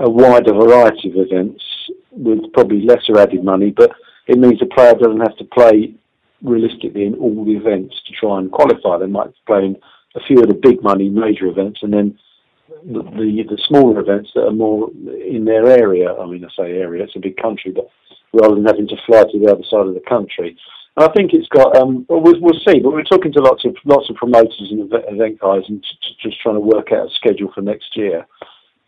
a 0.00 0.10
wider 0.10 0.52
variety 0.52 1.10
of 1.10 1.16
events 1.16 1.62
with 2.10 2.52
probably 2.52 2.82
lesser 2.82 3.18
added 3.18 3.42
money, 3.44 3.70
but 3.70 3.92
it 4.26 4.38
means 4.38 4.58
the 4.58 4.66
player 4.66 4.94
doesn't 4.94 5.20
have 5.20 5.36
to 5.38 5.44
play 5.44 5.94
realistically 6.42 7.06
in 7.06 7.14
all 7.14 7.44
the 7.44 7.56
events 7.56 7.94
to 8.06 8.12
try 8.12 8.38
and 8.38 8.50
qualify. 8.50 8.98
They 8.98 9.06
might 9.06 9.30
play 9.46 9.66
in 9.66 9.76
a 10.14 10.20
few 10.26 10.40
of 10.40 10.48
the 10.48 10.54
big 10.54 10.82
money 10.82 11.08
major 11.08 11.46
events 11.46 11.80
and 11.82 11.92
then 11.92 12.18
the, 12.68 13.44
the, 13.48 13.58
smaller 13.66 14.00
events 14.00 14.30
that 14.34 14.46
are 14.46 14.52
more 14.52 14.90
in 14.90 15.44
their 15.44 15.66
area. 15.68 16.12
I 16.14 16.26
mean, 16.26 16.44
I 16.44 16.48
say 16.56 16.72
area, 16.72 17.04
it's 17.04 17.16
a 17.16 17.20
big 17.20 17.36
country, 17.36 17.72
but 17.72 17.88
rather 18.32 18.54
than 18.54 18.64
having 18.64 18.88
to 18.88 18.96
fly 19.06 19.24
to 19.24 19.38
the 19.38 19.50
other 19.50 19.62
side 19.68 19.86
of 19.86 19.94
the 19.94 20.02
country. 20.08 20.56
And 20.96 21.08
I 21.08 21.12
think 21.12 21.32
it's 21.32 21.48
got. 21.48 21.76
Um, 21.76 22.06
well, 22.08 22.20
we'll, 22.20 22.40
we'll 22.40 22.60
see. 22.66 22.80
But 22.80 22.92
we're 22.92 23.04
talking 23.04 23.32
to 23.32 23.40
lots 23.40 23.64
of 23.64 23.76
lots 23.84 24.08
of 24.10 24.16
promoters 24.16 24.68
and 24.70 24.90
event 24.92 25.40
guys, 25.40 25.62
and 25.68 25.84
just 26.22 26.40
trying 26.40 26.56
to 26.56 26.60
work 26.60 26.92
out 26.92 27.08
a 27.08 27.10
schedule 27.14 27.52
for 27.54 27.60
next 27.60 27.96
year, 27.96 28.26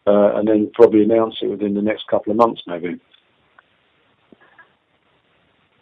uh, 0.07 0.37
and 0.37 0.49
then 0.49 0.71
probably 0.75 1.03
announce 1.03 1.37
it 1.43 1.49
within 1.49 1.75
the 1.75 1.83
next 1.83 2.07
couple 2.09 2.31
of 2.31 2.37
months, 2.37 2.63
maybe. 2.67 3.01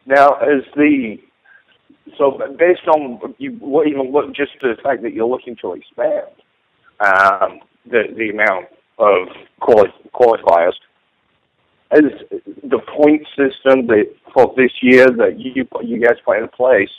Now, 0.04 0.34
as 0.34 0.62
the 0.76 1.18
so 2.18 2.38
based 2.58 2.86
on 2.88 3.34
you, 3.38 3.52
what 3.52 3.86
even 3.86 4.12
look 4.12 4.34
just 4.34 4.52
the 4.60 4.76
fact 4.82 5.02
that 5.02 5.12
you're 5.12 5.28
looking 5.28 5.56
to 5.62 5.72
expand 5.72 6.26
um, 7.00 7.60
the 7.90 8.04
the 8.16 8.30
amount 8.30 8.66
of 8.98 9.28
quali- 9.60 9.92
qualifiers, 10.14 10.74
is 11.92 12.12
the 12.62 12.78
point 12.96 13.26
system 13.36 13.86
that 13.86 14.06
for 14.32 14.52
this 14.56 14.72
year 14.82 15.06
that 15.06 15.38
you 15.38 15.66
you 15.82 16.00
guys 16.00 16.16
put 16.24 16.38
in 16.38 16.48
place 16.48 16.90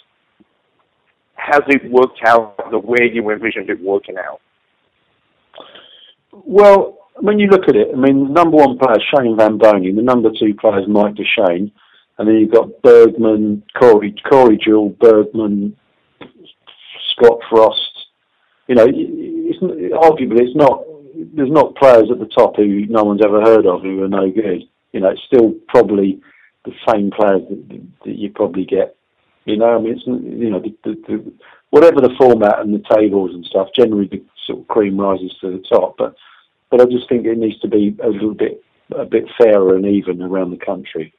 has 1.38 1.62
it 1.68 1.90
worked 1.90 2.20
out 2.26 2.58
the 2.72 2.80
way 2.80 3.10
you 3.14 3.30
envisioned 3.30 3.70
it 3.70 3.82
working 3.82 4.16
out? 4.18 4.42
Well, 6.32 6.98
when 7.20 7.40
you 7.40 7.48
look 7.48 7.70
at 7.70 7.76
it, 7.76 7.90
I 7.94 7.98
mean, 7.98 8.28
the 8.28 8.34
number 8.34 8.58
one 8.58 8.78
player 8.78 8.98
Shane 9.14 9.38
Van 9.38 9.58
Boening, 9.58 9.96
the 9.96 10.02
number 10.02 10.30
two 10.38 10.54
player 10.56 10.82
is 10.82 10.88
Mike 10.88 11.16
Dechaine, 11.16 11.72
and 12.18 12.28
then 12.28 12.36
you've 12.36 12.52
got 12.52 12.82
Bergman, 12.82 13.64
Corey, 13.80 14.14
Corey 14.30 14.58
Deuel, 14.58 14.98
Bergman, 15.00 15.76
Scott 17.12 17.40
Frost. 17.50 17.82
You 18.68 18.76
know, 18.76 18.86
it's, 19.50 19.94
arguably 19.94 20.42
it's 20.42 20.56
not. 20.56 20.84
There's 21.34 21.52
not 21.52 21.76
players 21.76 22.10
at 22.12 22.20
the 22.20 22.28
top 22.28 22.56
who 22.56 22.86
no 22.88 23.04
one's 23.04 23.24
ever 23.24 23.42
heard 23.42 23.66
of 23.66 23.82
who 23.82 24.04
are 24.04 24.08
no 24.08 24.30
good. 24.30 24.64
You 24.92 25.00
know, 25.00 25.10
it's 25.10 25.24
still 25.26 25.54
probably 25.68 26.22
the 26.66 26.74
same 26.88 27.10
players 27.12 27.42
that, 27.50 27.82
that 28.06 28.16
you 28.16 28.30
probably 28.30 28.66
get. 28.66 28.96
You 29.46 29.58
know, 29.58 29.78
I 29.78 29.80
mean, 29.80 29.94
it's 29.94 30.06
you 30.06 30.50
know, 30.50 30.60
the, 30.60 30.76
the, 30.84 30.96
the, 31.08 31.34
whatever 31.70 32.02
the 32.02 32.14
format 32.18 32.60
and 32.60 32.74
the 32.74 32.84
tables 32.96 33.32
and 33.34 33.46
stuff, 33.46 33.70
generally 33.76 34.08
the 34.08 34.24
sort 34.46 34.60
of 34.60 34.68
cream 34.68 35.00
rises 35.00 35.34
to 35.42 35.52
the 35.52 35.64
top. 35.70 35.96
But 35.98 36.16
but 36.70 36.82
I 36.82 36.86
just 36.86 37.10
think 37.10 37.26
it 37.26 37.38
needs 37.38 37.60
to 37.62 37.68
be 37.68 37.96
a 38.04 38.10
little 38.10 38.34
bit 38.34 38.64
a 38.96 39.06
bit 39.06 39.26
fairer 39.38 39.76
and 39.76 39.86
even 39.86 40.22
around 40.22 40.52
the 40.52 40.66
country. 40.66 41.14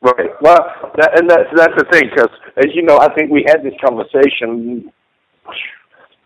Right. 0.00 0.30
Well, 0.40 0.92
that, 0.96 1.18
and 1.18 1.30
that's 1.30 1.48
that's 1.54 1.74
the 1.76 1.86
thing 1.90 2.10
because, 2.10 2.30
as 2.56 2.74
you 2.74 2.82
know, 2.82 2.98
I 2.98 3.14
think 3.14 3.30
we 3.30 3.44
had 3.46 3.62
this 3.62 3.74
conversation. 3.84 4.92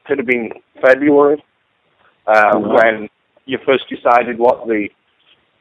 Could 0.06 0.18
have 0.18 0.26
been 0.26 0.50
February 0.80 1.42
uh, 2.26 2.54
mm-hmm. 2.54 2.72
when 2.72 3.08
you 3.46 3.58
first 3.64 3.84
decided 3.88 4.38
what 4.38 4.66
the 4.66 4.88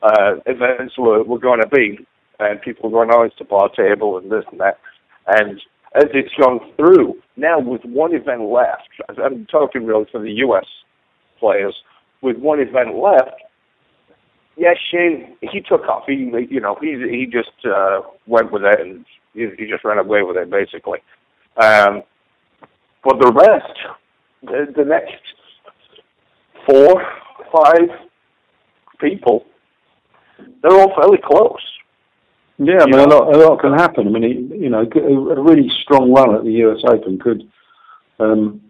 uh, 0.01 0.35
events 0.45 0.97
were, 0.97 1.23
were 1.23 1.39
going 1.39 1.61
to 1.61 1.67
be, 1.67 1.99
and 2.39 2.61
people 2.61 2.89
were 2.89 3.05
going, 3.05 3.17
"Oh, 3.17 3.23
it's 3.23 3.35
the 3.39 3.45
bar 3.45 3.69
table 3.69 4.17
and 4.17 4.31
this 4.31 4.43
and 4.51 4.59
that." 4.59 4.79
And 5.27 5.59
as 5.95 6.05
it's 6.13 6.33
gone 6.39 6.59
through, 6.75 7.15
now 7.37 7.59
with 7.59 7.83
one 7.85 8.13
event 8.13 8.41
left, 8.43 8.89
I'm 9.23 9.45
talking 9.45 9.85
really 9.85 10.05
for 10.11 10.21
the 10.21 10.31
U.S. 10.31 10.65
players, 11.39 11.75
with 12.21 12.37
one 12.37 12.59
event 12.59 12.95
left, 12.95 13.41
yeah, 14.57 14.73
Shane, 14.91 15.35
he 15.41 15.59
took 15.61 15.81
off. 15.81 16.03
He, 16.07 16.31
you 16.49 16.59
know, 16.59 16.77
he 16.79 16.95
he 17.09 17.25
just 17.25 17.65
uh, 17.65 18.01
went 18.25 18.51
with 18.51 18.63
it 18.63 18.79
and 18.79 19.05
he, 19.33 19.47
he 19.57 19.65
just 19.65 19.83
ran 19.83 19.97
away 19.97 20.21
with 20.23 20.37
it 20.37 20.49
basically. 20.49 20.99
Um, 21.57 22.03
but 23.05 23.19
the 23.19 23.31
rest, 23.31 23.77
the, 24.41 24.73
the 24.75 24.83
next 24.83 25.21
four, 26.67 27.05
five 27.53 27.89
people, 28.99 29.45
they're 30.61 30.77
all 30.77 30.93
fairly 30.99 31.19
close. 31.23 31.61
Yeah, 32.57 32.81
I 32.81 32.85
mean, 32.85 32.99
a 32.99 33.07
lot, 33.07 33.35
a 33.35 33.37
lot 33.37 33.61
can 33.61 33.73
happen. 33.73 34.07
I 34.07 34.09
mean, 34.09 34.49
you 34.49 34.69
know, 34.69 34.81
a 34.81 35.41
really 35.41 35.69
strong 35.83 36.11
run 36.11 36.35
at 36.35 36.43
the 36.43 36.51
U.S. 36.65 36.79
Open 36.87 37.19
could, 37.19 37.43
um, 38.19 38.61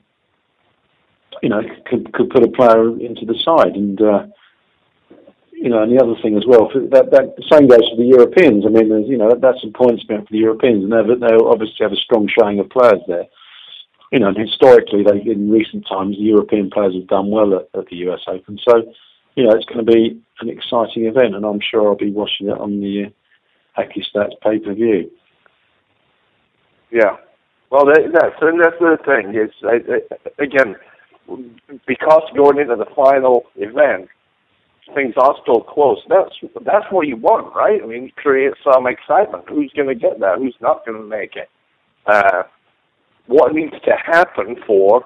you 1.42 1.50
know, 1.50 1.62
could 1.86 2.12
could 2.14 2.30
put 2.32 2.44
a 2.44 2.50
player 2.50 2.90
into 3.00 3.26
the 3.26 3.36
side, 3.46 3.76
and 3.76 4.02
uh, 4.02 4.26
you 5.52 5.70
know, 5.70 5.84
and 5.84 5.92
the 5.92 6.04
other 6.04 6.16
thing 6.22 6.36
as 6.36 6.44
well, 6.48 6.68
that 6.74 7.12
that 7.12 7.36
the 7.38 7.46
same 7.52 7.68
goes 7.68 7.88
for 7.88 7.96
the 7.96 8.10
Europeans. 8.10 8.66
I 8.66 8.70
mean, 8.70 8.90
there's, 8.90 9.08
you 9.08 9.20
know, 9.20 9.30
that's 9.40 9.62
some 9.62 9.72
points 9.72 10.02
spent 10.02 10.28
for 10.28 10.34
the 10.34 10.40
Europeans, 10.40 10.84
and 10.84 10.92
they 10.92 11.28
they 11.28 11.36
obviously 11.36 11.78
have 11.82 11.94
a 11.94 12.04
strong 12.04 12.28
showing 12.28 12.60
of 12.60 12.70
players 12.72 13.02
there. 13.08 13.26
You 14.12 14.20
know, 14.20 14.28
and 14.28 14.38
historically, 14.38 15.04
they 15.04 15.30
in 15.30 15.50
recent 15.50 15.88
times, 15.88 16.18
the 16.18 16.24
European 16.24 16.70
players 16.70 16.94
have 16.96 17.08
done 17.08 17.32
well 17.32 17.56
at, 17.56 17.68
at 17.78 17.88
the 17.88 17.98
US 18.08 18.22
Open. 18.28 18.60
So, 18.68 18.94
you 19.36 19.44
know, 19.44 19.52
it's 19.56 19.66
going 19.66 19.86
to 19.86 19.92
be 19.92 20.22
an 20.40 20.50
exciting 20.50 21.06
event, 21.06 21.36
and 21.36 21.46
I'm 21.46 21.60
sure 21.60 21.88
I'll 21.88 21.96
be 21.96 22.12
watching 22.12 22.48
it 22.48 22.58
on 22.58 22.80
the 22.80 23.12
uh, 23.76 23.82
Stats 23.82 24.40
pay 24.42 24.60
per 24.60 24.74
view. 24.74 25.12
Yeah, 26.92 27.18
well, 27.72 27.86
that, 27.86 28.12
that's 28.14 28.36
and 28.42 28.62
that's 28.62 28.80
the 28.80 28.98
thing. 29.06 29.36
Is 29.36 29.52
again 30.40 30.76
because 31.88 32.22
going 32.36 32.60
into 32.60 32.76
the 32.76 32.86
final 32.96 33.46
event 33.56 34.08
things 34.94 35.16
are 35.18 35.36
still 35.42 35.62
close. 35.62 36.00
That's 36.08 36.36
that's 36.64 36.86
what 36.92 37.08
you 37.08 37.18
want, 37.18 37.56
right? 37.56 37.82
I 37.82 37.86
mean, 37.86 38.12
create 38.16 38.54
some 38.64 38.86
excitement. 38.88 39.46
Who's 39.50 39.72
going 39.76 39.88
to 39.88 39.96
get 39.96 40.20
that? 40.20 40.38
Who's 40.38 40.56
not 40.62 40.86
going 40.86 41.02
to 41.02 41.08
make 41.08 41.36
it? 41.36 41.50
Uh, 42.06 42.44
what 43.28 43.54
needs 43.54 43.74
to 43.86 43.94
happen 44.06 44.56
for, 44.66 45.06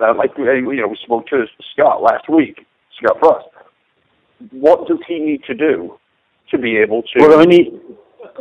uh, 0.00 0.14
like 0.16 0.36
we, 0.36 0.44
you 0.44 0.82
know, 0.82 0.88
we 0.88 0.98
spoke 1.02 1.26
to 1.28 1.44
Scott 1.72 2.02
last 2.02 2.28
week, 2.28 2.66
Scott 2.98 3.18
Frost. 3.20 3.48
What 4.50 4.88
does 4.88 4.98
he 5.06 5.18
need 5.18 5.44
to 5.44 5.54
do 5.54 5.98
to 6.50 6.58
be 6.58 6.76
able 6.76 7.02
to? 7.02 7.20
Well, 7.20 7.40
I 7.40 7.46
mean, 7.46 7.80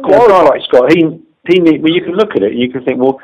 qualify, 0.04 0.58
Scott. 0.67 0.91
He 0.91 1.24
he 1.48 1.60
need. 1.60 1.84
Well, 1.84 1.94
you 1.94 2.02
can 2.02 2.13
look 2.13 2.32
at 2.36 2.44
it 2.44 2.54
and 2.54 2.60
you 2.60 2.72
can 2.72 2.84
think, 2.84 3.00
well, 3.00 3.20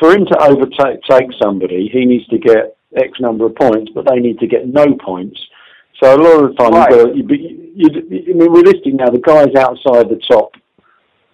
for 0.00 0.12
him 0.12 0.26
to 0.26 0.42
overtake 0.42 1.30
somebody, 1.40 1.88
he 1.92 2.04
needs 2.04 2.26
to 2.28 2.38
get 2.38 2.76
X 2.96 3.20
number 3.20 3.46
of 3.46 3.54
points, 3.54 3.92
but 3.94 4.06
they 4.08 4.18
need 4.18 4.38
to 4.40 4.46
get 4.46 4.66
no 4.66 4.86
points 5.04 5.38
so 6.02 6.14
a 6.14 6.16
lot 6.16 6.44
of 6.44 6.50
the 6.50 6.62
time, 6.62 6.72
right. 6.72 7.16
you, 7.16 7.26
you, 7.26 7.72
you, 7.74 7.88
I 7.90 8.34
mean, 8.34 8.52
realistically 8.52 8.92
now, 8.92 9.10
the 9.10 9.18
guys 9.18 9.48
outside 9.58 10.08
the 10.08 10.20
top, 10.30 10.52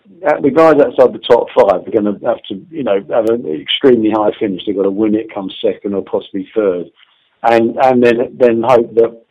the 0.07 0.51
guys 0.51 0.81
outside 0.81 1.13
the 1.13 1.19
top 1.19 1.49
five 1.55 1.87
are 1.87 1.91
going 1.91 2.05
to 2.05 2.27
have 2.27 2.43
to, 2.49 2.67
you 2.71 2.85
know, 2.85 3.01
have 3.11 3.29
an 3.31 3.47
extremely 3.47 4.11
high 4.11 4.33
finish. 4.39 4.63
They've 4.67 4.77
got 4.77 4.83
to 4.83 4.91
win 4.91 5.15
it, 5.15 5.33
come 5.33 5.51
second 5.63 5.95
or 5.95 6.03
possibly 6.03 6.49
third, 6.55 6.87
and 7.43 7.77
and 7.79 8.03
then 8.03 8.37
then 8.39 8.63
hope 8.63 8.95
that 8.95 9.23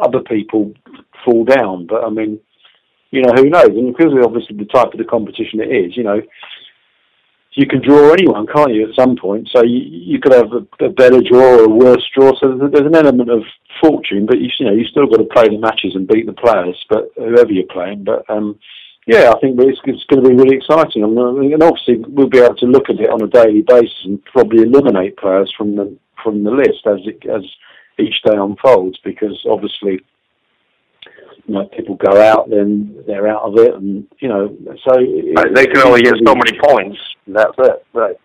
other 0.00 0.20
people 0.20 0.72
fall 1.24 1.44
down. 1.44 1.86
But 1.86 2.04
I 2.04 2.10
mean, 2.10 2.40
you 3.10 3.22
know, 3.22 3.32
who 3.34 3.48
knows? 3.48 3.68
And 3.68 3.96
because 3.96 4.12
obviously 4.22 4.56
the 4.56 4.66
type 4.66 4.92
of 4.92 4.98
the 4.98 5.04
competition 5.04 5.60
it 5.60 5.72
is, 5.72 5.96
you 5.96 6.02
know, 6.02 6.20
you 7.52 7.66
can 7.66 7.80
draw 7.80 8.12
anyone, 8.12 8.46
can't 8.46 8.74
you, 8.74 8.86
at 8.86 8.94
some 8.94 9.16
point? 9.16 9.48
So 9.50 9.62
you, 9.62 9.78
you 9.78 10.20
could 10.20 10.34
have 10.34 10.52
a, 10.52 10.84
a 10.84 10.90
better 10.90 11.22
draw 11.22 11.56
or 11.56 11.64
a 11.64 11.68
worse 11.68 12.04
draw. 12.14 12.32
So 12.38 12.54
there's, 12.54 12.70
there's, 12.70 12.86
an 12.86 12.94
element 12.94 13.30
of 13.30 13.42
fortune, 13.80 14.26
but 14.26 14.38
you, 14.38 14.50
you 14.58 14.66
know 14.66 14.72
you 14.72 14.84
still 14.84 15.06
got 15.06 15.16
to 15.16 15.24
play 15.24 15.48
the 15.48 15.58
matches 15.58 15.94
and 15.94 16.06
beat 16.06 16.26
the 16.26 16.34
players, 16.34 16.76
but 16.90 17.08
whoever 17.16 17.50
you're 17.50 17.64
playing. 17.72 18.04
But 18.04 18.28
um, 18.28 18.58
yeah, 19.06 19.30
I 19.30 19.38
think 19.38 19.58
it's, 19.60 19.80
it's 19.84 20.04
going 20.04 20.22
to 20.22 20.28
be 20.28 20.34
really 20.34 20.56
exciting. 20.56 21.04
I 21.04 21.06
mean, 21.06 21.52
and 21.52 21.62
obviously 21.62 21.98
we'll 22.08 22.28
be 22.28 22.40
able 22.40 22.56
to 22.56 22.66
look 22.66 22.90
at 22.90 23.00
it 23.00 23.08
on 23.08 23.22
a 23.22 23.28
daily 23.28 23.62
basis 23.62 24.04
and 24.04 24.24
probably 24.24 24.62
eliminate 24.62 25.16
players 25.16 25.52
from 25.56 25.76
the 25.76 25.96
from 26.22 26.42
the 26.42 26.50
list 26.50 26.86
as 26.86 26.98
it 27.04 27.24
as 27.28 27.42
each 27.98 28.20
day 28.24 28.36
unfolds, 28.36 28.98
because 29.04 29.38
obviously 29.48 30.00
you 31.46 31.54
know, 31.54 31.66
people 31.66 31.94
go 31.94 32.20
out, 32.20 32.50
then 32.50 33.04
they're 33.06 33.28
out 33.28 33.42
of 33.42 33.56
it, 33.58 33.74
and 33.74 34.06
you 34.18 34.28
know, 34.28 34.48
so 34.84 34.98
it, 34.98 35.54
they 35.54 35.66
can 35.66 35.78
only 35.78 36.02
get 36.02 36.14
so 36.24 36.34
many 36.34 36.58
points. 36.58 36.98
That's 37.28 37.54
it, 37.58 37.86
right? 37.92 38.16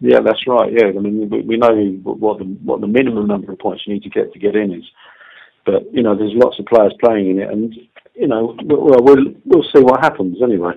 Yeah, 0.00 0.20
that's 0.20 0.46
right. 0.46 0.70
Yeah, 0.70 0.88
I 0.88 1.00
mean, 1.00 1.30
we, 1.30 1.40
we 1.40 1.56
know 1.56 1.74
what 2.02 2.38
the 2.38 2.44
what 2.44 2.82
the 2.82 2.86
minimum 2.86 3.26
number 3.26 3.52
of 3.52 3.58
points 3.58 3.84
you 3.86 3.94
need 3.94 4.02
to 4.02 4.10
get 4.10 4.32
to 4.34 4.38
get 4.38 4.54
in 4.54 4.74
is. 4.74 4.84
But 5.64 5.92
you 5.92 6.02
know, 6.02 6.14
there's 6.14 6.34
lots 6.34 6.58
of 6.58 6.66
players 6.66 6.92
playing 7.00 7.30
in 7.30 7.38
it, 7.38 7.50
and 7.50 7.74
you 8.16 8.26
know, 8.26 8.56
well, 8.64 9.02
we'll 9.02 9.34
we'll 9.44 9.64
see 9.74 9.82
what 9.82 10.00
happens 10.00 10.38
anyway. 10.42 10.72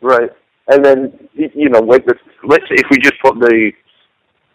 Right. 0.00 0.30
And 0.68 0.84
then, 0.84 1.28
you 1.34 1.68
know, 1.68 1.80
let's 1.80 2.04
if 2.44 2.86
we 2.90 2.98
just 2.98 3.20
put 3.22 3.38
the 3.38 3.72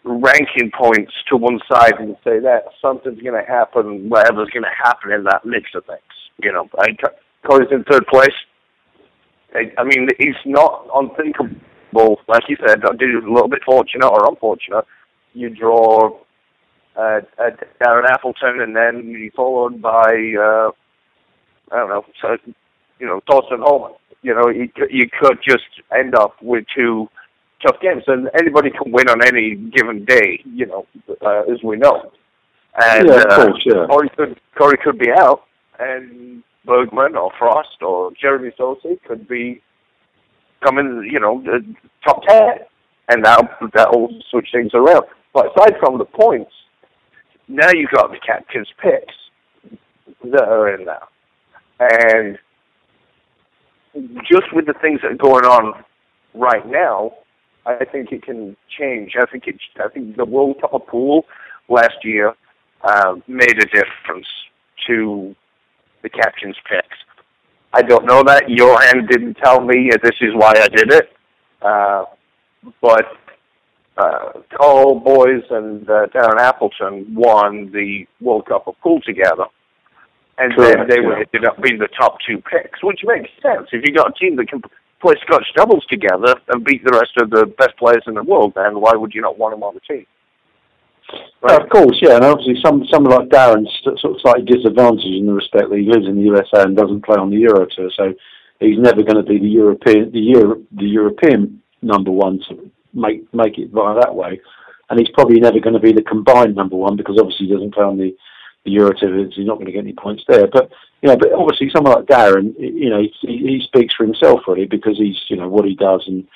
ranking 0.04 0.70
points 0.76 1.12
to 1.28 1.36
one 1.36 1.60
side 1.70 1.94
and 1.98 2.16
say 2.24 2.40
that 2.40 2.64
something's 2.80 3.20
going 3.20 3.40
to 3.40 3.48
happen, 3.48 4.08
whatever's 4.08 4.50
going 4.50 4.64
to 4.64 4.82
happen 4.82 5.12
in 5.12 5.24
that 5.24 5.44
mix 5.44 5.70
of 5.74 5.84
things. 5.84 6.00
You 6.42 6.52
know, 6.52 6.68
I, 6.78 6.86
Corey's 7.46 7.68
in 7.70 7.84
third 7.84 8.06
place. 8.06 8.34
I, 9.54 9.72
I 9.78 9.84
mean, 9.84 10.08
it's 10.18 10.38
not 10.46 10.88
unthinkable. 10.94 12.20
Like 12.28 12.44
you 12.48 12.56
said, 12.66 12.80
do 12.98 13.18
a 13.18 13.32
little 13.32 13.48
bit 13.48 13.62
fortunate 13.64 14.06
or 14.06 14.28
unfortunate. 14.28 14.84
You 15.32 15.50
draw 15.50 16.18
uh, 16.96 17.20
uh, 17.38 17.50
Darren 17.80 18.08
Appleton, 18.08 18.60
and 18.60 18.74
then 18.74 19.30
followed 19.36 19.80
by 19.82 20.34
uh, 20.40 20.70
I 21.70 21.76
don't 21.78 21.88
know, 21.88 22.04
so, 22.20 22.36
you 22.98 23.06
know, 23.06 23.20
Dawson 23.26 23.60
Holman 23.60 23.92
you 24.22 24.34
know, 24.34 24.48
you, 24.48 24.68
you 24.90 25.08
could 25.20 25.38
just 25.42 25.64
end 25.96 26.14
up 26.14 26.34
with 26.42 26.64
two 26.74 27.08
tough 27.64 27.80
games, 27.80 28.04
and 28.06 28.30
anybody 28.38 28.70
can 28.70 28.92
win 28.92 29.08
on 29.08 29.26
any 29.26 29.54
given 29.54 30.04
day, 30.04 30.42
you 30.44 30.66
know, 30.66 30.86
uh, 31.22 31.42
as 31.50 31.62
we 31.62 31.76
know. 31.76 32.12
And 32.80 33.08
yeah, 33.08 33.14
of 33.14 33.26
uh, 33.26 33.46
course, 33.46 33.62
yeah. 33.64 33.86
Corey 33.86 34.10
could 34.16 34.40
Corey 34.56 34.78
could 34.82 34.98
be 34.98 35.10
out, 35.10 35.42
and 35.78 36.42
Bergman 36.64 37.16
or 37.16 37.32
Frost 37.38 37.82
or 37.82 38.12
Jeremy 38.20 38.50
Sossei 38.58 39.02
could 39.06 39.26
be 39.26 39.60
coming, 40.62 41.08
you 41.10 41.18
know, 41.18 41.42
the 41.42 41.64
top 42.04 42.22
ten, 42.28 42.58
and 43.08 43.24
that 43.24 43.58
that'll 43.74 44.10
switch 44.30 44.48
things 44.52 44.70
around. 44.74 45.04
But 45.32 45.46
aside 45.50 45.74
from 45.80 45.98
the 45.98 46.04
points, 46.04 46.52
now 47.48 47.70
you've 47.72 47.90
got 47.90 48.10
the 48.10 48.18
captain's 48.24 48.68
picks 48.80 49.14
that 50.24 50.44
are 50.44 50.72
in 50.74 50.84
there, 50.84 51.02
and 51.80 52.38
just 54.30 54.52
with 54.52 54.66
the 54.66 54.74
things 54.80 55.00
that 55.02 55.12
are 55.12 55.16
going 55.16 55.44
on 55.44 55.82
right 56.34 56.66
now, 56.66 57.12
I 57.66 57.84
think 57.84 58.12
it 58.12 58.22
can 58.22 58.56
change. 58.78 59.12
I 59.20 59.26
think 59.26 59.46
it. 59.46 59.56
I 59.82 59.88
think 59.88 60.16
the 60.16 60.24
World 60.24 60.60
Cup 60.60 60.74
of 60.74 60.86
pool 60.86 61.24
last 61.68 61.96
year 62.04 62.34
uh, 62.82 63.14
made 63.26 63.58
a 63.58 63.66
difference 63.66 64.26
to 64.86 65.34
the 66.02 66.08
captain's 66.08 66.56
picks. 66.68 66.96
I 67.72 67.82
don't 67.82 68.04
know 68.04 68.22
that. 68.24 68.44
Johan 68.48 69.06
didn't 69.06 69.34
tell 69.34 69.60
me 69.60 69.90
this 70.02 70.16
is 70.20 70.34
why 70.34 70.52
I 70.56 70.68
did 70.68 70.92
it. 70.92 71.12
Uh, 71.62 72.04
but 72.80 73.06
uh, 73.96 74.32
Karl 74.56 75.00
Boyes 75.00 75.44
and 75.50 75.88
uh, 75.88 76.06
Darren 76.14 76.38
Appleton 76.38 77.14
won 77.14 77.70
the 77.72 78.06
World 78.20 78.46
Cup 78.46 78.66
of 78.66 78.74
Pool 78.82 79.00
together 79.02 79.44
and 80.40 80.54
Correct, 80.54 80.78
then 80.78 80.88
they 80.88 81.00
would 81.06 81.18
ended 81.18 81.44
up 81.44 81.60
being 81.62 81.78
the 81.78 81.88
top 81.88 82.16
two 82.26 82.38
picks, 82.40 82.82
which 82.82 83.00
makes 83.04 83.28
sense. 83.42 83.68
If 83.72 83.84
you 83.84 83.94
got 83.94 84.10
a 84.10 84.18
team 84.18 84.36
that 84.36 84.48
can 84.48 84.62
play 85.00 85.14
Scotch 85.22 85.46
doubles 85.54 85.84
together 85.86 86.34
and 86.48 86.64
beat 86.64 86.82
the 86.84 86.96
rest 86.96 87.12
of 87.20 87.28
the 87.30 87.46
best 87.58 87.76
players 87.76 88.02
in 88.06 88.14
the 88.14 88.22
world, 88.22 88.54
then 88.56 88.80
why 88.80 88.92
would 88.94 89.14
you 89.14 89.20
not 89.20 89.38
want 89.38 89.54
them 89.54 89.62
on 89.62 89.74
the 89.74 89.80
team? 89.80 90.06
Right. 91.42 91.60
of 91.60 91.68
course, 91.68 91.98
yeah, 92.00 92.16
and 92.16 92.24
obviously 92.24 92.56
some 92.62 92.86
someone 92.90 93.12
like 93.12 93.28
Darren's 93.28 93.70
sort 93.82 94.14
of 94.14 94.20
slightly 94.20 94.44
disadvantaged 94.44 95.06
in 95.06 95.26
the 95.26 95.32
respect 95.32 95.68
that 95.68 95.78
he 95.78 95.90
lives 95.90 96.06
in 96.06 96.16
the 96.16 96.22
USA 96.22 96.62
and 96.62 96.76
doesn't 96.76 97.04
play 97.04 97.16
on 97.16 97.30
the 97.30 97.38
Euro 97.38 97.66
Tour, 97.66 97.90
so 97.96 98.14
he's 98.60 98.78
never 98.78 99.02
going 99.02 99.16
to 99.16 99.28
be 99.28 99.38
the 99.38 99.48
European 99.48 100.12
the 100.12 100.20
Euro, 100.20 100.62
the 100.72 100.86
European 100.86 101.60
number 101.82 102.12
one 102.12 102.38
to 102.48 102.70
make 102.94 103.26
make 103.34 103.58
it 103.58 103.70
via 103.70 103.98
that 104.00 104.14
way, 104.14 104.40
and 104.88 105.00
he's 105.00 105.10
probably 105.14 105.40
never 105.40 105.58
going 105.58 105.74
to 105.74 105.80
be 105.80 105.92
the 105.92 106.02
combined 106.02 106.54
number 106.54 106.76
one 106.76 106.96
because 106.96 107.18
obviously 107.18 107.46
he 107.46 107.52
doesn't 107.52 107.74
play 107.74 107.84
on 107.84 107.98
the 107.98 108.14
the 108.64 108.72
Euro 108.72 108.92
he's 108.94 109.46
not 109.46 109.54
going 109.54 109.66
to 109.66 109.72
get 109.72 109.84
any 109.84 109.94
points 109.94 110.22
there. 110.28 110.46
But 110.46 110.70
you 111.02 111.08
know, 111.08 111.16
but 111.16 111.32
obviously 111.32 111.70
someone 111.70 111.94
like 111.94 112.06
Darren, 112.06 112.54
you 112.58 112.90
know, 112.90 113.00
he, 113.00 113.38
he 113.38 113.62
speaks 113.64 113.94
for 113.94 114.04
himself 114.04 114.40
really 114.46 114.66
because 114.66 114.98
he's 114.98 115.18
you 115.28 115.36
know 115.36 115.48
what 115.48 115.64
he 115.64 115.74
does 115.74 116.04
and 116.06 116.26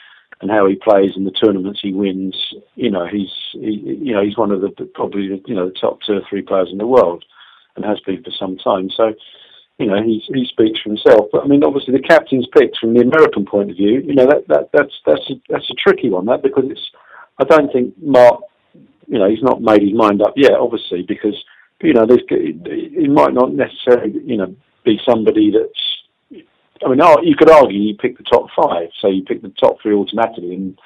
and 0.41 0.51
how 0.51 0.67
he 0.67 0.75
plays 0.75 1.13
and 1.17 1.27
the 1.27 1.31
tournaments 1.31 1.81
he 1.83 1.93
wins. 1.93 2.37
You 2.75 2.91
know, 2.91 3.07
he's 3.07 3.31
he, 3.53 3.99
you 4.03 4.15
know 4.15 4.25
he's 4.25 4.39
one 4.39 4.53
of 4.53 4.61
the 4.63 4.71
probably 4.95 5.43
you 5.47 5.55
know 5.55 5.69
the 5.69 5.79
top 5.79 6.01
two 6.07 6.15
or 6.15 6.23
three 6.29 6.43
players 6.43 6.69
in 6.73 6.79
the 6.79 6.87
world 6.87 7.25
and 7.77 7.85
has 7.85 8.01
been 8.01 8.23
for 8.23 8.33
some 8.39 8.57
time. 8.59 8.91
So. 8.97 9.15
You 9.77 9.87
know, 9.87 10.01
he 10.01 10.23
he 10.33 10.47
speaks 10.47 10.79
for 10.81 10.91
himself. 10.91 11.27
But 11.33 11.43
I 11.43 11.49
mean, 11.49 11.65
obviously, 11.65 11.95
the 11.95 12.09
captain's 12.09 12.47
picks 12.57 12.79
from 12.79 12.95
the 12.95 13.01
American 13.01 13.45
point 13.45 13.73
of 13.73 13.77
view, 13.77 14.03
you 14.07 14.15
know, 14.15 14.25
that, 14.25 14.47
that 14.47 14.69
that's 14.73 14.95
that's 15.05 15.29
a, 15.29 15.35
that's 15.49 15.69
a 15.69 15.75
tricky 15.75 16.11
one. 16.11 16.27
That 16.27 16.45
because 16.45 16.67
it's, 16.71 16.93
I 17.41 17.45
don't 17.45 17.73
think 17.73 17.93
Mark, 18.01 18.41
you 19.09 19.19
know, 19.19 19.29
he's 19.29 19.43
not 19.43 19.61
made 19.61 19.83
his 19.83 19.93
mind 19.93 20.23
up 20.23 20.35
yet, 20.37 20.53
obviously, 20.53 21.03
because 21.03 21.35
you 21.81 21.93
know, 21.93 22.07
there's, 22.07 22.23
it 22.31 23.11
might 23.11 23.35
not 23.35 23.53
necessarily, 23.53 24.21
you 24.25 24.37
know, 24.37 24.55
be 24.85 24.99
somebody 25.07 25.51
that's. 25.51 26.47
I 26.85 26.89
mean, 26.89 27.01
you 27.23 27.37
could 27.37 27.51
argue 27.51 27.79
you 27.79 27.97
pick 27.97 28.19
the 28.19 28.25
top 28.25 28.49
five, 28.55 28.89
so 29.01 29.09
you 29.09 29.23
pick 29.23 29.43
the 29.43 29.53
top 29.61 29.81
three 29.81 29.95
automatically, 29.95 30.55
and, 30.55 30.79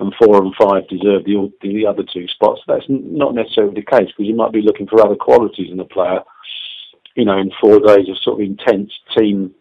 and 0.00 0.14
four 0.18 0.42
and 0.42 0.54
five 0.58 0.88
deserve 0.88 1.24
the 1.24 1.52
the 1.62 1.86
other 1.86 2.02
two 2.12 2.26
spots. 2.28 2.62
That's 2.66 2.86
not 2.88 3.34
necessarily 3.34 3.74
the 3.74 3.82
case 3.82 4.08
because 4.08 4.26
you 4.26 4.34
might 4.34 4.52
be 4.52 4.62
looking 4.62 4.86
for 4.86 5.04
other 5.04 5.16
qualities 5.16 5.70
in 5.70 5.78
a 5.78 5.84
player. 5.84 6.20
You 7.14 7.24
know, 7.24 7.38
in 7.38 7.52
four 7.60 7.78
days 7.78 8.08
of 8.08 8.18
sort 8.18 8.40
of 8.40 8.46
intense 8.46 8.90
team 9.16 9.54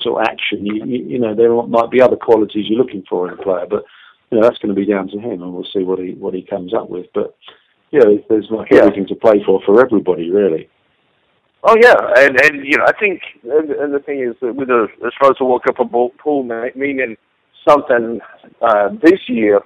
sort 0.00 0.22
of 0.22 0.28
action, 0.28 0.64
you, 0.64 0.84
you, 0.86 1.04
you 1.04 1.18
know, 1.18 1.34
there 1.34 1.52
might 1.66 1.90
be 1.90 2.00
other 2.00 2.16
qualities 2.16 2.66
you're 2.68 2.78
looking 2.78 3.04
for 3.08 3.28
in 3.28 3.38
a 3.38 3.42
player, 3.42 3.66
but 3.68 3.84
you 4.30 4.38
know 4.38 4.42
that's 4.42 4.58
going 4.58 4.74
to 4.74 4.80
be 4.80 4.86
down 4.86 5.08
to 5.08 5.18
him, 5.18 5.42
and 5.42 5.52
we'll 5.52 5.68
see 5.72 5.82
what 5.82 5.98
he 5.98 6.12
what 6.12 6.34
he 6.34 6.42
comes 6.42 6.72
up 6.72 6.88
with. 6.88 7.06
But 7.12 7.36
yeah, 7.90 8.04
there's 8.28 8.48
like 8.50 8.70
yeah. 8.70 8.80
everything 8.80 9.06
to 9.08 9.14
play 9.14 9.42
for 9.44 9.60
for 9.64 9.80
everybody, 9.80 10.30
really. 10.30 10.68
Oh 11.64 11.76
yeah, 11.80 11.96
and 12.16 12.40
and 12.40 12.64
you 12.64 12.76
know 12.76 12.84
I 12.86 12.92
think 12.98 13.20
and 13.42 13.92
the 13.92 14.00
thing 14.04 14.20
is 14.20 14.36
that 14.40 14.54
with 14.54 14.68
the 14.68 14.86
as 15.06 15.12
far 15.20 15.30
as 15.30 15.36
the 15.38 15.44
World 15.44 15.64
Cup 15.64 15.80
of 15.80 15.90
pool 16.18 16.42
meaning 16.74 17.16
something 17.66 18.20
uh, 18.62 18.90
this 19.02 19.20
year, 19.26 19.60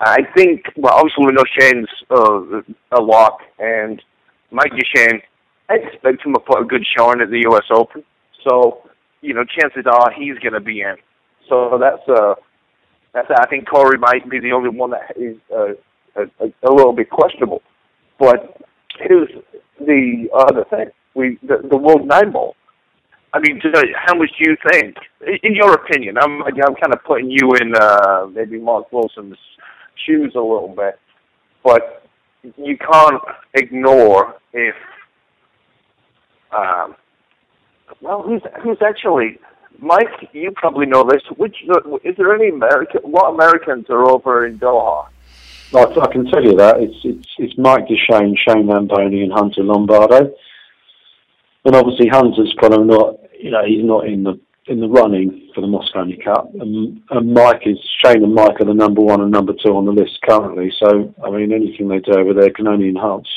I 0.00 0.18
think 0.36 0.64
well 0.76 0.94
obviously 0.94 1.26
we 1.26 1.32
know 1.32 1.44
Shane's 1.58 1.88
uh, 2.10 2.98
a 2.98 3.00
lock 3.00 3.40
and 3.58 4.02
Mike 4.50 4.72
Dechaine. 4.72 5.22
I 5.70 5.74
expect 5.74 6.24
him 6.24 6.34
to 6.34 6.40
put 6.40 6.60
a 6.60 6.64
good 6.64 6.84
showing 6.96 7.20
at 7.20 7.30
the 7.30 7.42
U.S. 7.50 7.64
Open, 7.70 8.04
so 8.46 8.82
you 9.20 9.32
know 9.32 9.44
chances 9.44 9.84
are 9.86 10.12
he's 10.12 10.38
going 10.38 10.54
to 10.54 10.60
be 10.60 10.80
in. 10.80 10.96
So 11.48 11.78
that's 11.80 12.06
uh 12.08 12.34
that's 13.14 13.28
I 13.30 13.46
think 13.46 13.68
Corey 13.68 13.98
might 13.98 14.28
be 14.28 14.40
the 14.40 14.52
only 14.52 14.70
one 14.70 14.90
that 14.90 15.16
is 15.16 15.36
uh, 15.54 15.72
a, 16.18 16.44
a, 16.44 16.70
a 16.70 16.72
little 16.72 16.92
bit 16.92 17.10
questionable. 17.10 17.62
But 18.18 18.60
here's 18.98 19.30
the 19.80 20.28
other 20.34 20.64
thing: 20.70 20.90
we 21.14 21.38
the, 21.42 21.66
the 21.68 21.76
World 21.76 22.06
Nine 22.06 22.32
Ball. 22.32 22.54
I 23.32 23.40
mean, 23.40 23.60
how 23.94 24.14
much 24.14 24.30
do 24.38 24.50
you 24.50 24.56
think, 24.72 24.96
in 25.42 25.54
your 25.54 25.74
opinion? 25.74 26.16
I'm 26.18 26.42
I'm 26.42 26.74
kind 26.74 26.92
of 26.92 27.04
putting 27.04 27.30
you 27.30 27.52
in 27.60 27.74
uh, 27.74 28.26
maybe 28.32 28.58
Mark 28.58 28.90
Wilson's 28.90 29.36
shoes 30.06 30.32
a 30.34 30.40
little 30.40 30.74
bit, 30.74 30.98
but 31.62 32.08
you 32.42 32.76
can't 32.78 33.22
ignore 33.54 34.36
if 34.52 34.74
um, 36.56 36.96
well, 38.00 38.22
who's 38.22 38.42
who's 38.62 38.78
actually 38.84 39.38
Mike? 39.78 40.30
You 40.32 40.52
probably 40.52 40.86
know 40.86 41.04
this. 41.08 41.22
Which 41.36 41.56
is 42.04 42.16
there 42.16 42.34
any 42.34 42.48
American? 42.48 43.00
What 43.02 43.34
Americans 43.34 43.86
are 43.90 44.08
over 44.10 44.46
in 44.46 44.58
Doha? 44.58 45.08
I, 45.74 45.82
I 45.82 46.12
can 46.12 46.24
tell 46.26 46.42
you 46.42 46.56
that 46.56 46.80
it's 46.80 46.96
it's 47.04 47.28
it's 47.38 47.58
Mike 47.58 47.86
Dechaine, 47.88 48.36
Shane 48.36 48.66
Van 48.66 48.88
Boening, 48.88 49.22
and 49.22 49.32
Hunter 49.32 49.62
Lombardo. 49.62 50.32
And 51.64 51.76
obviously 51.76 52.08
Hunter's 52.08 52.54
kind 52.60 52.74
of 52.74 52.86
not, 52.86 53.16
you 53.38 53.50
know, 53.50 53.64
he's 53.66 53.84
not 53.84 54.06
in 54.06 54.24
the 54.24 54.40
in 54.66 54.80
the 54.80 54.88
running 54.88 55.50
for 55.54 55.60
the 55.60 55.66
Mosconi 55.66 56.22
Cup. 56.22 56.50
And, 56.60 57.00
and 57.10 57.34
Mike 57.34 57.62
is 57.66 57.78
Shane 58.04 58.22
and 58.22 58.34
Mike 58.34 58.60
are 58.60 58.66
the 58.66 58.74
number 58.74 59.00
one 59.00 59.20
and 59.20 59.30
number 59.30 59.52
two 59.52 59.76
on 59.76 59.84
the 59.84 59.92
list 59.92 60.18
currently. 60.26 60.72
So 60.78 61.14
I 61.24 61.30
mean, 61.30 61.52
anything 61.52 61.88
they 61.88 62.00
do 62.00 62.12
over 62.12 62.32
there 62.32 62.50
can 62.50 62.68
only 62.68 62.88
enhance. 62.88 63.28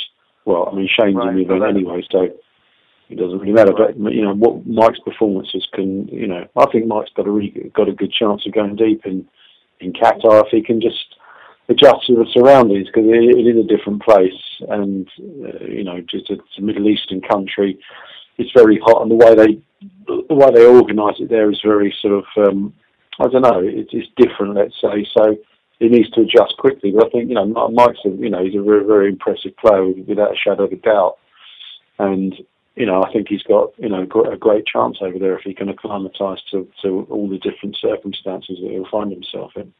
Well, 0.46 0.70
I 0.72 0.76
mean, 0.76 0.88
Shane's 0.88 1.16
right, 1.16 1.30
in 1.30 1.36
the 1.36 1.44
event 1.44 1.64
anyway, 1.64 2.04
so 2.10 2.30
it 3.10 3.16
doesn't 3.18 3.40
really 3.40 3.52
matter. 3.52 3.74
But 3.76 3.98
you 3.98 4.24
know, 4.24 4.34
what 4.34 4.66
Mike's 4.66 5.00
performances 5.00 5.68
can, 5.74 6.08
you 6.08 6.28
know, 6.28 6.48
I 6.56 6.66
think 6.72 6.88
Mike's 6.88 7.12
got 7.16 7.28
a 7.28 7.32
really 7.32 7.72
got 7.76 7.90
a 7.90 7.94
good 7.94 8.14
chance 8.14 8.46
of 8.46 8.54
going 8.54 8.78
deep 8.78 9.06
in 9.06 9.28
in 9.82 9.92
Qatar 9.94 10.46
if 10.46 10.48
he 10.52 10.62
can 10.62 10.80
just 10.80 11.16
adjust 11.70 12.08
to 12.08 12.16
the 12.16 12.26
surroundings 12.34 12.88
because 12.88 13.06
it, 13.06 13.38
it 13.38 13.48
is 13.48 13.64
a 13.64 13.68
different 13.68 14.02
place, 14.04 14.42
and 14.70 15.08
uh, 15.20 15.66
you 15.66 15.84
know, 15.84 16.02
just 16.02 16.30
a, 16.30 16.34
it's 16.34 16.58
a 16.58 16.62
Middle 16.62 16.90
Eastern 16.90 17.22
country. 17.22 17.80
It's 18.38 18.52
very 18.56 18.80
hot, 18.84 19.02
and 19.02 19.12
the 19.12 19.16
way 19.16 19.36
they 19.36 19.62
the 20.08 20.36
way 20.36 20.50
they 20.54 20.66
organise 20.66 21.16
it 21.20 21.30
there 21.30 21.52
is 21.52 21.62
very 21.64 21.94
sort 22.02 22.24
of 22.24 22.48
um, 22.48 22.74
I 23.20 23.28
don't 23.28 23.42
know. 23.42 23.62
It's, 23.64 23.92
it's 23.94 24.10
different, 24.18 24.56
let's 24.56 24.80
say. 24.82 25.06
So 25.18 25.38
he 25.80 25.88
needs 25.88 26.10
to 26.12 26.22
adjust 26.22 26.58
quickly. 26.58 26.92
But 26.92 27.08
I 27.08 27.10
think 27.10 27.30
you 27.30 27.36
know 27.36 27.46
Mike's 27.46 28.00
a, 28.06 28.10
you 28.10 28.30
know 28.30 28.44
he's 28.44 28.56
a 28.56 28.64
very 28.64 28.86
very 28.86 29.10
impressive 29.10 29.56
player 29.58 29.86
without 29.86 30.34
a 30.34 30.38
shadow 30.38 30.66
of 30.66 30.72
a 30.72 30.78
doubt, 30.78 31.18
and 32.00 32.36
you 32.76 32.86
know 32.86 33.04
I 33.04 33.12
think 33.12 33.28
he's 33.30 33.44
got 33.44 33.72
you 33.78 33.90
know 33.90 34.04
a 34.04 34.38
great 34.38 34.66
chance 34.66 34.98
over 35.02 35.20
there 35.20 35.38
if 35.38 35.44
he 35.44 35.54
can 35.54 35.70
acclimatise 35.70 36.42
to 36.52 36.68
to 36.84 37.08
all 37.10 37.30
the 37.30 37.40
different 37.40 37.78
circumstances 37.78 38.60
that 38.62 38.72
he'll 38.72 38.90
find 38.90 39.12
himself 39.12 39.52
in 39.56 39.74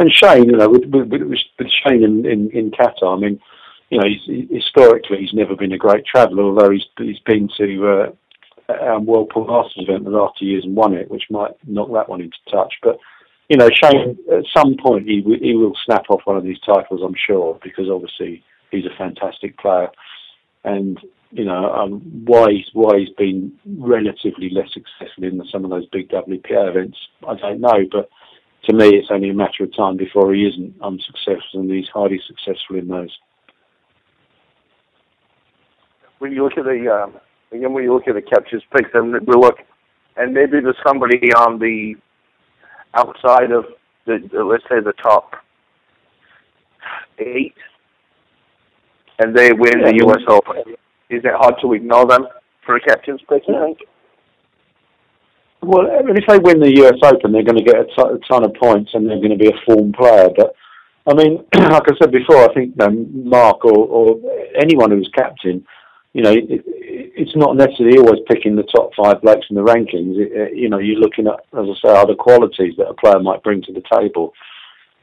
and 0.00 0.10
Shane, 0.12 0.46
you 0.46 0.56
know, 0.56 0.68
with, 0.70 0.86
with, 0.86 1.10
with 1.10 1.68
Shane 1.84 2.02
in, 2.02 2.26
in, 2.26 2.50
in 2.50 2.70
Qatar, 2.70 3.16
I 3.16 3.20
mean, 3.20 3.40
you 3.90 3.98
know, 3.98 4.08
he's, 4.08 4.48
historically 4.50 5.18
he's 5.18 5.34
never 5.34 5.54
been 5.54 5.72
a 5.72 5.78
great 5.78 6.06
traveller, 6.06 6.44
although 6.44 6.70
he's 6.70 6.86
he's 6.96 7.18
been 7.20 7.50
to 7.58 7.88
uh, 7.88 8.72
our 8.72 9.00
World 9.00 9.30
Pool 9.30 9.46
Masters 9.46 9.84
event 9.86 10.04
the 10.04 10.10
last 10.10 10.38
two 10.38 10.46
years 10.46 10.64
and 10.64 10.74
won 10.74 10.94
it, 10.94 11.10
which 11.10 11.24
might 11.28 11.52
knock 11.66 11.92
that 11.92 12.08
one 12.08 12.20
into 12.20 12.36
touch. 12.50 12.74
But 12.82 12.98
you 13.48 13.56
know, 13.56 13.68
Shane 13.68 14.16
at 14.32 14.44
some 14.56 14.76
point 14.82 15.06
he 15.06 15.22
he 15.42 15.54
will 15.54 15.76
snap 15.84 16.04
off 16.08 16.22
one 16.24 16.36
of 16.36 16.44
these 16.44 16.60
titles, 16.60 17.02
I'm 17.04 17.16
sure, 17.26 17.58
because 17.62 17.90
obviously 17.90 18.42
he's 18.70 18.86
a 18.86 18.96
fantastic 18.96 19.58
player, 19.58 19.88
and 20.64 20.98
you 21.32 21.44
know 21.44 21.72
um, 21.74 22.00
why 22.24 22.52
he's 22.52 22.70
why 22.72 23.00
he's 23.00 23.14
been 23.18 23.52
relatively 23.78 24.50
less 24.50 24.72
successful 24.72 25.24
in 25.24 25.42
some 25.50 25.64
of 25.64 25.70
those 25.70 25.86
big 25.86 26.08
WPA 26.08 26.70
events, 26.70 26.96
I 27.28 27.34
don't 27.34 27.60
know, 27.60 27.84
but 27.90 28.08
to 28.64 28.74
me, 28.74 28.88
it's 28.88 29.08
only 29.10 29.30
a 29.30 29.34
matter 29.34 29.64
of 29.64 29.74
time 29.74 29.96
before 29.96 30.34
he 30.34 30.46
isn't 30.46 30.74
unsuccessful, 30.82 31.60
and 31.60 31.70
he's 31.70 31.88
highly 31.92 32.20
successful 32.26 32.76
in 32.76 32.88
those. 32.88 33.16
When 36.18 36.32
you 36.32 36.44
look 36.44 36.58
at 36.58 36.64
the 36.64 36.88
um, 36.92 37.14
again, 37.52 37.72
when 37.72 37.84
you 37.84 37.94
look 37.94 38.06
at 38.06 38.14
the 38.14 38.22
captures 38.22 38.62
picks, 38.76 38.90
and 38.92 39.12
we 39.12 39.34
look, 39.34 39.56
and 40.16 40.34
maybe 40.34 40.60
there's 40.60 40.76
somebody 40.86 41.32
on 41.34 41.58
the 41.58 41.94
outside 42.94 43.50
of 43.50 43.64
the, 44.06 44.18
the 44.30 44.44
let's 44.44 44.64
say 44.64 44.80
the 44.80 44.92
top 45.02 45.32
eight, 47.18 47.54
and 49.18 49.34
they 49.34 49.52
win 49.52 49.80
the 49.82 49.94
U.S. 50.04 50.22
Open. 50.28 50.74
Is 51.08 51.22
it 51.24 51.32
hard 51.34 51.54
to 51.62 51.72
ignore 51.72 52.06
them 52.06 52.26
for 52.66 52.76
a 52.76 52.80
captain's 52.80 53.20
pick? 53.28 53.42
You 53.48 53.58
think? 53.64 53.78
Well, 55.62 55.90
I 55.90 56.02
mean, 56.02 56.16
if 56.16 56.24
they 56.26 56.38
win 56.38 56.60
the 56.60 56.84
US 56.84 56.98
Open, 57.04 57.32
they're 57.32 57.42
going 57.44 57.58
to 57.58 57.64
get 57.64 57.80
a, 57.80 57.84
t- 57.84 58.14
a 58.14 58.18
ton 58.28 58.44
of 58.44 58.54
points 58.54 58.92
and 58.94 59.08
they're 59.08 59.18
going 59.18 59.30
to 59.30 59.36
be 59.36 59.48
a 59.48 59.64
form 59.66 59.92
player. 59.92 60.28
But 60.34 60.54
I 61.06 61.14
mean, 61.14 61.44
like 61.54 61.82
I 61.86 61.94
said 62.00 62.12
before, 62.12 62.48
I 62.48 62.54
think 62.54 62.80
um, 62.82 63.28
Mark 63.28 63.64
or, 63.64 63.86
or 63.86 64.20
anyone 64.60 64.90
who's 64.90 65.10
captain, 65.14 65.64
you 66.12 66.22
know, 66.22 66.32
it, 66.32 66.64
it's 66.64 67.36
not 67.36 67.56
necessarily 67.56 67.98
always 67.98 68.20
picking 68.26 68.56
the 68.56 68.62
top 68.64 68.90
five 68.96 69.20
blokes 69.22 69.46
in 69.50 69.56
the 69.56 69.62
rankings. 69.62 70.16
It, 70.18 70.32
it, 70.32 70.56
you 70.56 70.68
know, 70.68 70.78
you're 70.78 70.98
looking 70.98 71.26
at, 71.26 71.40
as 71.58 71.66
I 71.68 71.74
say, 71.84 71.94
other 71.94 72.14
qualities 72.14 72.74
that 72.78 72.88
a 72.88 72.94
player 72.94 73.20
might 73.20 73.42
bring 73.42 73.62
to 73.62 73.72
the 73.72 73.82
table. 73.92 74.32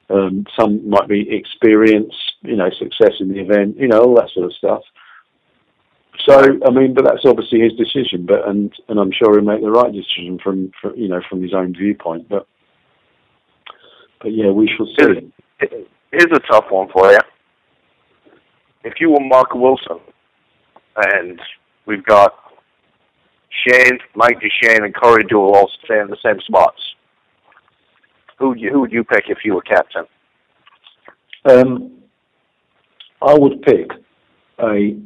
Um, 0.09 0.45
some 0.57 0.89
might 0.89 1.07
be 1.07 1.29
experience, 1.35 2.13
you 2.41 2.55
know, 2.55 2.69
success 2.79 3.13
in 3.19 3.29
the 3.29 3.39
event, 3.39 3.77
you 3.77 3.87
know, 3.87 3.99
all 3.99 4.15
that 4.15 4.29
sort 4.33 4.45
of 4.45 4.53
stuff. 4.53 4.81
So 6.25 6.59
I 6.65 6.71
mean, 6.71 6.93
but 6.93 7.05
that's 7.05 7.25
obviously 7.25 7.61
his 7.61 7.73
decision. 7.73 8.25
But 8.25 8.47
and 8.47 8.73
and 8.89 8.99
I'm 8.99 9.11
sure 9.11 9.33
he'll 9.33 9.41
make 9.47 9.61
the 9.61 9.71
right 9.71 9.91
decision 9.91 10.39
from, 10.43 10.71
from 10.81 10.95
you 10.95 11.07
know 11.07 11.21
from 11.29 11.41
his 11.41 11.53
own 11.53 11.73
viewpoint. 11.73 12.27
But 12.29 12.47
but 14.21 14.33
yeah, 14.33 14.49
we 14.49 14.69
shall 14.75 14.87
see. 14.97 15.31
Here's 15.59 16.31
a 16.31 16.39
tough 16.51 16.65
one 16.69 16.89
for 16.91 17.11
you. 17.11 17.19
If 18.83 18.95
you 18.99 19.11
were 19.11 19.19
Mark 19.19 19.53
Wilson, 19.53 19.99
and 20.95 21.39
we've 21.85 22.05
got 22.05 22.33
Shane, 23.65 23.99
Mike 24.15 24.39
Dechaine, 24.39 24.85
and 24.85 24.95
Corey 24.95 25.23
Deuel 25.25 25.53
all 25.53 25.69
stay 25.83 25.99
in 25.99 26.07
the 26.07 26.17
same 26.23 26.39
spots, 26.41 26.81
who 28.37 28.49
would 28.49 28.59
you, 28.59 28.71
who 28.71 28.81
would 28.81 28.91
you 28.91 29.03
pick 29.03 29.25
if 29.29 29.39
you 29.43 29.55
were 29.55 29.61
captain? 29.61 30.05
Um, 31.45 31.97
I 33.21 33.33
would 33.33 33.61
pick 33.61 33.89
a 34.59 34.97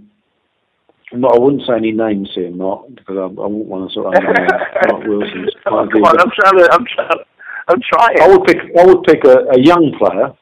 no, 1.14 1.28
I 1.28 1.40
wouldn't 1.40 1.64
say 1.68 1.76
any 1.76 1.92
names 1.92 2.30
here, 2.34 2.52
Mark, 2.52 2.88
because 2.96 3.18
I, 3.18 3.24
I 3.24 3.48
wouldn't 3.48 3.66
want 3.66 3.90
to 3.90 3.94
sort 3.94 4.08
of 4.08 4.14
undermine 4.16 4.48
Mark 4.88 5.04
Wilson's. 5.08 5.52
Come 5.64 5.74
on, 5.74 5.90
I'm 5.90 6.32
trying 6.32 6.58
to, 6.58 6.70
I'm 6.72 6.86
trying, 6.86 7.26
I'm 7.68 7.82
trying. 7.82 8.22
I 8.22 8.28
would 8.28 8.44
pick, 8.46 8.58
I 8.80 8.86
would 8.86 9.04
pick 9.04 9.24
a, 9.26 9.38
a 9.52 9.60
young 9.60 9.94
player 9.98 10.34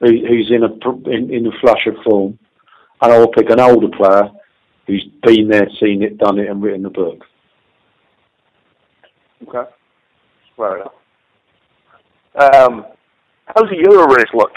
who, 0.00 0.26
who's 0.26 0.50
in 0.50 0.62
a 0.62 1.10
in, 1.10 1.32
in 1.32 1.46
a 1.46 1.60
flush 1.60 1.86
of 1.86 1.94
form, 2.04 2.38
and 3.00 3.12
I 3.12 3.18
would 3.18 3.32
pick 3.32 3.50
an 3.50 3.60
older 3.60 3.88
player 3.96 4.30
who's 4.86 5.06
been 5.22 5.48
there, 5.48 5.68
seen 5.80 6.02
it, 6.02 6.18
done 6.18 6.38
it, 6.38 6.48
and 6.48 6.62
written 6.62 6.82
the 6.82 6.90
book. 6.90 7.24
Okay, 9.48 9.70
fair 10.56 10.76
enough. 10.76 10.92
Um, 12.34 12.86
how's 13.46 13.68
the 13.68 13.76
Euro 13.76 14.06
race 14.06 14.32
look? 14.34 14.52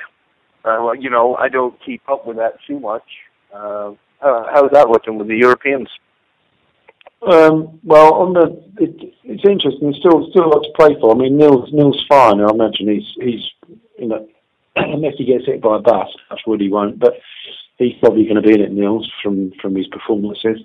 Uh, 0.63 0.77
well, 0.81 0.95
you 0.95 1.09
know, 1.09 1.35
I 1.35 1.49
don't 1.49 1.75
keep 1.83 2.01
up 2.09 2.25
with 2.25 2.37
that 2.37 2.53
too 2.67 2.79
much. 2.79 3.03
Uh, 3.53 3.91
uh, 4.21 4.43
how's 4.54 4.71
that 4.71 4.89
looking 4.89 5.17
with 5.17 5.28
the 5.28 5.38
Europeans? 5.38 5.89
Um, 7.21 7.80
well, 7.84 8.13
on 8.15 8.34
the 8.34 8.63
it, 8.78 9.13
it's 9.23 9.43
interesting. 9.47 9.95
Still, 9.99 10.28
still 10.30 10.45
a 10.45 10.51
lot 10.54 10.62
to 10.62 10.71
play 10.78 10.95
for. 10.99 11.15
I 11.15 11.17
mean, 11.17 11.38
Niels 11.38 11.69
Niels 11.71 12.06
fine. 12.08 12.39
I 12.39 12.49
imagine 12.49 12.88
he's 12.88 13.08
he's 13.19 13.71
you 13.97 14.08
know 14.08 14.28
unless 14.75 15.15
he 15.17 15.25
gets 15.25 15.45
hit 15.45 15.62
by 15.62 15.78
a 15.78 15.80
bus, 15.80 16.08
touch 16.30 16.41
wood 16.45 16.62
he 16.62 16.69
won't. 16.69 16.99
But 16.99 17.13
he's 17.78 17.97
probably 17.99 18.25
going 18.25 18.41
to 18.41 18.47
be 18.47 18.54
in 18.54 18.62
it. 18.62 18.71
Niels 18.71 19.12
from 19.23 19.54
from 19.62 19.75
his 19.75 19.88
performances. 19.88 20.60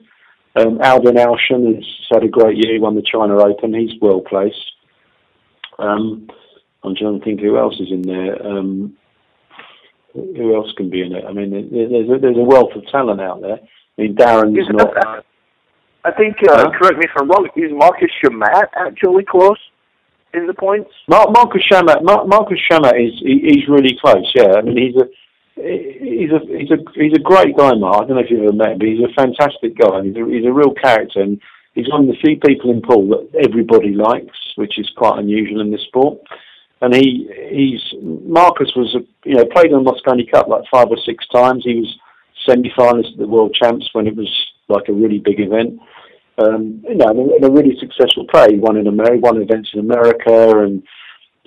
Um, 0.57 0.79
Ouschan 0.79 1.77
has 1.77 1.85
had 2.11 2.25
a 2.25 2.29
great 2.29 2.57
year. 2.57 2.75
He 2.75 2.81
won 2.81 2.97
the 2.97 3.03
China 3.03 3.43
Open. 3.43 3.73
He's 3.73 4.01
well 4.01 4.21
placed. 4.21 4.73
Um, 5.79 6.29
I'm 6.83 6.97
trying 6.97 7.19
to 7.19 7.25
think 7.25 7.41
who 7.41 7.57
else 7.57 7.79
is 7.81 7.91
in 7.91 8.03
there. 8.03 8.45
Um, 8.45 8.97
who 10.13 10.55
else 10.55 10.73
can 10.77 10.91
be 10.91 11.03
in 11.03 11.13
it? 11.15 11.25
I 11.25 11.33
mean, 11.33 11.51
there's 11.51 12.09
a, 12.11 12.19
there's 12.21 12.37
a 12.37 12.43
wealth 12.43 12.73
of 12.75 12.87
talent 12.89 13.21
out 13.21 13.41
there. 13.41 13.59
I 13.59 14.03
mean, 14.03 14.15
Darren's 14.17 14.59
is 14.59 14.67
not. 14.71 15.25
I 16.03 16.11
think, 16.13 16.37
uh, 16.49 16.57
huh? 16.57 16.71
correct 16.79 16.97
me 16.97 17.05
if 17.05 17.11
I'm 17.17 17.29
wrong, 17.29 17.49
is 17.57 17.73
Marcus 17.73 18.11
Chamat 18.25 18.69
actually 18.75 19.25
close 19.25 19.59
in 20.33 20.47
the 20.47 20.55
points? 20.55 20.91
Mar- 21.09 21.31
Marcus 21.31 21.63
Chamat, 21.71 22.03
Mar- 22.03 22.27
Marcus 22.27 22.59
Chamat 22.71 22.95
is 22.97 23.13
he, 23.21 23.41
he's 23.45 23.69
really 23.69 23.97
close. 24.01 24.31
Yeah, 24.35 24.55
I 24.57 24.63
mean 24.63 24.77
he's 24.79 24.97
a 24.97 25.07
he's 25.57 26.31
a 26.31 26.41
he's 26.59 26.71
a 26.71 26.79
he's 26.95 27.13
a 27.13 27.21
great 27.21 27.55
guy, 27.55 27.75
Mark. 27.75 28.05
I 28.05 28.07
don't 28.07 28.17
know 28.17 28.23
if 28.23 28.31
you've 28.31 28.45
ever 28.45 28.53
met 28.53 28.73
him, 28.73 28.79
but 28.79 28.89
he's 28.89 29.05
a 29.05 29.13
fantastic 29.13 29.77
guy. 29.77 30.03
He's 30.05 30.17
a, 30.17 30.25
he's 30.25 30.47
a 30.47 30.53
real 30.53 30.73
character, 30.73 31.21
and 31.21 31.39
he's 31.75 31.91
one 31.91 32.03
of 32.03 32.07
the 32.09 32.21
few 32.25 32.39
people 32.41 32.71
in 32.71 32.81
pool 32.81 33.09
that 33.09 33.45
everybody 33.45 33.93
likes, 33.93 34.39
which 34.57 34.79
is 34.79 34.91
quite 34.97 35.19
unusual 35.19 35.61
in 35.61 35.71
this 35.71 35.83
sport 35.83 36.19
and 36.81 36.95
he 36.95 37.29
he's 37.51 38.01
Marcus 38.03 38.73
was 38.75 38.95
a, 38.95 39.29
you 39.29 39.37
know 39.37 39.45
played 39.47 39.73
in 39.73 39.85
the 39.85 39.91
Mosconi 39.91 40.31
Cup 40.31 40.49
like 40.49 40.65
five 40.71 40.89
or 40.89 40.99
six 41.05 41.27
times. 41.29 41.65
He 41.65 41.77
was 41.77 41.99
semi-finalist 42.47 43.13
at 43.13 43.19
the 43.19 43.27
World 43.27 43.55
Champs 43.55 43.89
when 43.93 44.07
it 44.07 44.17
was 44.17 44.31
like 44.69 44.89
a 44.89 44.93
really 44.93 45.19
big 45.19 45.41
event. 45.41 45.79
Um, 46.39 46.83
you 46.89 46.95
know, 46.95 47.09
and 47.09 47.45
a 47.45 47.51
really 47.51 47.77
successful 47.79 48.27
player. 48.27 48.49
He 48.51 48.59
won 48.59 48.79
in 48.79 48.87
America, 48.87 49.19
won 49.19 49.43
events 49.43 49.71
in 49.75 49.81
America, 49.81 50.59
and 50.59 50.83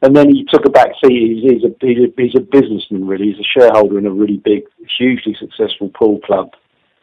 and 0.04 0.16
then 0.16 0.30
he 0.30 0.46
took 0.46 0.66
a 0.66 0.70
back 0.70 0.90
seat. 1.04 1.42
He's, 1.42 1.52
he's 1.52 1.64
a 1.64 1.74
he's 1.82 1.98
a 1.98 2.22
he's 2.22 2.36
a 2.36 2.42
businessman 2.42 3.08
really. 3.08 3.32
He's 3.32 3.40
a 3.40 3.60
shareholder 3.60 3.98
in 3.98 4.06
a 4.06 4.12
really 4.12 4.38
big, 4.38 4.64
hugely 4.98 5.36
successful 5.40 5.90
pool 5.90 6.20
club 6.20 6.52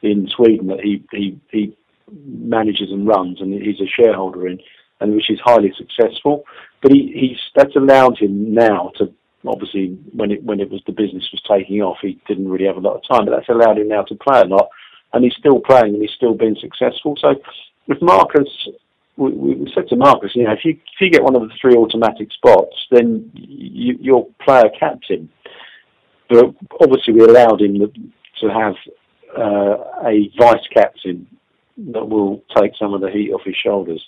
in 0.02 0.28
Sweden 0.36 0.68
that 0.68 0.80
he 0.80 1.04
he 1.10 1.40
he 1.50 1.76
manages 2.12 2.92
and 2.92 3.08
runs, 3.08 3.40
and 3.40 3.52
he's 3.52 3.80
a 3.80 3.86
shareholder 3.86 4.46
in 4.46 4.60
and 5.00 5.14
which 5.14 5.30
is 5.30 5.40
highly 5.44 5.72
successful. 5.76 6.44
But 6.82 6.92
he, 6.92 7.12
he's 7.14 7.38
that's 7.54 7.76
allowed 7.76 8.18
him 8.18 8.54
now 8.54 8.92
to 8.96 9.12
obviously 9.46 9.98
when 10.12 10.30
it 10.30 10.42
when 10.44 10.60
it 10.60 10.70
was 10.70 10.82
the 10.86 10.92
business 10.92 11.28
was 11.32 11.42
taking 11.48 11.82
off, 11.82 11.98
he 12.02 12.20
didn't 12.28 12.48
really 12.48 12.66
have 12.66 12.76
a 12.76 12.80
lot 12.80 12.96
of 12.96 13.02
time. 13.08 13.26
But 13.26 13.36
that's 13.36 13.48
allowed 13.48 13.78
him 13.78 13.88
now 13.88 14.02
to 14.02 14.14
play 14.14 14.40
a 14.40 14.44
lot, 14.44 14.68
and 15.12 15.24
he's 15.24 15.36
still 15.38 15.60
playing 15.60 15.94
and 15.94 16.02
he's 16.02 16.16
still 16.16 16.34
being 16.34 16.56
successful. 16.60 17.16
So 17.20 17.34
with 17.86 18.02
Marcus, 18.02 18.48
we, 19.16 19.70
said 19.74 19.88
to 19.88 19.96
Marcus, 19.96 20.32
you 20.34 20.44
know, 20.44 20.52
if 20.52 20.64
you 20.64 20.72
if 20.72 21.00
you 21.00 21.10
get 21.10 21.22
one 21.22 21.36
of 21.36 21.42
the 21.42 21.54
three 21.60 21.74
automatic 21.74 22.32
spots, 22.32 22.74
then 22.90 23.30
you, 23.34 23.96
you're 24.00 24.26
player 24.42 24.70
captain. 24.78 25.28
But 26.28 26.54
obviously, 26.80 27.14
we 27.14 27.24
allowed 27.24 27.60
him 27.60 27.76
to 28.40 28.48
have 28.48 28.74
uh, 29.36 30.06
a 30.06 30.30
vice 30.38 30.66
captain 30.72 31.26
that 31.76 32.08
will 32.08 32.42
take 32.56 32.72
some 32.78 32.94
of 32.94 33.00
the 33.00 33.10
heat 33.10 33.32
off 33.32 33.42
his 33.44 33.56
shoulders. 33.56 34.04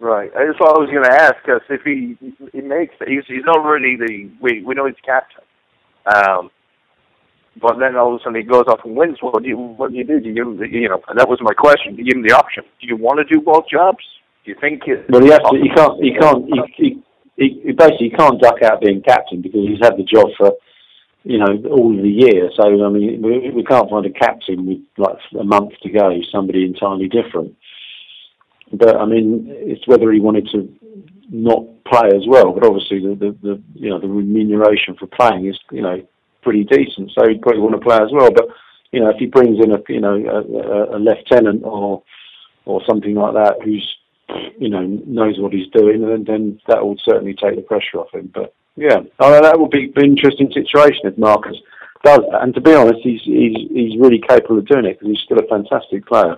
Right. 0.00 0.30
That's 0.34 0.58
what 0.58 0.76
I 0.76 0.80
was 0.80 0.90
going 0.90 1.04
to 1.04 1.12
ask 1.12 1.48
us. 1.48 1.62
If 1.70 1.82
he 1.82 2.16
he 2.52 2.60
makes 2.60 2.94
he's 3.06 3.24
he's 3.26 3.44
not 3.44 3.64
really 3.64 3.96
the 3.96 4.30
we 4.40 4.62
we 4.62 4.74
know 4.74 4.86
he's 4.86 4.96
captain, 5.04 5.42
um, 6.06 6.50
but 7.60 7.78
then 7.78 7.96
all 7.96 8.14
of 8.14 8.20
a 8.20 8.24
sudden 8.24 8.36
he 8.36 8.42
goes 8.42 8.64
off 8.66 8.80
and 8.84 8.96
wins. 8.96 9.18
What 9.20 9.42
do 9.42 9.48
you 9.48 9.56
what 9.56 9.92
do 9.92 9.96
you 9.96 10.04
do? 10.04 10.20
Do 10.20 10.28
you 10.28 10.64
you 10.64 10.88
know? 10.88 11.00
And 11.08 11.18
that 11.18 11.28
was 11.28 11.38
my 11.40 11.54
question. 11.54 11.94
Do 11.94 12.02
you 12.02 12.10
give 12.10 12.18
him 12.18 12.26
the 12.26 12.36
option? 12.36 12.64
Do 12.80 12.86
you 12.86 12.96
want 12.96 13.18
to 13.18 13.24
do 13.24 13.40
both 13.40 13.68
jobs? 13.68 14.04
Do 14.44 14.50
you 14.50 14.56
think? 14.60 14.82
It, 14.86 15.08
well, 15.08 15.22
he 15.22 15.30
has 15.30 15.38
to, 15.38 15.58
he 15.62 15.70
can't. 15.70 16.02
He 16.02 16.14
can't. 16.20 16.44
He, 16.76 17.02
he, 17.36 17.62
he 17.64 17.72
basically 17.72 18.10
can't 18.10 18.40
duck 18.40 18.62
out 18.62 18.80
being 18.80 19.02
captain 19.02 19.42
because 19.42 19.66
he's 19.66 19.80
had 19.80 19.96
the 19.96 20.04
job 20.04 20.28
for 20.36 20.52
you 21.22 21.38
know 21.38 21.70
all 21.70 21.96
of 21.96 22.02
the 22.02 22.10
year. 22.10 22.50
So 22.56 22.64
I 22.64 22.88
mean, 22.90 23.22
we, 23.22 23.50
we 23.50 23.64
can't 23.64 23.88
find 23.88 24.04
a 24.06 24.10
captain 24.10 24.66
with 24.66 24.78
like 24.98 25.18
a 25.38 25.44
month 25.44 25.72
to 25.82 25.88
go. 25.88 26.20
Somebody 26.30 26.64
entirely 26.64 27.08
different. 27.08 27.56
But 28.76 28.96
I 28.96 29.06
mean, 29.06 29.46
it's 29.48 29.86
whether 29.86 30.10
he 30.12 30.20
wanted 30.20 30.48
to 30.52 30.68
not 31.30 31.64
play 31.84 32.08
as 32.14 32.26
well. 32.26 32.52
But 32.52 32.64
obviously, 32.64 33.00
the, 33.00 33.14
the, 33.14 33.36
the 33.42 33.62
you 33.74 33.90
know 33.90 33.98
the 33.98 34.08
remuneration 34.08 34.94
for 34.96 35.06
playing 35.06 35.46
is 35.46 35.58
you 35.70 35.82
know 35.82 36.02
pretty 36.42 36.64
decent, 36.64 37.10
so 37.12 37.28
he'd 37.28 37.42
probably 37.42 37.60
want 37.60 37.74
to 37.74 37.80
play 37.80 37.96
as 37.96 38.12
well. 38.12 38.30
But 38.30 38.48
you 38.92 39.00
know, 39.00 39.10
if 39.10 39.16
he 39.16 39.26
brings 39.26 39.58
in 39.62 39.72
a 39.72 39.78
you 39.88 40.00
know 40.00 40.14
a, 40.14 40.96
a, 40.96 40.98
lieutenant 40.98 41.62
or 41.64 42.02
or 42.64 42.82
something 42.86 43.14
like 43.14 43.34
that 43.34 43.56
who's 43.64 43.96
you 44.58 44.68
know 44.68 44.82
knows 44.82 45.38
what 45.38 45.52
he's 45.52 45.70
doing, 45.72 46.06
then 46.06 46.24
then 46.24 46.60
that 46.68 46.84
will 46.84 46.96
certainly 47.04 47.34
take 47.34 47.56
the 47.56 47.62
pressure 47.62 47.98
off 47.98 48.14
him. 48.14 48.30
But 48.32 48.54
yeah, 48.76 48.98
oh, 49.20 49.42
that 49.42 49.58
would 49.58 49.70
be 49.70 49.92
an 49.96 50.04
interesting 50.04 50.50
situation 50.52 51.02
if 51.04 51.18
Marcus 51.18 51.56
does 52.04 52.20
that. 52.30 52.42
And 52.42 52.54
to 52.54 52.60
be 52.60 52.74
honest, 52.74 53.00
he's 53.02 53.22
he's 53.22 53.56
he's 53.70 54.00
really 54.00 54.20
capable 54.20 54.58
of 54.58 54.66
doing 54.66 54.84
it 54.84 54.98
because 54.98 55.08
he's 55.08 55.24
still 55.24 55.38
a 55.38 55.48
fantastic 55.48 56.06
player. 56.06 56.36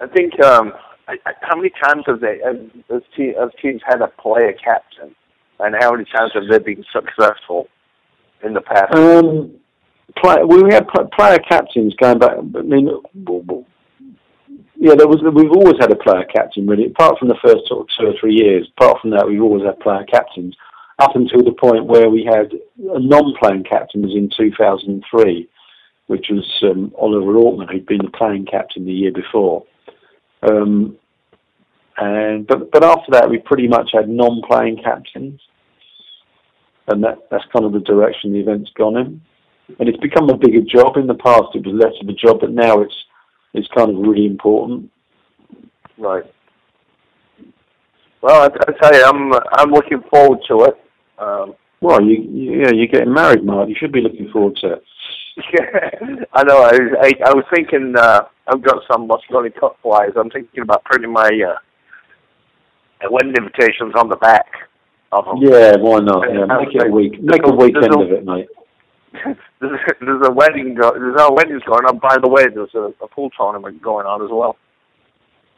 I 0.00 0.06
think 0.06 0.38
um, 0.44 0.72
I, 1.08 1.16
I, 1.26 1.32
how 1.40 1.56
many 1.56 1.70
times 1.70 2.04
have 2.06 2.20
they 2.20 2.40
have 2.44 3.50
teams 3.60 3.82
had 3.86 4.00
a 4.00 4.08
player 4.08 4.52
captain, 4.52 5.14
and 5.60 5.74
how 5.80 5.92
many 5.92 6.04
times 6.04 6.32
have 6.34 6.48
they 6.48 6.58
been 6.58 6.84
successful 6.92 7.68
in 8.42 8.54
the 8.54 8.60
past? 8.60 8.94
Um, 8.94 9.52
play, 10.20 10.42
we 10.44 10.72
had 10.72 10.86
player 11.12 11.38
captains 11.38 11.94
going 12.00 12.18
back. 12.18 12.36
I 12.38 12.62
mean, 12.62 12.90
yeah, 14.78 14.94
there 14.94 15.08
was. 15.08 15.22
We've 15.22 15.50
always 15.50 15.78
had 15.80 15.92
a 15.92 15.96
player 15.96 16.24
captain, 16.24 16.66
really. 16.66 16.86
Apart 16.86 17.18
from 17.18 17.28
the 17.28 17.38
first 17.42 17.68
sort 17.68 17.82
of 17.82 17.88
two 17.98 18.06
or 18.06 18.14
three 18.20 18.34
years, 18.34 18.68
apart 18.76 19.00
from 19.00 19.10
that, 19.10 19.26
we've 19.26 19.42
always 19.42 19.64
had 19.64 19.80
player 19.80 20.04
captains. 20.04 20.56
Up 20.98 21.14
until 21.14 21.42
the 21.44 21.52
point 21.52 21.84
where 21.84 22.08
we 22.08 22.24
had 22.24 22.52
a 22.54 22.98
non-playing 22.98 23.64
captain 23.64 24.00
was 24.00 24.14
in 24.14 24.30
2003, 24.34 25.46
which 26.06 26.26
was 26.30 26.62
um, 26.62 26.90
Oliver 26.98 27.34
Ortmann, 27.34 27.70
who'd 27.70 27.84
been 27.84 27.98
the 28.02 28.10
playing 28.10 28.46
captain 28.46 28.86
the 28.86 28.92
year 28.92 29.12
before. 29.12 29.62
Um, 30.42 30.96
and 31.98 32.46
but 32.46 32.70
but 32.70 32.84
after 32.84 33.10
that, 33.12 33.28
we 33.28 33.38
pretty 33.38 33.68
much 33.68 33.90
had 33.92 34.08
non-playing 34.08 34.82
captains, 34.82 35.40
and 36.88 37.02
that 37.02 37.28
that's 37.30 37.44
kind 37.52 37.64
of 37.64 37.72
the 37.72 37.80
direction 37.80 38.32
the 38.32 38.40
event's 38.40 38.70
gone 38.76 38.96
in. 38.96 39.20
And 39.80 39.88
it's 39.88 39.98
become 39.98 40.30
a 40.30 40.36
bigger 40.36 40.60
job. 40.60 40.96
In 40.96 41.06
the 41.06 41.14
past, 41.14 41.54
it 41.54 41.66
was 41.66 41.74
less 41.74 41.94
of 42.00 42.08
a 42.08 42.12
job, 42.12 42.40
but 42.40 42.50
now 42.50 42.80
it's 42.82 42.94
it's 43.54 43.68
kind 43.68 43.90
of 43.90 43.96
really 43.96 44.26
important. 44.26 44.90
Right. 45.98 46.24
Well, 48.20 48.42
I, 48.42 48.46
I 48.46 48.72
tell 48.80 48.94
you, 48.94 49.04
I'm 49.04 49.32
I'm 49.52 49.70
looking 49.70 50.02
forward 50.10 50.40
to 50.48 50.64
it. 50.64 50.74
Um, 51.18 51.54
well, 51.80 52.02
you, 52.02 52.22
you 52.22 52.60
yeah, 52.60 52.72
you're 52.72 52.86
getting 52.86 53.12
married, 53.12 53.44
Mark. 53.44 53.68
You 53.68 53.76
should 53.78 53.92
be 53.92 54.00
looking 54.00 54.30
forward 54.30 54.56
to 54.56 54.74
it. 54.74 54.84
Yeah, 55.36 55.90
I 56.32 56.42
know. 56.44 56.62
I 56.62 56.78
I, 57.00 57.12
I 57.26 57.34
was 57.34 57.44
thinking. 57.54 57.94
Uh, 57.96 58.22
I've 58.48 58.62
got 58.62 58.82
some 58.90 59.08
Mosconi 59.08 59.54
Cup 59.58 59.76
flyers. 59.82 60.12
I'm 60.16 60.30
thinking 60.30 60.62
about 60.62 60.84
printing 60.84 61.12
my 61.12 61.28
uh, 61.28 61.58
wedding 63.10 63.34
invitations 63.36 63.92
on 63.96 64.08
the 64.08 64.16
back 64.16 64.46
of 65.12 65.24
them. 65.24 65.38
Yeah, 65.40 65.76
why 65.78 65.98
not? 65.98 66.22
Yeah, 66.32 66.46
make 66.46 66.74
it 66.74 66.86
a 66.86 66.90
week. 66.90 67.20
Make 67.20 67.42
a 67.44 67.52
weekend 67.52 67.94
of 67.94 68.12
it, 68.12 68.24
mate. 68.24 68.48
There's, 69.60 69.80
there's 70.02 70.26
a 70.26 70.30
wedding. 70.30 70.74
Go, 70.74 70.92
there's 70.92 71.16
no 71.16 71.30
weddings 71.32 71.62
going 71.62 71.86
on. 71.86 71.98
By 71.98 72.18
the 72.22 72.28
way, 72.28 72.44
there's 72.54 72.74
a, 72.74 72.92
a 73.02 73.08
pool 73.08 73.30
tournament 73.30 73.80
going 73.80 74.04
on 74.04 74.20
as 74.22 74.28
well. 74.30 74.58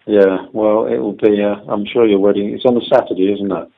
Yeah, 0.06 0.46
well, 0.52 0.86
it 0.86 0.98
will 0.98 1.14
be. 1.14 1.42
Uh, 1.42 1.56
I'm 1.68 1.84
sure 1.92 2.06
your 2.06 2.20
wedding. 2.20 2.54
It's 2.54 2.64
on 2.64 2.76
a 2.76 2.84
Saturday, 2.86 3.32
isn't 3.32 3.50
it? 3.50 3.68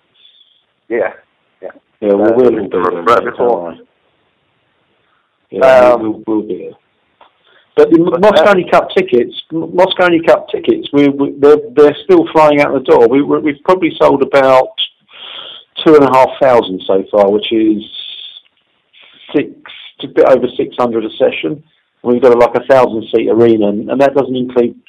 Yeah, 0.91 1.15
yeah. 1.63 1.71
Yeah, 2.03 2.13
well, 2.13 2.35
we'll 2.37 2.51
be 2.51 2.69
there. 2.71 2.81
Right 2.81 3.25
before. 3.25 3.75
Yeah, 5.51 5.67
um, 5.67 6.03
we'll, 6.03 6.23
we'll 6.27 6.43
be 6.43 6.59
there. 6.59 6.79
But 7.77 7.91
the 7.91 7.99
Mosconi 7.99 8.71
Cup 8.71 8.89
tickets, 8.97 9.35
Mosconi 9.53 10.27
Cup 10.27 10.49
tickets, 10.49 10.89
we, 10.93 11.09
we, 11.09 11.35
they're, 11.39 11.57
they're 11.75 11.97
still 12.05 12.27
flying 12.33 12.61
out 12.61 12.75
the 12.75 12.81
door. 12.81 13.09
We, 13.09 13.23
we've 13.23 13.63
probably 13.65 13.93
sold 14.01 14.23
about 14.23 14.69
two 15.85 15.95
and 15.95 16.05
a 16.05 16.13
half 16.13 16.29
thousand 16.41 16.83
so 16.87 17.05
far, 17.11 17.31
which 17.31 17.53
is 17.53 17.83
six, 19.35 19.49
a 20.03 20.09
bit 20.09 20.29
over 20.29 20.47
600 20.57 21.05
a 21.05 21.11
session. 21.17 21.63
We've 22.03 22.23
got 22.23 22.35
a, 22.35 22.39
like 22.39 22.55
a 22.55 22.67
thousand 22.67 23.05
seat 23.15 23.29
arena, 23.29 23.69
and, 23.69 23.91
and 23.91 24.01
that 24.01 24.15
doesn't 24.15 24.37
include 24.37 24.81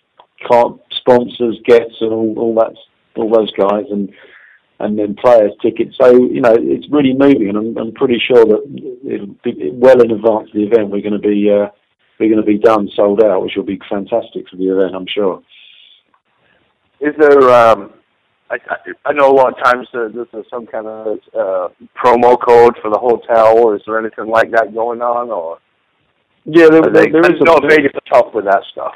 sponsors, 0.91 1.59
guests, 1.65 1.97
and 2.01 2.11
all, 2.11 2.35
all 2.37 2.55
that, 2.55 2.73
all 3.15 3.29
those 3.31 3.51
guys, 3.53 3.85
and 3.91 4.09
and 4.81 4.97
then 4.97 5.15
players' 5.15 5.53
tickets. 5.61 5.95
So 5.99 6.11
you 6.11 6.41
know, 6.41 6.55
it's 6.57 6.87
really 6.91 7.13
moving, 7.13 7.49
and 7.49 7.57
I'm, 7.57 7.77
I'm 7.77 7.91
pretty 7.93 8.21
sure 8.25 8.45
that 8.45 8.99
it'll 9.05 9.35
be, 9.43 9.71
well 9.73 10.01
in 10.01 10.11
advance 10.11 10.49
of 10.49 10.53
the 10.53 10.63
event, 10.63 10.89
we're 10.89 11.01
going 11.01 11.19
to 11.19 11.19
be 11.19 11.49
uh, 11.49 11.69
we're 12.19 12.29
going 12.29 12.45
to 12.45 12.45
be 12.45 12.59
done, 12.59 12.89
sold 12.95 13.23
out, 13.23 13.41
which 13.41 13.53
will 13.55 13.63
be 13.63 13.79
fantastic 13.89 14.47
for 14.49 14.57
the 14.57 14.69
event, 14.69 14.95
I'm 14.95 15.07
sure. 15.07 15.41
Is 16.99 17.15
there? 17.17 17.49
Um, 17.49 17.93
I, 18.51 18.57
I 19.05 19.13
know 19.13 19.31
a 19.31 19.33
lot 19.33 19.53
of 19.57 19.63
times 19.63 19.87
uh, 19.93 20.09
there's 20.13 20.45
some 20.49 20.67
kind 20.67 20.85
of 20.85 21.17
uh, 21.33 21.69
promo 21.95 22.37
code 22.39 22.75
for 22.81 22.91
the 22.91 22.99
hotel, 22.99 23.57
or 23.57 23.75
is 23.75 23.81
there 23.85 23.97
anything 23.97 24.27
like 24.27 24.51
that 24.51 24.73
going 24.73 25.01
on, 25.01 25.29
or? 25.29 25.57
Yeah, 26.43 26.67
there, 26.69 26.81
there, 26.81 27.11
there 27.11 27.31
is. 27.31 27.39
No, 27.41 27.59
Vegas 27.67 27.91
tough 28.11 28.33
with 28.33 28.45
that 28.45 28.63
stuff. 28.71 28.93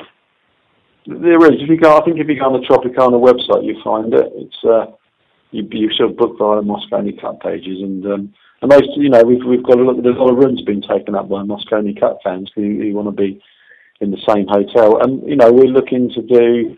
There 1.07 1.45
is. 1.45 1.61
If 1.61 1.69
you 1.69 1.77
go, 1.79 1.97
I 1.97 2.03
think 2.03 2.19
if 2.19 2.27
you 2.27 2.37
go 2.37 2.53
on 2.53 2.59
the 2.59 2.67
Tropicana 2.67 3.17
website, 3.21 3.63
you 3.63 3.79
find 3.83 4.13
it. 4.13 4.27
It's 4.35 4.63
uh, 4.63 4.91
you, 5.55 5.67
you 5.71 5.89
sort 5.93 6.11
of 6.11 6.17
book 6.17 6.37
via 6.37 6.61
Mosconi 6.61 7.19
Cup 7.19 7.41
pages, 7.41 7.81
and 7.81 8.05
um, 8.05 8.33
and 8.61 8.69
most, 8.69 8.89
you 8.95 9.09
know, 9.09 9.23
we've 9.23 9.43
we've 9.45 9.63
got 9.63 9.79
a 9.79 9.83
lot. 9.83 10.01
There's 10.01 10.15
a 10.15 10.19
lot 10.19 10.31
of 10.31 10.37
rooms 10.37 10.61
being 10.61 10.81
taken 10.81 11.15
up 11.15 11.29
by 11.29 11.43
Mosconi 11.43 11.99
Cup 11.99 12.19
fans 12.23 12.51
who, 12.55 12.61
who 12.61 12.93
want 12.93 13.07
to 13.07 13.11
be 13.11 13.41
in 14.01 14.11
the 14.11 14.21
same 14.27 14.47
hotel, 14.47 15.01
and 15.01 15.27
you 15.27 15.35
know, 15.35 15.51
we're 15.51 15.71
looking 15.71 16.09
to 16.11 16.21
do. 16.21 16.77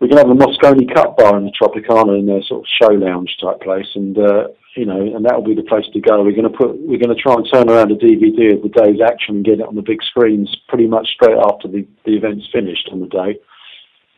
We 0.00 0.08
can 0.08 0.18
have 0.18 0.30
a 0.30 0.34
Mosconi 0.34 0.92
Cup 0.92 1.16
bar 1.16 1.36
in 1.36 1.44
the 1.44 1.52
Tropicana 1.52 2.18
in 2.18 2.28
a 2.28 2.42
sort 2.42 2.64
of 2.64 2.66
show 2.80 2.92
lounge 2.92 3.36
type 3.40 3.60
place, 3.60 3.88
and 3.94 4.18
uh, 4.18 4.48
you 4.74 4.86
know, 4.86 5.00
and 5.00 5.24
that 5.24 5.34
will 5.36 5.54
be 5.54 5.54
the 5.54 5.68
place 5.68 5.86
to 5.92 6.00
go. 6.00 6.24
We're 6.24 6.32
going 6.32 6.50
to 6.50 6.56
put, 6.56 6.78
we're 6.78 6.98
going 6.98 7.14
to 7.14 7.22
try 7.22 7.34
and 7.34 7.46
turn 7.52 7.68
around 7.68 7.92
a 7.92 7.96
DVD 7.96 8.56
of 8.56 8.62
the 8.62 8.72
day's 8.74 9.00
action 9.00 9.36
and 9.36 9.44
get 9.44 9.60
it 9.60 9.68
on 9.68 9.76
the 9.76 9.82
big 9.82 10.02
screens 10.02 10.56
pretty 10.68 10.86
much 10.86 11.08
straight 11.14 11.36
after 11.36 11.68
the 11.68 11.86
the 12.04 12.16
event's 12.16 12.48
finished 12.52 12.88
on 12.90 13.00
the 13.00 13.06
day, 13.06 13.38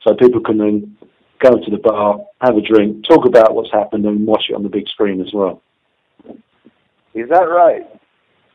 so 0.02 0.14
people 0.14 0.40
can 0.40 0.58
then 0.58 0.96
go 1.44 1.58
to 1.58 1.70
the 1.70 1.78
bar, 1.78 2.18
have 2.40 2.56
a 2.56 2.60
drink, 2.60 3.04
talk 3.06 3.26
about 3.26 3.54
what's 3.54 3.70
happened, 3.70 4.06
and 4.06 4.26
watch 4.26 4.44
it 4.48 4.54
on 4.54 4.62
the 4.62 4.68
big 4.68 4.88
screen 4.88 5.20
as 5.20 5.32
well. 5.32 5.62
Is 7.14 7.28
that 7.28 7.44
right? 7.44 7.86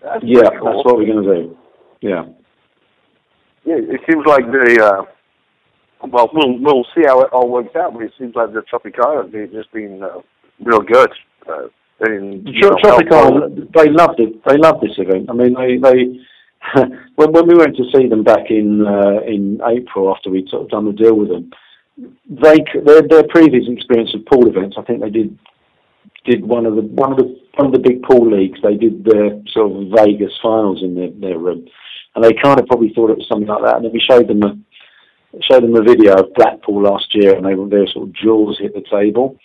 That's 0.02 0.24
yeah, 0.24 0.50
cool. 0.58 0.66
that's 0.66 0.86
what 0.86 0.98
we're 0.98 1.06
going 1.06 1.24
to 1.24 1.36
do. 1.36 1.58
Yeah. 2.02 2.24
Yeah, 3.66 3.76
it 3.78 4.02
seems 4.10 4.26
like 4.26 4.46
the. 4.46 4.82
Uh, 4.82 6.08
well, 6.08 6.30
we'll 6.34 6.58
we'll 6.60 6.86
see 6.96 7.04
how 7.06 7.22
it 7.22 7.30
all 7.34 7.50
works 7.50 7.76
out, 7.76 7.94
but 7.94 8.04
it 8.04 8.14
seems 8.18 8.36
like 8.36 8.54
the 8.54 8.62
Tropicana 8.62 9.32
has 9.34 9.52
just 9.52 9.72
been 9.74 10.02
uh, 10.02 10.20
real 10.64 10.80
good. 10.80 11.12
Uh, 11.48 11.68
in, 12.08 12.46
Tropicana, 12.46 13.72
they 13.74 13.90
loved 13.90 14.20
it. 14.20 14.44
They 14.46 14.58
loved 14.58 14.82
this 14.82 14.98
event. 14.98 15.30
I 15.30 15.34
mean, 15.34 15.54
they 15.54 15.78
they 15.78 16.20
when 17.16 17.32
when 17.34 17.48
we 17.48 17.56
went 17.56 17.76
to 17.78 17.84
see 17.94 18.08
them 18.08 18.24
back 18.24 18.50
in 18.50 18.86
uh, 18.86 19.22
in 19.28 19.60
April 19.68 20.14
after 20.16 20.30
we'd 20.30 20.50
sort 20.50 20.64
of 20.64 20.70
done 20.70 20.86
the 20.86 20.94
deal 20.94 21.16
with 21.16 21.30
them, 21.30 21.52
they 22.30 22.64
their 22.86 23.02
their 23.02 23.28
previous 23.28 23.66
experience 23.68 24.14
of 24.14 24.26
pool 24.26 24.48
events, 24.48 24.76
I 24.78 24.84
think 24.84 25.02
they 25.02 25.10
did 25.10 25.38
did 26.26 26.46
one 26.46 26.66
of 26.66 26.76
the 26.76 26.82
one 26.82 27.12
of 27.12 27.18
the 27.18 27.40
one 27.56 27.68
of 27.68 27.74
the 27.74 27.80
big 27.80 28.04
pool 28.04 28.30
leagues. 28.30 28.60
They 28.62 28.76
did 28.76 29.04
their 29.04 29.42
sort 29.52 29.72
of 29.72 29.92
Vegas 29.96 30.34
finals 30.42 30.84
in 30.84 30.96
their, 30.96 31.12
their 31.12 31.40
room, 31.40 31.68
and 32.16 32.24
they 32.24 32.34
kind 32.34 32.60
of 32.60 32.68
probably 32.68 32.94
thought 32.94 33.12
it 33.12 33.18
was 33.18 33.28
something 33.28 33.48
like 33.48 33.64
that. 33.64 33.78
And 33.78 33.86
then 33.86 33.92
we 33.92 34.00
showed 34.00 34.28
them 34.28 34.44
a 34.44 34.58
showed 35.42 35.64
them 35.64 35.76
a 35.76 35.84
video 35.84 36.16
of 36.16 36.34
Blackpool 36.34 36.84
last 36.84 37.14
year, 37.14 37.36
and 37.36 37.46
they 37.46 37.56
were 37.56 37.68
their 37.68 37.88
sort 37.88 38.08
of 38.08 38.14
jaws 38.14 38.60
hit 38.60 38.74
the 38.74 38.84
table, 38.90 39.38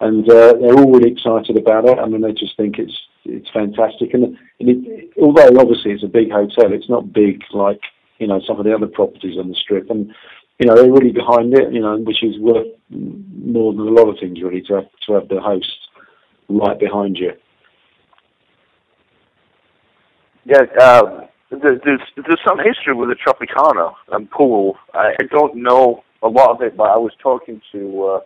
and 0.00 0.28
uh, 0.28 0.54
they're 0.54 0.76
all 0.76 0.92
really 0.92 1.12
excited 1.12 1.56
about 1.56 1.86
it. 1.86 1.98
I 1.98 2.06
mean, 2.06 2.20
they 2.20 2.32
just 2.32 2.56
think 2.56 2.78
it's 2.78 2.96
it's 3.24 3.48
fantastic, 3.50 4.14
and, 4.14 4.36
and 4.60 4.68
it, 4.68 5.10
although 5.20 5.58
obviously 5.58 5.92
it's 5.92 6.04
a 6.04 6.08
big 6.08 6.30
hotel, 6.30 6.72
it's 6.72 6.90
not 6.90 7.12
big 7.12 7.42
like 7.52 7.80
you 8.18 8.26
know 8.26 8.40
some 8.46 8.58
of 8.58 8.64
the 8.64 8.74
other 8.74 8.86
properties 8.86 9.38
on 9.38 9.48
the 9.48 9.54
strip, 9.54 9.90
and 9.90 10.14
you 10.58 10.66
know 10.66 10.76
they're 10.76 10.90
really 10.90 11.12
behind 11.12 11.52
it, 11.54 11.72
you 11.72 11.80
know, 11.80 11.96
which 11.98 12.22
is 12.22 12.38
worth 12.38 12.66
more 12.90 13.72
than 13.72 13.88
a 13.88 13.90
lot 13.90 14.08
of 14.08 14.18
things 14.20 14.40
really 14.42 14.62
to 14.62 14.74
have 14.74 14.88
to 15.06 15.12
have 15.14 15.28
the 15.28 15.40
host 15.40 15.76
right 16.48 16.78
behind 16.78 17.16
you. 17.16 17.32
Yeah, 20.46 20.62
uh, 20.78 21.26
there's, 21.50 21.80
there's 21.82 22.40
some 22.46 22.58
history 22.58 22.94
with 22.94 23.08
the 23.08 23.16
Tropicana 23.16 23.94
and 24.12 24.30
pool. 24.30 24.76
I, 24.92 25.14
don't 25.30 25.56
know 25.56 26.04
a 26.22 26.28
lot 26.28 26.50
of 26.50 26.60
it, 26.60 26.76
but 26.76 26.90
I 26.90 26.96
was 26.96 27.12
talking 27.22 27.62
to 27.72 28.04
uh, 28.04 28.20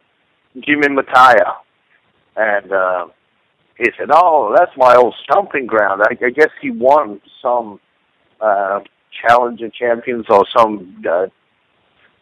Jimmy 0.54 0.88
Mataya, 0.88 1.52
and 2.36 2.72
uh, 2.72 3.06
he 3.76 3.84
said, 3.96 4.08
"Oh, 4.12 4.54
that's 4.56 4.72
my 4.76 4.96
old 4.96 5.14
stomping 5.22 5.66
ground." 5.66 6.02
I, 6.02 6.26
I 6.26 6.30
guess 6.30 6.50
he 6.60 6.70
won 6.70 7.20
some 7.40 7.78
uh, 8.40 8.80
Challenger 9.22 9.68
Champions 9.70 10.26
or 10.28 10.44
some 10.56 11.02
uh, 11.08 11.26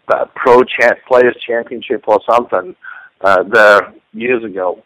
uh, 0.09 0.27
Pro 0.35 0.63
Players 1.09 1.37
Championship 1.47 2.05
or 2.07 2.21
something 2.29 2.75
uh, 3.21 3.43
there 3.45 3.95
years 4.13 4.45
ago. 4.45 4.83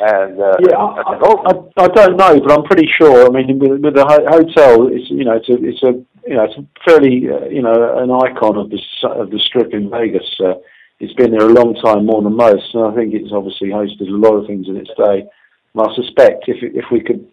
And 0.00 0.40
uh, 0.40 0.56
yeah, 0.60 0.76
I, 0.76 1.02
I, 1.02 1.18
oh. 1.22 1.70
I, 1.76 1.84
I, 1.84 1.88
don't 1.88 2.16
know, 2.16 2.40
but 2.40 2.52
I'm 2.52 2.64
pretty 2.64 2.88
sure. 2.98 3.26
I 3.26 3.30
mean, 3.30 3.58
with, 3.60 3.80
with 3.80 3.94
the 3.94 4.04
ho- 4.04 4.26
hotel, 4.26 4.88
it's 4.88 5.08
you 5.08 5.24
know, 5.24 5.36
it's 5.36 5.48
a, 5.48 5.54
it's 5.62 5.82
a 5.84 5.92
you 6.28 6.34
know, 6.34 6.44
it's 6.44 6.58
a 6.58 6.66
fairly 6.84 7.28
uh, 7.30 7.46
you 7.46 7.62
know, 7.62 7.72
an 7.98 8.10
icon 8.10 8.58
of 8.58 8.70
the 8.70 8.80
of 9.08 9.30
the 9.30 9.38
strip 9.38 9.72
in 9.72 9.90
Vegas. 9.90 10.26
Uh, 10.40 10.54
it's 10.98 11.14
been 11.14 11.30
there 11.30 11.46
a 11.46 11.52
long 11.52 11.74
time, 11.74 12.06
more 12.06 12.22
than 12.22 12.36
most, 12.36 12.74
and 12.74 12.86
I 12.86 12.94
think 12.94 13.14
it's 13.14 13.32
obviously 13.32 13.68
hosted 13.68 14.08
a 14.08 14.18
lot 14.18 14.34
of 14.34 14.46
things 14.46 14.66
in 14.68 14.76
its 14.76 14.90
day. 14.96 15.26
And 15.74 15.78
I 15.78 15.94
suspect 15.94 16.48
if 16.48 16.58
if 16.60 16.86
we 16.90 17.00
could 17.00 17.28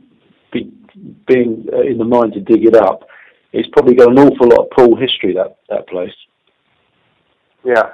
be 0.53 0.71
being 1.25 1.65
uh, 1.73 1.81
in 1.81 1.97
the 1.97 2.05
mind 2.05 2.33
to 2.33 2.41
dig 2.41 2.65
it 2.65 2.75
up, 2.75 3.07
it's 3.53 3.69
probably 3.73 3.95
got 3.95 4.11
an 4.11 4.19
awful 4.19 4.49
lot 4.49 4.65
of 4.65 4.71
pool 4.71 4.95
history 4.95 5.33
that 5.33 5.57
that 5.69 5.87
place. 5.87 6.13
Yeah, 7.63 7.93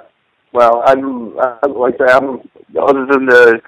well, 0.54 0.82
I'm, 0.86 1.38
I'm 1.40 1.74
like 1.74 1.96
I'm 2.00 2.40
other 2.82 3.06
than 3.06 3.26
the 3.26 3.62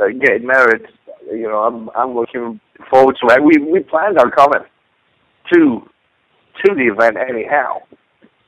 uh, 0.00 0.08
getting 0.20 0.46
married, 0.46 0.86
you 1.30 1.48
know, 1.48 1.64
I'm 1.64 1.90
I'm 1.96 2.14
looking 2.14 2.60
forward 2.90 3.16
to 3.20 3.34
it. 3.34 3.42
We 3.42 3.58
we 3.58 3.80
planned 3.80 4.18
on 4.18 4.30
coming 4.30 4.62
to 5.52 5.88
to 6.64 6.74
the 6.74 6.92
event 6.92 7.16
anyhow, 7.16 7.78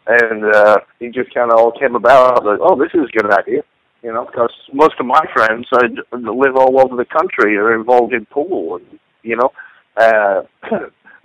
and 0.07 0.45
uh, 0.55 0.79
it 1.01 1.15
just 1.15 1.33
kind 1.35 1.51
of 1.51 1.59
all 1.59 1.73
came 1.73 1.95
about. 1.95 2.45
Like, 2.45 2.59
oh, 2.61 2.79
this 2.79 2.93
is 2.95 3.09
a 3.09 3.19
good 3.23 3.33
idea, 3.33 3.63
you 4.03 4.13
know, 4.13 4.27
because 4.27 4.53
most 4.73 4.95
of 5.01 5.07
my 5.07 5.25
friends 5.33 5.67
uh, 5.73 5.87
live 6.13 6.57
all 6.57 6.81
over 6.81 6.97
the 6.97 7.05
country 7.07 7.57
are 7.57 7.75
involved 7.75 8.13
in 8.13 8.27
pool, 8.27 8.77
and, 8.77 8.99
you 9.23 9.37
know, 9.37 9.51
uh, 9.97 10.43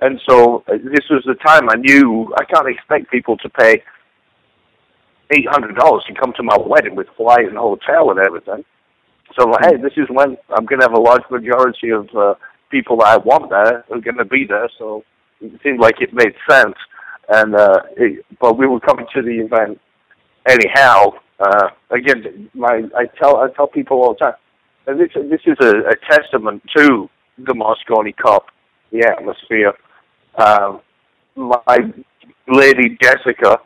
and 0.02 0.20
so 0.30 0.64
uh, 0.68 0.74
this 0.74 1.06
was 1.10 1.24
the 1.26 1.36
time 1.46 1.70
I 1.70 1.76
knew 1.76 2.34
I 2.38 2.46
can't 2.46 2.68
expect 2.68 3.12
people 3.12 3.38
to 3.38 3.50
pay 3.50 3.84
eight 5.34 5.48
hundred 5.50 5.76
dollars 5.76 6.04
to 6.08 6.14
come 6.14 6.34
to 6.38 6.44
my 6.44 6.58
wedding 6.58 6.96
with 6.96 7.08
flight 7.18 7.48
and 7.48 7.58
hotel 7.58 8.12
and 8.12 8.20
everything. 8.20 8.64
So 9.38 9.52
hey, 9.62 9.78
this 9.78 9.94
is 9.98 10.08
when 10.10 10.38
I'm 10.56 10.66
going 10.66 10.80
to 10.80 10.88
have 10.88 10.98
a 10.98 11.02
large 11.02 11.24
majority 11.30 11.90
of 11.90 12.08
uh, 12.16 12.36
people 12.70 12.98
that 12.98 13.08
I 13.08 13.18
want 13.18 13.50
there 13.50 13.84
who 13.88 13.96
are 13.96 14.02
going 14.02 14.18
to 14.18 14.26
be 14.26 14.46
there. 14.48 14.70
So 14.78 15.04
it 15.42 15.52
seemed 15.64 15.80
like 15.80 15.96
it 16.02 16.14
made 16.14 16.36
sense. 16.50 16.76
And 17.30 17.56
uh, 17.56 17.80
it, 17.98 18.26
but 18.40 18.58
we 18.58 18.68
were 18.68 18.80
coming 18.80 19.06
to 19.16 19.22
the 19.22 19.40
event 19.40 19.80
anyhow. 20.48 21.14
Uh, 21.40 21.70
again, 21.90 22.50
my 22.54 22.84
I 22.96 23.06
tell 23.20 23.38
I 23.38 23.48
tell 23.56 23.68
people 23.68 23.98
all 24.02 24.14
the 24.14 24.20
time, 24.26 24.34
and 24.88 25.00
this 25.00 25.10
this 25.16 25.42
is 25.46 25.58
a, 25.62 25.72
a 25.90 25.96
testament 26.10 26.62
to 26.78 27.10
the 27.38 27.54
Mosconi 27.54 28.16
Cup, 28.16 28.48
the 28.92 29.08
atmosphere. 29.08 29.74
Um, 30.36 30.82
my 31.36 31.78
lady 32.48 32.98
Jessica, 33.02 33.60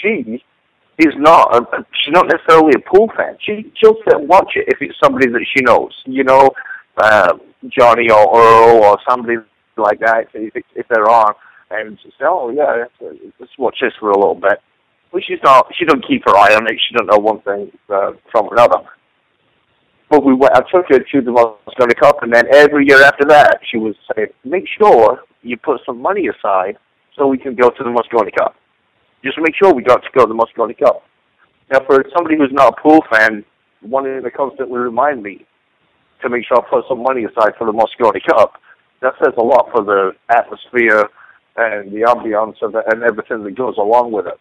she 0.00 0.42
is 0.98 1.14
not 1.16 1.54
a, 1.54 1.84
she's 2.04 2.12
not 2.12 2.26
necessarily 2.28 2.72
a 2.76 2.90
pool 2.90 3.10
fan. 3.16 3.36
She 3.40 3.70
she'll 3.76 3.96
sit 4.04 4.14
and 4.14 4.28
watch 4.28 4.52
it 4.56 4.64
if 4.68 4.78
it's 4.80 4.98
somebody 5.02 5.26
that 5.28 5.44
she 5.54 5.62
knows, 5.62 5.92
you 6.06 6.24
know, 6.24 6.50
uh, 6.96 7.34
Johnny 7.68 8.10
or 8.10 8.40
Earl 8.40 8.84
or 8.84 8.98
somebody 9.08 9.36
like 9.76 10.00
that. 10.00 10.28
If 10.32 10.64
if 10.74 10.86
they're 10.88 11.10
on, 11.10 11.34
and 11.70 11.98
she 12.02 12.10
say, 12.10 12.24
oh 12.24 12.50
yeah, 12.50 12.84
let's, 13.00 13.50
watch 13.58 13.76
this 13.80 13.92
for 14.00 14.10
a 14.10 14.18
little 14.18 14.34
bit. 14.34 14.60
But 15.12 15.22
she's 15.26 15.38
not. 15.42 15.68
She 15.78 15.84
don't 15.84 16.06
keep 16.06 16.22
her 16.26 16.36
eye 16.36 16.54
on 16.54 16.66
it. 16.66 16.80
She 16.88 16.94
don't 16.94 17.06
know 17.06 17.18
one 17.18 17.40
thing 17.42 17.70
uh, 17.88 18.12
from 18.30 18.48
another. 18.52 18.84
But 20.10 20.24
we 20.24 20.34
went. 20.34 20.54
I 20.54 20.60
took 20.60 20.86
her 20.88 20.98
to 20.98 21.20
the 21.20 21.30
Mosconi 21.30 21.96
Cup, 21.96 22.22
and 22.22 22.32
then 22.32 22.44
every 22.52 22.86
year 22.86 23.02
after 23.02 23.24
that, 23.28 23.58
she 23.70 23.76
would 23.76 23.96
say, 24.14 24.26
"Make 24.44 24.64
sure 24.78 25.20
you 25.42 25.56
put 25.56 25.80
some 25.84 26.00
money 26.00 26.28
aside 26.28 26.76
so 27.16 27.26
we 27.26 27.38
can 27.38 27.54
go 27.54 27.70
to 27.70 27.84
the 27.84 27.90
Mosconi 27.90 28.34
Cup." 28.36 28.54
Just 29.24 29.38
make 29.38 29.54
sure 29.56 29.72
we 29.72 29.82
got 29.82 30.02
to 30.02 30.08
go 30.14 30.26
to 30.26 30.32
the 30.32 30.34
Mosconi 30.34 30.78
Cup. 30.78 31.02
Now, 31.70 31.80
for 31.86 32.04
somebody 32.14 32.36
who's 32.36 32.52
not 32.52 32.74
a 32.78 32.80
pool 32.80 33.04
fan, 33.10 33.44
wanting 33.82 34.22
to 34.22 34.30
constantly 34.30 34.78
remind 34.78 35.22
me 35.22 35.44
to 36.22 36.28
make 36.28 36.46
sure 36.46 36.58
I 36.58 36.70
put 36.70 36.84
some 36.88 37.02
money 37.02 37.24
aside 37.24 37.52
for 37.58 37.66
the 37.66 37.72
Mosconi 37.72 38.20
Cup, 38.24 38.54
that 39.02 39.14
says 39.22 39.34
a 39.36 39.42
lot 39.42 39.68
for 39.72 39.84
the 39.84 40.12
atmosphere 40.30 41.08
and 41.56 41.92
the 41.92 42.02
ambiance 42.02 42.62
of 42.62 42.74
it 42.74 42.84
and 42.88 43.02
everything 43.02 43.44
that 43.44 43.56
goes 43.56 43.76
along 43.78 44.12
with 44.12 44.26
it. 44.26 44.38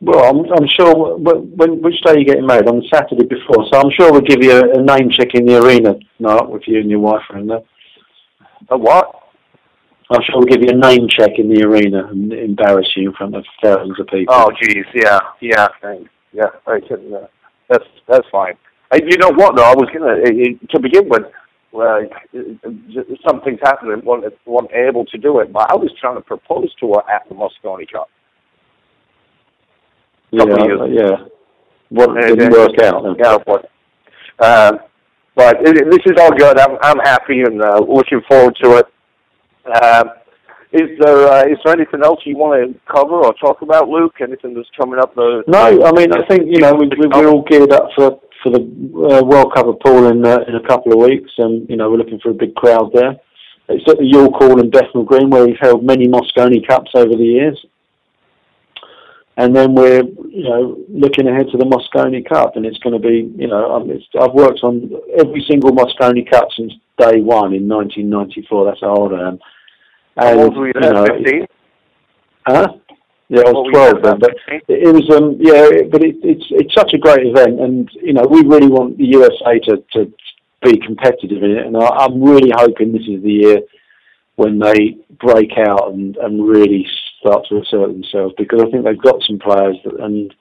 Well, 0.00 0.24
I'm, 0.24 0.52
I'm 0.52 0.68
sure. 0.68 1.16
When, 1.16 1.82
which 1.82 2.00
day 2.04 2.12
are 2.12 2.18
you 2.18 2.24
getting 2.24 2.46
married? 2.46 2.68
On 2.68 2.82
Saturday 2.92 3.24
before, 3.24 3.66
so 3.72 3.80
I'm 3.80 3.90
sure 3.98 4.12
we'll 4.12 4.20
give 4.20 4.42
you 4.42 4.52
a, 4.52 4.78
a 4.78 4.82
name 4.82 5.10
check 5.10 5.34
in 5.34 5.44
the 5.44 5.60
arena. 5.60 5.96
No, 6.20 6.48
with 6.48 6.62
you 6.66 6.78
and 6.78 6.88
your 6.88 7.00
wife 7.00 7.22
are 7.30 7.38
in 7.38 7.48
there. 7.48 7.62
A 8.70 8.78
what? 8.78 9.17
I'm 10.10 10.22
sure 10.22 10.36
we'll 10.36 10.46
give 10.46 10.62
you 10.62 10.70
a 10.70 10.76
name 10.76 11.06
check 11.08 11.32
in 11.36 11.52
the 11.52 11.62
arena 11.64 12.06
and 12.08 12.32
embarrass 12.32 12.88
you 12.96 13.10
in 13.10 13.14
front 13.14 13.36
of 13.36 13.44
thousands 13.62 14.00
of 14.00 14.06
people. 14.06 14.34
Oh, 14.34 14.50
geez, 14.62 14.86
yeah, 14.94 15.20
yeah, 15.40 15.68
thanks. 15.82 16.10
Yeah, 16.32 16.46
I 16.66 16.80
can, 16.80 17.12
uh, 17.14 17.26
that's 17.68 17.84
that's 18.06 18.26
fine. 18.30 18.54
I, 18.90 18.96
you 18.96 19.18
know 19.18 19.30
what 19.30 19.56
though? 19.56 19.64
I 19.64 19.74
was 19.74 19.88
gonna 19.92 20.14
uh, 20.14 20.66
to 20.70 20.80
begin 20.80 21.08
with. 21.08 21.24
Well, 21.70 22.00
some 23.28 23.42
things 23.42 23.58
happened 23.62 23.92
and 23.92 24.02
wasn't, 24.02 24.34
wasn't 24.46 24.72
able 24.72 25.04
to 25.04 25.18
do 25.18 25.40
it, 25.40 25.52
but 25.52 25.70
I 25.70 25.76
was 25.76 25.90
trying 26.00 26.16
to 26.16 26.22
propose 26.22 26.74
to 26.80 26.94
her 26.94 27.10
at 27.10 27.28
the 27.28 27.34
Mosconi 27.34 27.86
Cup. 27.92 28.08
Yeah, 30.30 30.44
yeah. 30.88 31.16
What 31.90 32.14
didn't 32.18 32.52
work 32.52 32.78
out? 32.80 33.02
Then. 33.02 33.16
Yeah, 33.18 33.36
but, 33.46 33.70
uh, 34.38 34.72
but 35.34 35.58
this 35.62 36.00
is 36.06 36.18
all 36.18 36.32
good. 36.32 36.58
I'm 36.58 36.78
I'm 36.80 36.98
happy 37.00 37.42
and 37.42 37.62
uh, 37.62 37.80
looking 37.86 38.22
forward 38.26 38.56
to 38.62 38.78
it. 38.78 38.86
Um, 39.68 40.10
is 40.70 40.98
there 41.00 41.26
uh, 41.28 41.44
is 41.44 41.58
there 41.64 41.74
anything 41.74 42.02
else 42.04 42.20
you 42.24 42.36
want 42.36 42.60
to 42.60 42.80
cover 42.92 43.24
or 43.24 43.32
talk 43.34 43.62
about, 43.62 43.88
Luke? 43.88 44.16
Anything 44.20 44.54
that's 44.54 44.68
coming 44.76 44.98
up? 44.98 45.14
The 45.14 45.42
no, 45.46 45.84
I 45.84 45.92
mean 45.92 46.12
I 46.12 46.26
think 46.26 46.42
you 46.46 46.60
know 46.60 46.74
we, 46.74 46.88
we, 46.88 47.06
we're 47.06 47.28
all 47.28 47.42
geared 47.42 47.72
up 47.72 47.88
for 47.96 48.20
for 48.42 48.50
the 48.50 48.60
uh, 48.60 49.24
World 49.24 49.54
Cup 49.54 49.66
of 49.66 49.80
Pool 49.80 50.08
in 50.08 50.24
uh, 50.26 50.44
in 50.46 50.56
a 50.56 50.66
couple 50.68 50.92
of 50.92 50.98
weeks, 50.98 51.30
and 51.38 51.68
you 51.70 51.76
know 51.76 51.90
we're 51.90 51.96
looking 51.96 52.20
for 52.20 52.30
a 52.30 52.34
big 52.34 52.54
crowd 52.54 52.90
there. 52.92 53.16
It's 53.68 53.88
at 53.88 53.98
the 53.98 54.04
York 54.04 54.32
Hall 54.34 54.60
in 54.60 54.70
Bethnal 54.70 55.04
Green, 55.04 55.30
where 55.30 55.46
we've 55.46 55.58
held 55.60 55.84
many 55.84 56.06
Mosconi 56.06 56.66
Cups 56.66 56.90
over 56.94 57.14
the 57.14 57.24
years. 57.24 57.64
And 59.36 59.54
then 59.54 59.74
we're, 59.74 60.02
you 60.28 60.42
know, 60.42 60.78
looking 60.88 61.28
ahead 61.28 61.46
to 61.52 61.58
the 61.58 61.64
Mosconi 61.64 62.26
Cup, 62.28 62.56
and 62.56 62.66
it's 62.66 62.78
going 62.78 63.00
to 63.00 63.08
be, 63.08 63.32
you 63.36 63.46
know, 63.46 63.86
I've 64.20 64.32
worked 64.32 64.64
on 64.64 64.90
every 65.16 65.44
single 65.48 65.70
Mosconi 65.70 66.28
Cup 66.28 66.48
since 66.56 66.72
day 66.98 67.20
one 67.20 67.54
in 67.54 67.68
1994. 67.68 68.64
That's 68.64 68.80
how 68.80 68.96
old 68.96 69.12
I 69.12 69.28
am. 69.28 69.38
And, 70.18 70.40
old 70.40 70.56
were 70.56 70.66
you, 70.68 70.72
know, 70.74 71.06
15? 71.06 71.46
Huh? 72.46 72.68
Yeah, 73.28 73.42
I 73.46 73.52
was 73.52 74.00
12 74.00 74.02
then, 74.02 74.18
but 74.18 74.34
it 74.68 74.88
was 74.88 75.04
um 75.14 75.36
yeah, 75.38 75.84
but 75.92 76.02
it, 76.02 76.16
it's 76.24 76.46
it's 76.48 76.72
such 76.72 76.94
a 76.94 76.98
great 76.98 77.26
event, 77.26 77.60
and 77.60 77.90
you 77.92 78.14
know 78.14 78.24
we 78.24 78.40
really 78.40 78.68
want 78.68 78.96
the 78.96 79.04
USA 79.04 79.58
to 79.68 79.84
to 79.92 80.10
be 80.64 80.78
competitive 80.78 81.42
in 81.42 81.50
it, 81.50 81.66
and 81.66 81.76
I, 81.76 81.88
I'm 81.88 82.22
really 82.22 82.50
hoping 82.56 82.90
this 82.90 83.06
is 83.06 83.22
the 83.22 83.30
year 83.30 83.60
when 84.36 84.58
they 84.58 84.96
break 85.20 85.52
out 85.58 85.92
and 85.92 86.16
and 86.16 86.48
really 86.48 86.88
start 87.20 87.44
to 87.50 87.60
assert 87.60 87.92
themselves 87.92 88.34
because 88.38 88.62
I 88.62 88.70
think 88.70 88.84
they've 88.84 89.02
got 89.02 89.22
some 89.24 89.38
players 89.38 89.76
that, 89.84 90.00
and 90.00 90.34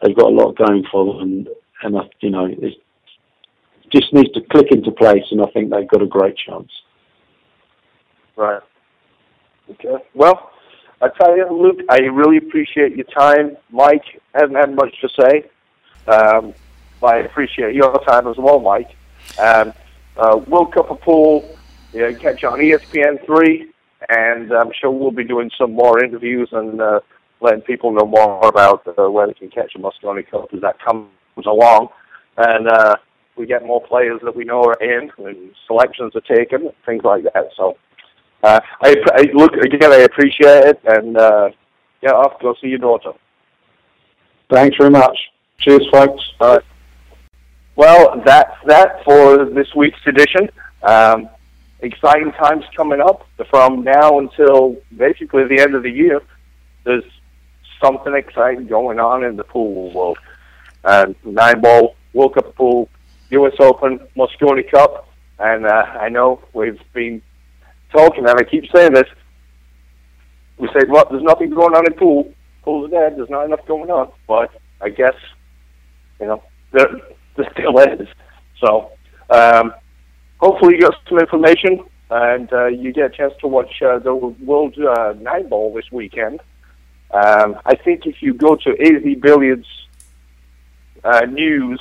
they've 0.00 0.16
got 0.16 0.32
a 0.32 0.34
lot 0.34 0.56
going 0.56 0.84
for 0.90 1.12
them, 1.12 1.22
and 1.22 1.48
and 1.82 1.98
I, 1.98 2.08
you 2.20 2.30
know 2.30 2.46
it 2.46 2.78
just 3.92 4.14
needs 4.14 4.32
to 4.32 4.40
click 4.50 4.68
into 4.72 4.92
place, 4.92 5.24
and 5.30 5.42
I 5.42 5.50
think 5.52 5.68
they've 5.68 5.86
got 5.86 6.02
a 6.02 6.06
great 6.06 6.38
chance. 6.38 6.72
Right. 8.34 8.62
Okay. 9.70 10.04
Well, 10.14 10.50
I 11.00 11.08
tell 11.08 11.36
you, 11.36 11.46
Luke, 11.50 11.80
I 11.88 11.98
really 11.98 12.36
appreciate 12.36 12.94
your 12.96 13.06
time. 13.06 13.56
Mike 13.70 14.04
hasn't 14.34 14.56
had 14.56 14.74
much 14.74 14.94
to 15.00 15.08
say. 15.18 15.44
Um, 16.06 16.54
I 17.02 17.18
appreciate 17.18 17.74
your 17.74 17.96
time 18.04 18.26
as 18.26 18.36
well, 18.36 18.60
Mike. 18.60 18.90
Um, 19.38 19.72
uh, 20.16 20.36
World 20.48 20.74
Cup 20.74 20.90
of 20.90 21.00
Pool, 21.00 21.56
you 21.92 22.00
know, 22.00 22.14
catch 22.14 22.44
on 22.44 22.58
ESPN 22.58 23.24
three, 23.24 23.70
and 24.08 24.52
I'm 24.52 24.70
sure 24.78 24.90
we'll 24.90 25.10
be 25.10 25.24
doing 25.24 25.50
some 25.56 25.72
more 25.72 26.02
interviews 26.04 26.50
and 26.52 26.80
uh, 26.80 27.00
letting 27.40 27.62
people 27.62 27.92
know 27.92 28.06
more 28.06 28.46
about 28.46 28.86
uh, 28.86 29.10
where 29.10 29.26
they 29.26 29.34
can 29.34 29.50
catch 29.50 29.74
a 29.74 29.78
Mosconi 29.78 30.28
Cup 30.28 30.48
as 30.52 30.60
that 30.60 30.78
comes 30.80 31.08
along, 31.46 31.88
and 32.36 32.68
uh, 32.68 32.96
we 33.36 33.46
get 33.46 33.64
more 33.64 33.82
players 33.82 34.20
that 34.24 34.36
we 34.36 34.44
know 34.44 34.62
are 34.64 34.82
in, 34.82 35.10
and 35.18 35.54
selections 35.66 36.14
are 36.14 36.36
taken, 36.36 36.70
things 36.84 37.04
like 37.04 37.24
that. 37.32 37.50
So 37.56 37.78
uh, 38.42 38.60
I, 38.82 38.96
I 39.14 39.30
look 39.34 39.52
again. 39.54 39.92
I 39.92 39.98
appreciate 39.98 40.64
it, 40.64 40.80
and 40.84 41.16
uh, 41.16 41.50
yeah, 42.02 42.12
off 42.12 42.40
go 42.40 42.54
see 42.60 42.68
your 42.68 42.78
daughter. 42.78 43.12
Thanks 44.50 44.76
very 44.76 44.90
much. 44.90 45.16
Cheers, 45.58 45.86
folks. 45.92 46.22
All 46.40 46.54
right. 46.54 46.64
Well, 47.76 48.20
that's 48.24 48.56
that 48.66 49.04
for 49.04 49.44
this 49.44 49.74
week's 49.74 50.00
edition. 50.06 50.48
Um, 50.82 51.28
exciting 51.80 52.32
times 52.32 52.64
coming 52.76 53.00
up 53.00 53.26
from 53.48 53.84
now 53.84 54.18
until 54.18 54.76
basically 54.96 55.44
the 55.44 55.60
end 55.60 55.74
of 55.74 55.82
the 55.82 55.90
year. 55.90 56.20
There's 56.84 57.04
something 57.82 58.14
exciting 58.14 58.66
going 58.66 58.98
on 58.98 59.24
in 59.24 59.36
the 59.36 59.44
pool 59.44 59.92
world. 59.92 60.18
And 60.84 61.14
nine 61.24 61.60
ball, 61.60 61.96
World 62.12 62.34
Cup 62.34 62.54
pool, 62.54 62.88
U.S. 63.30 63.54
Open, 63.60 64.00
Mosconi 64.16 64.68
Cup, 64.70 65.08
and 65.38 65.66
uh, 65.66 65.86
I 66.00 66.08
know 66.08 66.42
we've 66.52 66.80
been 66.92 67.22
talking, 67.92 68.26
and 68.26 68.38
I 68.38 68.42
keep 68.44 68.64
saying 68.74 68.94
this. 68.94 69.08
We 70.58 70.68
say, 70.68 70.86
well, 70.88 71.06
there's 71.10 71.22
nothing 71.22 71.50
going 71.50 71.74
on 71.74 71.86
in 71.86 71.98
pool. 71.98 72.32
Pool's 72.62 72.90
dead. 72.90 73.16
There's 73.16 73.30
not 73.30 73.46
enough 73.46 73.66
going 73.66 73.90
on. 73.90 74.12
But 74.28 74.50
I 74.80 74.90
guess, 74.90 75.14
you 76.20 76.26
know, 76.26 76.42
there, 76.72 76.88
there 77.36 77.48
still 77.52 77.78
is. 77.78 78.08
So, 78.62 78.90
um, 79.30 79.72
hopefully 80.38 80.74
you 80.74 80.82
got 80.82 80.94
some 81.08 81.18
information 81.18 81.84
and 82.10 82.52
uh, 82.52 82.66
you 82.66 82.92
get 82.92 83.06
a 83.06 83.16
chance 83.16 83.32
to 83.40 83.46
watch 83.46 83.80
uh, 83.82 83.98
the 84.00 84.14
World 84.14 84.76
uh, 84.78 85.14
Nine 85.20 85.48
Ball 85.48 85.72
this 85.72 85.90
weekend. 85.92 86.40
Um, 87.12 87.56
I 87.64 87.74
think 87.76 88.06
if 88.06 88.20
you 88.20 88.34
go 88.34 88.56
to 88.56 88.70
AZ 88.70 89.20
Billiards 89.20 89.66
uh, 91.04 91.20
News 91.26 91.80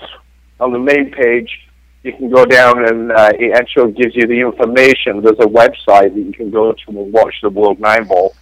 on 0.60 0.72
the 0.72 0.80
main 0.80 1.12
page, 1.12 1.69
you 2.04 2.14
can 2.14 2.30
go 2.30 2.46
down 2.46 2.88
and 2.88 3.12
uh, 3.12 3.32
it 3.38 3.52
actually 3.54 3.92
gives 3.92 4.16
you 4.16 4.26
the 4.26 4.40
information. 4.40 5.22
There's 5.22 5.40
a 5.40 5.48
website 5.48 6.14
that 6.14 6.22
you 6.22 6.32
can 6.32 6.50
go 6.50 6.72
to 6.72 6.88
and 6.88 7.14
watch 7.14 7.36
the 7.42 7.50
World 7.50 7.80
Nine 7.80 8.06
Ball, 8.06 8.34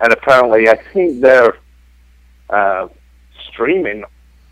and 0.00 0.12
apparently, 0.12 0.68
I 0.68 0.76
think 0.92 1.20
they're 1.20 1.56
uh, 2.50 2.88
streaming 3.48 4.04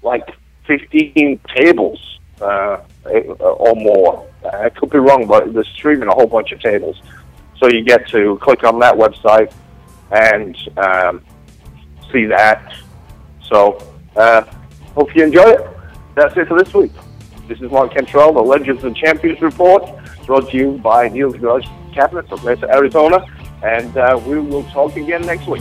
like 0.03 0.29
15 0.67 1.41
tables 1.55 2.19
uh, 2.41 2.79
or 3.05 3.75
more. 3.75 4.29
I 4.53 4.69
could 4.71 4.91
be 4.91 4.99
wrong, 4.99 5.27
but 5.27 5.53
they're 5.53 5.65
streaming 5.65 6.09
a 6.09 6.15
whole 6.15 6.27
bunch 6.27 6.53
of 6.53 6.61
tables. 6.61 7.01
So 7.59 7.69
you 7.69 7.85
get 7.85 8.09
to 8.09 8.39
click 8.43 8.65
on 8.65 8.79
that 8.81 8.95
website 8.95 9.53
and 10.11 10.57
um, 10.79 11.25
see 12.13 12.27
that. 12.27 12.75
So 13.49 13.79
uh, 14.17 14.43
hope 14.95 15.15
you 15.15 15.25
enjoy 15.25 15.51
it. 15.51 15.67
That's 16.15 16.37
it 16.37 16.49
for 16.49 16.59
this 16.59 16.73
week. 16.75 16.93
This 17.53 17.61
is 17.61 17.71
Mark 17.71 17.93
Cantrell, 17.93 18.33
the 18.33 18.41
Legends 18.41 18.83
and 18.83 18.97
Champions 18.97 19.43
Report, 19.43 19.85
brought 20.25 20.49
to 20.53 20.57
you 20.57 20.79
by 20.79 21.09
Neil's 21.09 21.37
Garage 21.37 21.67
Cabinets 21.93 22.33
of 22.33 22.43
Mesa, 22.47 22.67
Arizona. 22.73 23.27
And 23.63 23.95
uh, 23.95 24.19
we 24.27 24.41
will 24.41 24.65
talk 24.71 24.97
again 24.97 25.21
next 25.27 25.47
week. 25.47 25.61